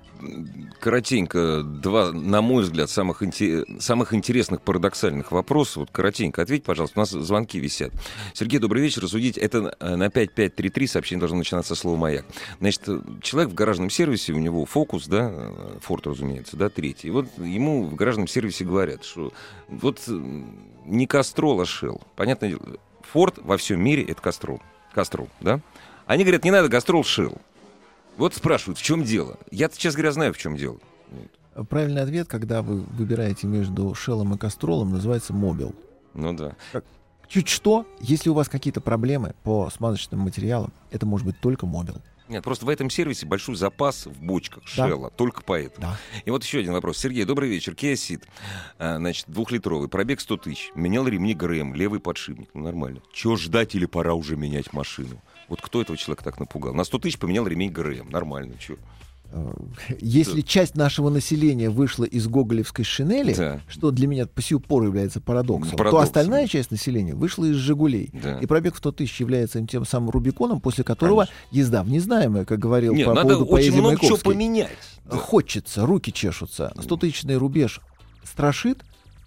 коротенько 0.78 1.64
два, 1.64 2.12
на 2.12 2.42
мой 2.42 2.62
взгляд, 2.62 2.90
самых, 2.90 3.24
инте- 3.24 3.80
самых 3.80 4.14
интересных 4.14 4.62
парадоксальных 4.62 5.32
вопросов. 5.32 5.78
Вот 5.78 5.90
коротенько 5.90 6.42
ответь, 6.42 6.62
пожалуйста, 6.62 7.00
у 7.00 7.02
нас 7.02 7.10
звонки 7.10 7.58
висят. 7.58 7.92
Сергей, 8.34 8.60
добрый 8.60 8.82
вечер. 8.82 9.08
Судить 9.08 9.36
это 9.36 9.74
э, 9.80 9.96
на 9.96 10.10
5533 10.10 10.86
сообщение 10.86 11.18
должно 11.18 11.38
начинаться 11.38 11.74
со 11.74 11.80
слова 11.80 11.96
«Маяк». 11.96 12.24
Значит, 12.60 12.82
э, 12.86 13.00
человек 13.20 13.50
в 13.50 13.54
гаражном 13.54 13.90
сервисе, 13.90 14.32
у 14.32 14.38
него 14.38 14.64
фокус, 14.64 15.08
да, 15.08 15.30
э, 15.32 15.78
Форд, 15.82 16.06
разумеется, 16.06 16.56
да, 16.56 16.68
третий. 16.68 17.08
И 17.08 17.10
вот 17.10 17.26
ему 17.38 17.82
в 17.82 17.96
гаражном 17.96 18.28
сервисе 18.28 18.64
говорят, 18.64 19.04
что 19.04 19.32
вот 19.66 20.04
не 20.86 21.08
Кастрол, 21.08 21.62
а 21.62 21.66
Шелл. 21.66 22.00
Понятно, 22.14 22.48
Форд 23.12 23.38
во 23.38 23.56
всем 23.56 23.82
мире 23.82 24.04
это 24.04 24.22
Кастрол. 24.22 24.62
Кастрол, 24.94 25.28
да? 25.40 25.58
Они 26.06 26.22
говорят, 26.22 26.44
не 26.44 26.52
надо 26.52 26.68
Кастрол, 26.68 27.02
Шелл. 27.02 27.38
Вот 28.18 28.34
спрашивают, 28.34 28.78
в 28.78 28.82
чем 28.82 29.04
дело? 29.04 29.38
Я, 29.52 29.68
честно 29.68 29.98
говоря, 29.98 30.12
знаю, 30.12 30.34
в 30.34 30.38
чем 30.38 30.56
дело. 30.56 30.78
Правильный 31.70 32.02
ответ, 32.02 32.28
когда 32.28 32.62
вы 32.62 32.80
выбираете 32.80 33.46
между 33.46 33.94
шеллом 33.94 34.34
и 34.34 34.38
кастролом, 34.38 34.90
называется 34.90 35.32
мобил. 35.32 35.74
Ну 36.14 36.32
да. 36.32 36.56
Чуть 37.28 37.48
что, 37.48 37.86
если 38.00 38.28
у 38.28 38.34
вас 38.34 38.48
какие-то 38.48 38.80
проблемы 38.80 39.34
по 39.44 39.70
смазочным 39.70 40.20
материалам, 40.20 40.72
это 40.90 41.06
может 41.06 41.26
быть 41.26 41.38
только 41.40 41.64
мобил. 41.66 41.96
Нет, 42.28 42.44
просто 42.44 42.66
в 42.66 42.68
этом 42.68 42.90
сервисе 42.90 43.24
большой 43.24 43.56
запас 43.56 44.06
в 44.06 44.22
бочках 44.22 44.64
Да. 44.76 44.88
Шелла, 44.88 45.10
только 45.10 45.42
поэтому. 45.42 45.86
Да. 45.86 45.96
И 46.24 46.30
вот 46.30 46.44
еще 46.44 46.58
один 46.58 46.72
вопрос. 46.72 46.98
Сергей, 46.98 47.24
добрый 47.24 47.48
вечер. 47.48 47.72
Kia 47.72 47.94
Ceed, 47.94 48.24
а, 48.78 48.96
значит, 48.96 49.24
двухлитровый, 49.28 49.88
пробег 49.88 50.20
100 50.20 50.36
тысяч. 50.38 50.70
Менял 50.74 51.06
ремни 51.06 51.34
ГРМ, 51.34 51.74
левый 51.74 52.00
подшипник. 52.00 52.50
Ну, 52.52 52.64
нормально. 52.64 53.00
Чего 53.12 53.36
ждать 53.36 53.74
или 53.74 53.86
пора 53.86 54.14
уже 54.14 54.36
менять 54.36 54.72
машину? 54.72 55.22
Вот 55.48 55.60
кто 55.62 55.80
этого 55.80 55.96
человека 55.96 56.24
так 56.24 56.38
напугал? 56.40 56.74
На 56.74 56.84
100 56.84 56.98
тысяч 56.98 57.18
поменял 57.18 57.46
ремень 57.46 57.70
ГРМ. 57.70 58.10
Нормально, 58.10 58.54
чё? 58.58 58.76
Если 60.00 60.40
часть 60.40 60.74
нашего 60.74 61.10
населения 61.10 61.68
вышла 61.68 62.04
из 62.04 62.26
гоголевской 62.28 62.84
шинели, 62.84 63.34
Да. 63.34 63.60
что 63.68 63.90
для 63.90 64.06
меня 64.06 64.26
по 64.26 64.40
сию 64.40 64.58
пору 64.58 64.86
является 64.86 65.20
парадоксом, 65.20 65.76
Парадоксом. 65.76 65.98
то 66.00 66.02
остальная 66.02 66.46
часть 66.46 66.70
населения 66.70 67.14
вышла 67.14 67.44
из 67.44 67.56
«Жигулей». 67.56 68.08
Да. 68.14 68.38
И 68.38 68.46
пробег 68.46 68.74
в 68.74 68.78
100 68.78 68.92
тысяч 68.92 69.20
является 69.20 69.62
тем 69.66 69.84
самым 69.84 70.10
Рубиконом, 70.10 70.60
после 70.60 70.82
которого 70.82 71.28
езда 71.50 71.82
в 71.82 71.90
незнаемое, 71.90 72.46
как 72.46 72.58
говорил 72.58 72.94
Нет, 72.94 73.06
по 73.06 73.12
надо 73.12 73.34
поводу 73.34 73.44
очень 73.52 73.70
поэзии 73.72 73.80
много 73.80 73.96
чего 73.96 74.00
Маяковский. 74.08 74.32
поменять. 74.32 74.70
Да. 75.04 75.16
Хочется, 75.18 75.84
руки 75.86 76.10
чешутся. 76.10 76.72
100-тысячный 76.76 77.36
рубеж 77.36 77.80
страшит, 78.24 78.78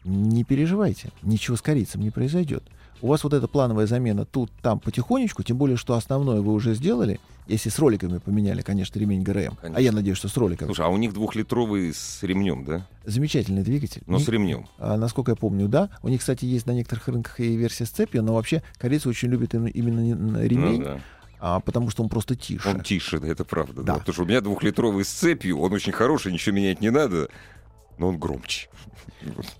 не 0.03 0.43
переживайте, 0.43 1.11
ничего 1.21 1.55
с 1.55 1.61
корейцем 1.61 2.01
не 2.01 2.09
произойдет. 2.09 2.63
У 3.01 3.07
вас 3.07 3.23
вот 3.23 3.33
эта 3.33 3.47
плановая 3.47 3.87
замена 3.87 4.25
тут, 4.25 4.51
там 4.61 4.79
потихонечку, 4.79 5.43
тем 5.43 5.57
более, 5.57 5.77
что 5.77 5.95
основное 5.95 6.41
вы 6.41 6.53
уже 6.53 6.75
сделали, 6.75 7.19
если 7.47 7.69
с 7.69 7.79
роликами 7.79 8.19
поменяли, 8.19 8.61
конечно, 8.61 8.99
ремень 8.99 9.23
ГРМ. 9.23 9.55
Конечно. 9.55 9.75
А 9.77 9.81
я 9.81 9.91
надеюсь, 9.91 10.17
что 10.17 10.27
с 10.27 10.37
роликами. 10.37 10.67
Слушай, 10.67 10.85
а 10.85 10.89
у 10.89 10.97
них 10.97 11.13
двухлитровый 11.13 11.93
с 11.93 12.19
ремнем, 12.21 12.63
да? 12.63 12.85
Замечательный 13.03 13.63
двигатель. 13.63 14.03
Но 14.05 14.17
Не- 14.17 14.23
с 14.23 14.27
ремнем. 14.27 14.67
а, 14.77 14.97
насколько 14.97 15.31
я 15.31 15.35
помню, 15.35 15.67
да. 15.67 15.89
У 16.03 16.09
них, 16.09 16.19
кстати, 16.19 16.45
есть 16.45 16.67
на 16.67 16.71
некоторых 16.71 17.07
рынках 17.07 17.39
и 17.39 17.55
версия 17.57 17.85
с 17.85 17.89
цепью, 17.89 18.21
но 18.23 18.35
вообще 18.35 18.61
корейцы 18.77 19.09
очень 19.09 19.29
любят 19.29 19.55
им- 19.55 19.65
именно 19.65 20.45
ремень, 20.45 20.79
Ну 20.79 20.83
да. 20.85 20.99
а, 21.39 21.59
потому 21.59 21.89
что 21.89 22.03
он 22.03 22.09
просто 22.09 22.35
тише. 22.35 22.69
Он 22.69 22.81
тише, 22.81 23.19
да, 23.19 23.27
это 23.27 23.43
правда. 23.43 23.81
Да. 23.81 23.93
Да. 23.93 23.99
Потому 23.99 24.13
что 24.13 24.23
у 24.23 24.27
меня 24.27 24.41
двухлитровый 24.41 25.03
с 25.03 25.09
цепью, 25.09 25.59
он 25.59 25.73
очень 25.73 25.91
хороший, 25.91 26.31
ничего 26.31 26.55
менять 26.55 26.79
не 26.81 26.91
надо, 26.91 27.29
но 27.97 28.09
он 28.09 28.19
громче. 28.19 28.69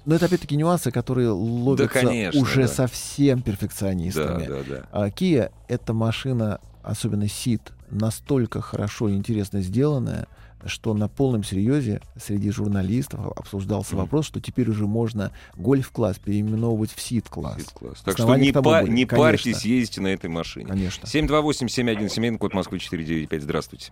Но 0.05 0.15
это 0.15 0.25
опять-таки 0.25 0.55
нюансы, 0.55 0.91
которые 0.91 1.29
ловятся 1.29 1.87
конечно, 2.01 2.41
уже 2.41 2.61
да. 2.63 2.67
совсем 2.67 3.39
Да, 3.39 3.43
перфекционистами. 3.45 4.45
да, 4.47 4.59
да. 4.67 4.85
А 4.91 5.07
Kia— 5.09 5.51
это 5.67 5.93
машина, 5.93 6.59
особенно 6.83 7.23
Ceed, 7.23 7.61
настолько 7.89 8.61
хорошо 8.61 9.09
и 9.09 9.15
интересно 9.15 9.61
сделанная, 9.61 10.27
что 10.65 10.93
на 10.93 11.07
полном 11.07 11.43
серьезе 11.43 12.01
среди 12.23 12.51
журналистов 12.51 13.19
обсуждался 13.35 13.95
Мгм. 13.95 14.03
вопрос, 14.03 14.27
что 14.27 14.39
теперь 14.39 14.69
уже 14.69 14.85
можно 14.85 15.31
гольф-класс 15.55 16.19
переименовывать 16.19 16.91
в 16.93 17.01
Сид-класс. 17.01 17.57
Сид 17.57 17.69
класс. 17.71 18.01
Так 18.05 18.15
что 18.17 18.35
не, 18.35 18.51
па- 18.51 18.83
не 18.83 19.05
конечно. 19.05 19.17
парьтесь, 19.17 19.65
ездите 19.65 20.01
на 20.01 20.07
этой 20.09 20.29
машине. 20.29 20.67
Конечно. 20.67 21.05
728-7171, 21.07 22.37
код 22.37 22.53
Москвы 22.53 22.77
495. 22.77 23.41
Здравствуйте. 23.41 23.91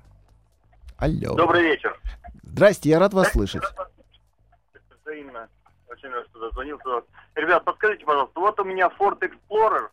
Алло. 0.97 1.35
Добрый 1.35 1.63
вечер. 1.63 1.99
Здрасте, 2.43 2.89
я 2.89 2.99
рад 2.99 3.13
вас 3.15 3.31
слышать. 3.31 3.63
Взаимно. 5.03 5.47
Рад, 6.07 6.25
что 6.29 6.39
дозвонился. 6.39 7.03
Ребят, 7.35 7.63
подскажите, 7.65 8.05
пожалуйста, 8.05 8.39
вот 8.39 8.59
у 8.59 8.63
меня 8.63 8.89
Ford 8.99 9.19
Explorer, 9.19 9.87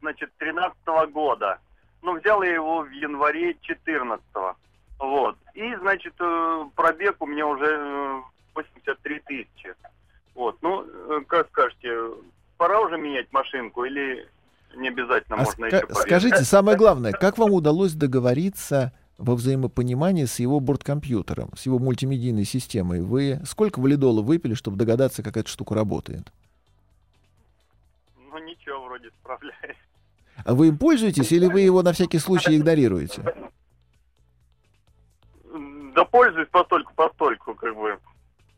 значит, 0.00 0.30
13 0.38 0.76
года. 1.12 1.58
Ну, 2.02 2.18
взял 2.18 2.42
я 2.42 2.54
его 2.54 2.82
в 2.82 2.90
январе 2.90 3.56
14 3.60 4.22
Вот. 4.98 5.36
И, 5.54 5.74
значит, 5.76 6.14
э, 6.20 6.64
пробег 6.76 7.16
у 7.20 7.26
меня 7.26 7.46
уже 7.46 7.66
э, 7.66 8.20
83 8.54 9.20
тысячи. 9.20 9.74
Вот. 10.34 10.56
Ну, 10.62 10.84
э, 10.86 11.20
как 11.26 11.48
скажете, 11.48 11.98
пора 12.56 12.80
уже 12.80 12.96
менять 12.98 13.32
машинку 13.32 13.84
или 13.84 14.28
не 14.76 14.88
обязательно 14.88 15.38
А 15.38 15.44
можно 15.44 15.64
ска- 15.66 15.76
еще 15.76 15.94
скажите, 15.94 16.44
самое 16.44 16.76
главное, 16.76 17.12
как 17.12 17.38
вам 17.38 17.52
удалось 17.52 17.94
договориться 17.94 18.92
во 19.18 19.34
взаимопонимании 19.34 20.24
с 20.24 20.38
его 20.38 20.60
борткомпьютером, 20.60 21.50
с 21.56 21.66
его 21.66 21.78
мультимедийной 21.78 22.44
системой? 22.44 23.02
Вы 23.02 23.40
сколько 23.44 23.80
валидола 23.80 24.22
выпили, 24.22 24.54
чтобы 24.54 24.76
догадаться, 24.76 25.22
как 25.22 25.36
эта 25.36 25.48
штука 25.48 25.74
работает? 25.74 26.32
Ну, 28.30 28.38
ничего, 28.38 28.84
вроде 28.84 29.10
справляюсь. 29.20 29.76
А 30.44 30.54
вы 30.54 30.68
им 30.68 30.78
пользуетесь 30.78 31.32
или 31.32 31.46
вы 31.46 31.60
его 31.62 31.82
на 31.82 31.92
всякий 31.92 32.18
случай 32.18 32.56
игнорируете? 32.56 33.22
Да 35.94 36.04
пользуюсь 36.04 36.48
постольку 36.48 36.92
постольку, 36.94 37.54
как 37.54 37.74
бы. 37.74 37.98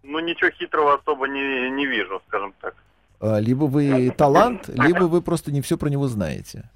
Ну, 0.02 0.18
ничего 0.18 0.50
хитрого 0.50 0.94
особо 0.94 1.26
не, 1.26 1.70
не 1.70 1.86
вижу, 1.86 2.20
скажем 2.28 2.52
так. 2.60 2.74
А, 3.20 3.38
Либо 3.38 3.64
вы 3.64 4.10
талант, 4.10 4.68
либо 4.68 5.04
вы 5.04 5.22
просто 5.22 5.50
не 5.52 5.62
все 5.62 5.78
про 5.78 5.88
него 5.88 6.06
знаете. 6.08 6.70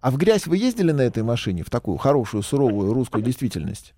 А 0.00 0.10
в 0.10 0.16
грязь 0.16 0.46
вы 0.46 0.56
ездили 0.56 0.92
на 0.92 1.02
этой 1.02 1.22
машине, 1.22 1.62
в 1.62 1.70
такую 1.70 1.98
хорошую, 1.98 2.42
суровую 2.42 2.94
русскую 2.94 3.22
действительность? 3.22 3.94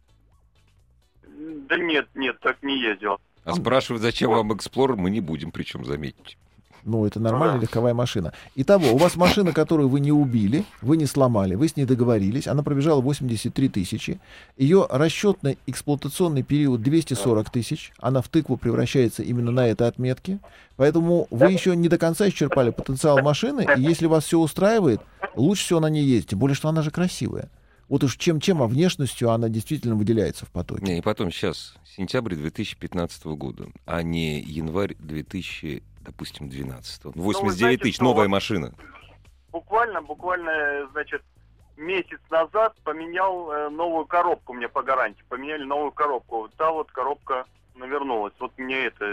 Да 1.68 1.76
нет, 1.76 2.08
нет, 2.14 2.38
так 2.40 2.62
не 2.62 2.80
ездил. 2.80 3.18
А 3.44 3.54
спрашивать, 3.54 4.02
зачем 4.02 4.30
вам 4.30 4.52
Explorer, 4.52 4.96
мы 4.96 5.10
не 5.10 5.20
будем, 5.20 5.52
причем 5.52 5.84
заметить. 5.84 6.38
Ну, 6.84 7.06
это 7.06 7.20
нормальная 7.20 7.60
легковая 7.60 7.94
машина. 7.94 8.32
Итого, 8.56 8.92
у 8.92 8.96
вас 8.96 9.16
машина, 9.16 9.52
которую 9.52 9.88
вы 9.88 10.00
не 10.00 10.12
убили, 10.12 10.64
вы 10.80 10.96
не 10.96 11.06
сломали, 11.06 11.54
вы 11.54 11.68
с 11.68 11.76
ней 11.76 11.84
договорились, 11.84 12.48
она 12.48 12.62
пробежала 12.62 13.00
83 13.00 13.68
тысячи, 13.68 14.20
ее 14.56 14.86
расчетный 14.90 15.58
эксплуатационный 15.66 16.42
период 16.42 16.82
240 16.82 17.50
тысяч, 17.50 17.92
она 17.98 18.20
в 18.20 18.28
тыкву 18.28 18.56
превращается 18.56 19.22
именно 19.22 19.50
на 19.50 19.68
этой 19.68 19.86
отметке, 19.86 20.40
поэтому 20.76 21.28
вы 21.30 21.52
еще 21.52 21.76
не 21.76 21.88
до 21.88 21.98
конца 21.98 22.28
исчерпали 22.28 22.70
потенциал 22.70 23.20
машины, 23.22 23.66
и 23.76 23.80
если 23.80 24.06
вас 24.06 24.24
все 24.24 24.38
устраивает, 24.38 25.00
лучше 25.36 25.64
всего 25.64 25.80
на 25.80 25.90
ней 25.90 26.04
ездить, 26.04 26.30
тем 26.30 26.38
более, 26.38 26.54
что 26.54 26.68
она 26.68 26.82
же 26.82 26.90
красивая. 26.90 27.48
Вот 27.88 28.04
уж 28.04 28.16
чем-чем, 28.16 28.62
а 28.62 28.66
внешностью 28.66 29.30
она 29.30 29.50
действительно 29.50 29.96
выделяется 29.96 30.46
в 30.46 30.50
потоке. 30.50 30.82
Не, 30.82 30.98
и 30.98 31.00
потом 31.02 31.30
сейчас 31.30 31.74
сентябрь 31.84 32.34
2015 32.36 33.24
года, 33.26 33.66
а 33.84 34.02
не 34.02 34.40
январь 34.40 34.96
2000, 34.98 35.82
допустим, 36.04 36.48
12. 36.48 37.04
89 37.04 37.42
вы 37.42 37.52
знаете, 37.52 37.82
тысяч, 37.82 38.00
новая 38.00 38.26
вот- 38.28 38.32
машина. 38.32 38.72
Буквально, 39.50 40.00
буквально, 40.02 40.88
значит, 40.92 41.22
месяц 41.76 42.20
назад 42.30 42.74
поменял 42.84 43.50
э, 43.52 43.68
новую 43.68 44.06
коробку 44.06 44.54
мне 44.54 44.68
по 44.68 44.82
гарантии. 44.82 45.22
Поменяли 45.28 45.64
новую 45.64 45.92
коробку. 45.92 46.48
Та 46.56 46.70
вот 46.70 46.90
коробка 46.90 47.44
навернулась. 47.74 48.32
Вот 48.38 48.52
мне 48.56 48.86
это, 48.86 49.04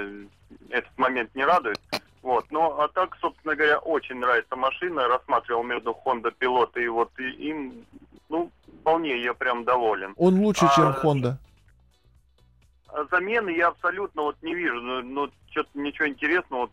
этот 0.69 0.97
момент 0.97 1.33
не 1.35 1.43
радует. 1.45 1.79
Вот. 2.21 2.45
Ну, 2.51 2.79
а 2.79 2.87
так, 2.89 3.17
собственно 3.21 3.55
говоря, 3.55 3.79
очень 3.79 4.15
нравится 4.15 4.55
машина. 4.55 5.07
Рассматривал 5.07 5.63
между 5.63 5.95
Honda 6.05 6.33
Pilot 6.39 6.81
и 6.81 6.87
вот 6.87 7.11
и 7.19 7.29
им, 7.49 7.85
ну, 8.29 8.49
вполне 8.81 9.21
я 9.21 9.33
прям 9.33 9.63
доволен. 9.63 10.13
Он 10.17 10.39
лучше, 10.39 10.67
чем 10.75 10.87
А, 10.87 10.99
Honda. 11.03 11.37
Замены 13.11 13.51
я 13.51 13.69
абсолютно 13.69 14.23
вот 14.23 14.35
не 14.41 14.53
вижу. 14.55 14.81
Ну, 14.81 15.01
ну 15.01 15.29
что-то 15.51 15.69
ничего 15.79 16.07
интересного. 16.07 16.61
Вот 16.61 16.71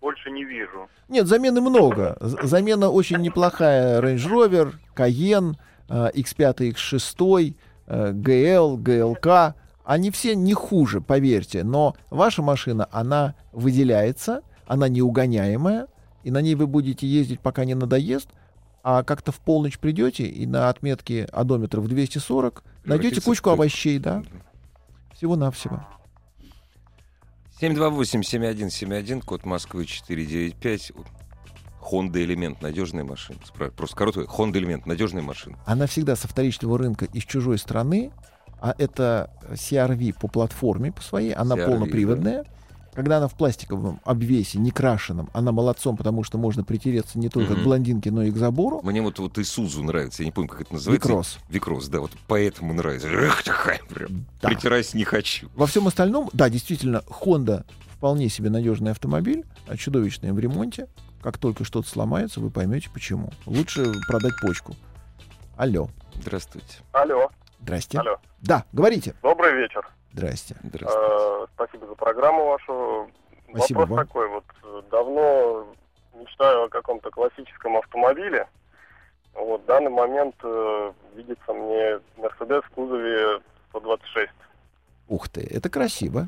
больше 0.00 0.30
не 0.30 0.44
вижу. 0.44 0.88
Нет, 1.08 1.26
замены 1.26 1.60
много. 1.60 2.16
Замена 2.20 2.90
очень 2.90 3.18
неплохая. 3.18 4.00
Range 4.00 4.16
Rover, 4.16 4.74
Cayenne, 4.94 5.54
э, 5.88 6.10
X5, 6.14 6.72
X6, 6.72 7.54
э, 7.86 8.12
GL, 8.12 8.76
GLK. 8.76 9.54
Они 9.84 10.10
все 10.10 10.34
не 10.34 10.54
хуже, 10.54 11.00
поверьте. 11.00 11.64
Но 11.64 11.96
ваша 12.10 12.42
машина, 12.42 12.88
она 12.92 13.34
выделяется, 13.52 14.42
она 14.66 14.88
неугоняемая, 14.88 15.88
и 16.24 16.30
на 16.30 16.42
ней 16.42 16.54
вы 16.54 16.66
будете 16.66 17.06
ездить, 17.06 17.40
пока 17.40 17.64
не 17.64 17.74
надоест, 17.74 18.28
а 18.82 19.02
как-то 19.02 19.32
в 19.32 19.40
полночь 19.40 19.78
придете 19.78 20.24
и 20.24 20.46
на 20.46 20.68
отметке 20.68 21.24
одометров 21.32 21.88
240 21.88 22.62
найдете 22.84 23.20
в 23.20 23.24
кучку. 23.24 23.50
овощей, 23.50 23.98
да? 23.98 24.22
Всего-навсего. 25.18 25.80
728-7171, 27.60 29.20
код 29.22 29.44
Москвы 29.44 29.84
495. 29.84 30.92
Вот. 30.94 31.06
Honda 31.82 32.22
Элемент, 32.22 32.62
надежная 32.62 33.02
машина. 33.02 33.40
Просто 33.76 33.96
короткое. 33.96 34.26
Honda 34.26 34.58
Элемент, 34.58 34.86
надежная 34.86 35.22
машина. 35.22 35.58
она 35.66 35.88
всегда 35.88 36.14
со 36.14 36.28
вторичного 36.28 36.78
рынка 36.78 37.06
из 37.06 37.24
чужой 37.24 37.58
страны, 37.58 38.12
а 38.60 38.76
это 38.78 39.32
CRV 39.50 40.20
по 40.20 40.28
платформе 40.28 40.92
по 40.92 41.02
своей, 41.02 41.32
она 41.32 41.56
CR-V, 41.56 41.66
полноприводная. 41.66 42.44
Когда 42.94 43.18
она 43.18 43.28
в 43.28 43.34
пластиковом 43.34 44.00
обвесе, 44.04 44.58
не 44.58 44.70
крашеном, 44.70 45.30
она 45.32 45.52
молодцом, 45.52 45.96
потому 45.96 46.24
что 46.24 46.36
можно 46.38 46.64
притереться 46.64 47.18
не 47.18 47.28
только 47.28 47.52
Мгм. 47.52 47.60
к 47.60 47.64
блондинке, 47.64 48.10
но 48.10 48.22
и 48.24 48.30
к 48.32 48.36
забору. 48.36 48.80
Мне 48.82 49.00
вот, 49.02 49.18
вот 49.20 49.38
Исузу 49.38 49.84
нравится, 49.84 50.22
я 50.22 50.26
не 50.26 50.32
помню, 50.32 50.48
как 50.48 50.62
это 50.62 50.72
называется. 50.74 51.08
Викрос. 51.08 51.38
Викрос, 51.48 51.88
да, 51.88 52.00
вот 52.00 52.10
поэтому 52.26 52.74
нравится. 52.74 53.08
Эх, 53.08 53.42
такая 53.44 53.80
прям. 53.88 54.24
Да. 54.42 54.48
Притирать 54.48 54.94
не 54.94 55.04
хочу. 55.04 55.48
Во 55.54 55.66
всем 55.66 55.86
остальном, 55.86 56.28
да, 56.32 56.48
действительно, 56.50 57.02
Honda 57.06 57.64
вполне 57.96 58.28
себе 58.28 58.50
надежный 58.50 58.90
автомобиль, 58.90 59.44
а 59.68 59.76
чудовищный 59.76 60.32
в 60.32 60.38
ремонте. 60.38 60.88
Как 61.22 61.36
только 61.38 61.64
что-то 61.64 61.88
сломается, 61.88 62.40
вы 62.40 62.50
поймете 62.50 62.88
почему. 62.92 63.32
Лучше 63.46 63.92
продать 64.08 64.32
почку. 64.40 64.74
Алло. 65.56 65.88
Здравствуйте. 66.14 66.78
Алло, 66.92 67.28
Здрасте. 67.60 67.98
алло. 67.98 68.16
Да, 68.40 68.64
говорите. 68.72 69.14
Добрый 69.22 69.52
вечер. 69.56 69.86
Здрасте. 70.18 70.56
Здравствуйте. 70.64 71.08
Э, 71.10 71.46
спасибо 71.54 71.86
за 71.86 71.94
программу 71.94 72.46
вашу. 72.46 73.08
Спасибо 73.50 73.78
Вопрос 73.80 73.96
вам. 73.96 74.06
такой, 74.06 74.28
вот 74.28 74.44
э, 74.64 74.82
давно 74.90 75.66
мечтаю 76.14 76.64
о 76.64 76.68
каком-то 76.68 77.10
классическом 77.10 77.76
автомобиле. 77.76 78.48
Вот 79.34 79.62
в 79.62 79.66
данный 79.66 79.90
момент 79.90 80.34
э, 80.42 80.92
видится 81.14 81.52
мне 81.52 82.00
Мерседес 82.16 82.64
в 82.64 82.70
кузове 82.70 83.40
126. 83.70 84.32
Ух 85.08 85.28
ты, 85.28 85.42
это 85.42 85.70
красиво. 85.70 86.26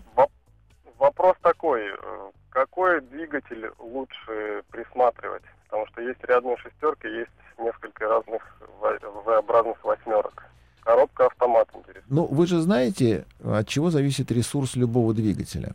Вопрос 0.98 1.36
такой, 1.42 1.88
э, 1.88 2.30
какой 2.50 3.00
двигатель 3.00 3.72
лучше 3.80 4.62
присматривать? 4.70 5.42
Потому 5.64 5.88
что 5.88 6.00
есть 6.02 6.22
рядные 6.22 6.56
шестерки, 6.58 7.08
есть 7.08 7.30
несколько 7.58 8.06
разных 8.06 8.42
V-образных 8.80 9.82
восьмерок. 9.82 10.44
Коробка 10.82 11.26
автомат 11.26 11.68
интересует. 11.74 12.04
Ну, 12.08 12.26
вы 12.26 12.46
же 12.46 12.60
знаете, 12.60 13.24
от 13.44 13.68
чего 13.68 13.90
зависит 13.90 14.30
ресурс 14.32 14.76
любого 14.76 15.14
двигателя. 15.14 15.74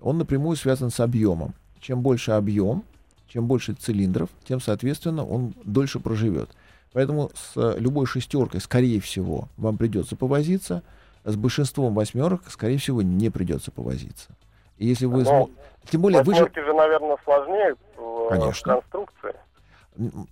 Он 0.00 0.18
напрямую 0.18 0.56
связан 0.56 0.90
с 0.90 1.00
объемом. 1.00 1.54
Чем 1.80 2.02
больше 2.02 2.32
объем, 2.32 2.84
чем 3.28 3.46
больше 3.46 3.74
цилиндров, 3.74 4.30
тем, 4.46 4.60
соответственно, 4.60 5.24
он 5.24 5.54
дольше 5.64 6.00
проживет. 6.00 6.50
Поэтому 6.92 7.30
с 7.34 7.52
э, 7.56 7.78
любой 7.78 8.06
шестеркой, 8.06 8.60
скорее 8.60 9.00
всего, 9.00 9.48
вам 9.56 9.76
придется 9.76 10.16
повозиться. 10.16 10.82
С 11.24 11.36
большинством 11.36 11.94
восьмерок, 11.94 12.42
скорее 12.48 12.78
всего, 12.78 13.02
не 13.02 13.30
придется 13.30 13.70
повозиться. 13.70 14.30
И 14.78 14.86
если 14.86 15.06
вы... 15.06 15.24
Но 15.24 15.30
смо- 15.30 15.50
Тем 15.90 16.00
более, 16.00 16.22
вы 16.22 16.34
же... 16.34 16.50
Же, 16.54 16.72
наверное, 16.72 17.16
сложнее 17.24 17.74
в 17.96 18.28
Конечно. 18.30 18.74
конструкции. 18.74 19.34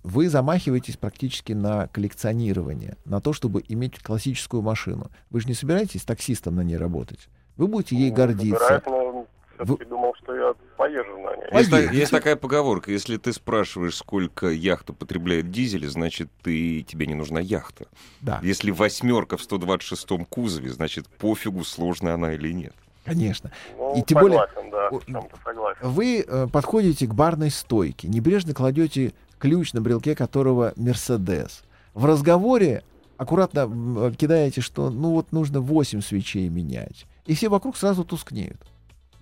Вы 0.03 0.29
замахиваетесь 0.29 0.95
практически 0.97 1.51
на 1.53 1.87
коллекционирование, 1.87 2.95
на 3.05 3.19
то, 3.19 3.33
чтобы 3.33 3.63
иметь 3.67 3.99
классическую 4.01 4.61
машину. 4.61 5.11
Вы 5.29 5.41
же 5.41 5.47
не 5.47 5.53
собираетесь 5.53 6.03
таксистом 6.03 6.55
на 6.55 6.61
ней 6.61 6.77
работать. 6.77 7.27
Вы 7.57 7.67
будете 7.67 7.95
ей 7.97 8.09
Не 8.09 8.15
гордиться. 8.15 8.63
все-таки 8.63 9.85
думал, 9.85 10.13
что 10.23 10.35
я 10.35 10.53
поезжу 10.77 11.17
на 11.17 11.35
ней. 11.35 11.47
Есть, 11.59 11.69
та- 11.69 11.77
Поедете. 11.77 11.97
есть 11.97 12.11
такая 12.11 12.35
поговорка, 12.37 12.91
если 12.91 13.17
ты 13.17 13.33
спрашиваешь, 13.33 13.95
сколько 13.97 14.47
яхта 14.47 14.93
потребляет 14.93 15.51
дизеля, 15.51 15.89
значит, 15.89 16.29
ты, 16.43 16.83
тебе 16.83 17.07
не 17.07 17.15
нужна 17.15 17.39
яхта. 17.39 17.87
Да, 18.21 18.39
Если 18.43 18.71
восьмерка 18.71 19.35
в 19.35 19.41
126-м 19.41 20.25
кузове, 20.25 20.69
значит, 20.69 21.07
пофигу, 21.09 21.63
сложная 21.63 22.13
она 22.13 22.33
или 22.33 22.51
нет. 22.53 22.73
конечно. 23.03 23.51
Ну, 23.77 23.95
И 23.97 24.01
тем 24.03 24.19
более- 24.19 24.39
согласен, 24.47 24.69
да, 24.69 24.89
чем-то 25.05 25.37
согласен. 25.43 25.79
Вы 25.81 26.25
э, 26.27 26.47
подходите 26.51 27.07
к 27.07 27.13
барной 27.15 27.49
стойке, 27.49 28.07
небрежно 28.07 28.53
кладете 28.53 29.13
ключ, 29.39 29.73
на 29.73 29.81
брелке 29.81 30.15
которого 30.15 30.73
Мерседес. 30.75 31.63
В 31.93 32.05
разговоре 32.05 32.83
аккуратно 33.17 34.13
кидаете, 34.17 34.61
что 34.61 34.89
ну 34.89 35.11
вот 35.11 35.31
нужно 35.31 35.59
8 35.59 36.01
свечей 36.01 36.49
менять. 36.49 37.05
И 37.25 37.33
все 37.33 37.49
вокруг 37.49 37.75
сразу 37.77 38.03
тускнеют. 38.03 38.61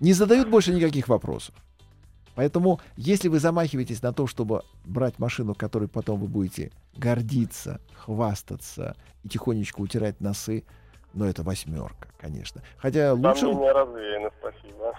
Не 0.00 0.12
задают 0.12 0.48
больше 0.48 0.72
никаких 0.72 1.08
вопросов. 1.08 1.54
Поэтому, 2.34 2.80
если 2.96 3.28
вы 3.28 3.38
замахиваетесь 3.38 4.02
на 4.02 4.12
то, 4.12 4.26
чтобы 4.26 4.62
брать 4.84 5.18
машину, 5.18 5.54
которой 5.54 5.88
потом 5.88 6.20
вы 6.20 6.28
будете 6.28 6.70
гордиться, 6.94 7.80
хвастаться 7.94 8.94
и 9.24 9.28
тихонечко 9.28 9.80
утирать 9.80 10.20
носы, 10.20 10.64
ну, 11.14 11.24
это 11.24 11.42
восьмерка, 11.42 12.08
конечно. 12.18 12.62
Хотя 12.76 13.14
лучше... 13.14 13.40
Сомнения 13.40 13.72
развеяны, 13.72 14.30
спасибо. 14.38 14.92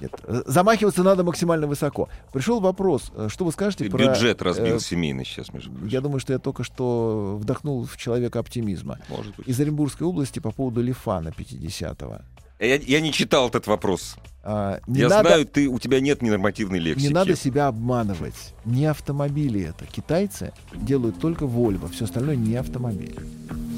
Нет, 0.00 0.12
э, 0.24 0.42
замахиваться 0.46 1.02
надо 1.02 1.24
максимально 1.24 1.66
высоко. 1.66 2.08
Пришел 2.32 2.60
вопрос, 2.60 3.12
э, 3.14 3.28
что 3.30 3.44
вы 3.44 3.52
скажете 3.52 3.84
Ты 3.84 3.90
про... 3.90 3.98
бюджет 3.98 4.42
разбил 4.42 4.76
э, 4.76 4.80
семейный 4.80 5.24
сейчас, 5.24 5.52
между 5.52 5.70
прочим. 5.70 5.88
Я 5.88 6.00
думаю, 6.00 6.20
что 6.20 6.32
я 6.32 6.38
только 6.38 6.64
что 6.64 7.38
вдохнул 7.40 7.84
в 7.84 7.96
человека 7.96 8.38
оптимизма. 8.38 8.98
Может 9.08 9.36
быть. 9.36 9.48
Из 9.48 9.60
Оренбургской 9.60 10.06
области 10.06 10.38
по 10.38 10.50
поводу 10.50 10.80
Лифана 10.82 11.28
50-го. 11.28 12.20
Я, 12.58 12.76
я 12.76 13.00
не 13.00 13.12
читал 13.12 13.48
этот 13.48 13.66
вопрос. 13.66 14.16
А, 14.44 14.80
не 14.86 15.00
я 15.00 15.08
надо, 15.08 15.28
знаю, 15.28 15.46
ты, 15.46 15.68
у 15.68 15.78
тебя 15.78 16.00
нет 16.00 16.22
ненормативной 16.22 16.78
лексики. 16.78 17.08
не 17.08 17.12
надо 17.12 17.36
себя 17.36 17.66
обманывать. 17.66 18.54
Не 18.64 18.86
автомобили 18.86 19.62
это. 19.62 19.84
Китайцы 19.86 20.52
делают 20.72 21.20
только 21.20 21.44
Volvo. 21.44 21.90
Все 21.92 22.04
остальное 22.04 22.36
не 22.36 22.54
автомобиль. 22.54 23.18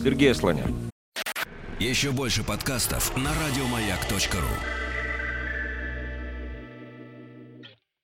Сергей 0.02 0.34
Слонян. 0.34 0.74
Еще 1.80 2.12
больше 2.12 2.44
подкастов 2.44 3.16
на 3.16 3.30
радиомаяк.ру. 3.46 4.83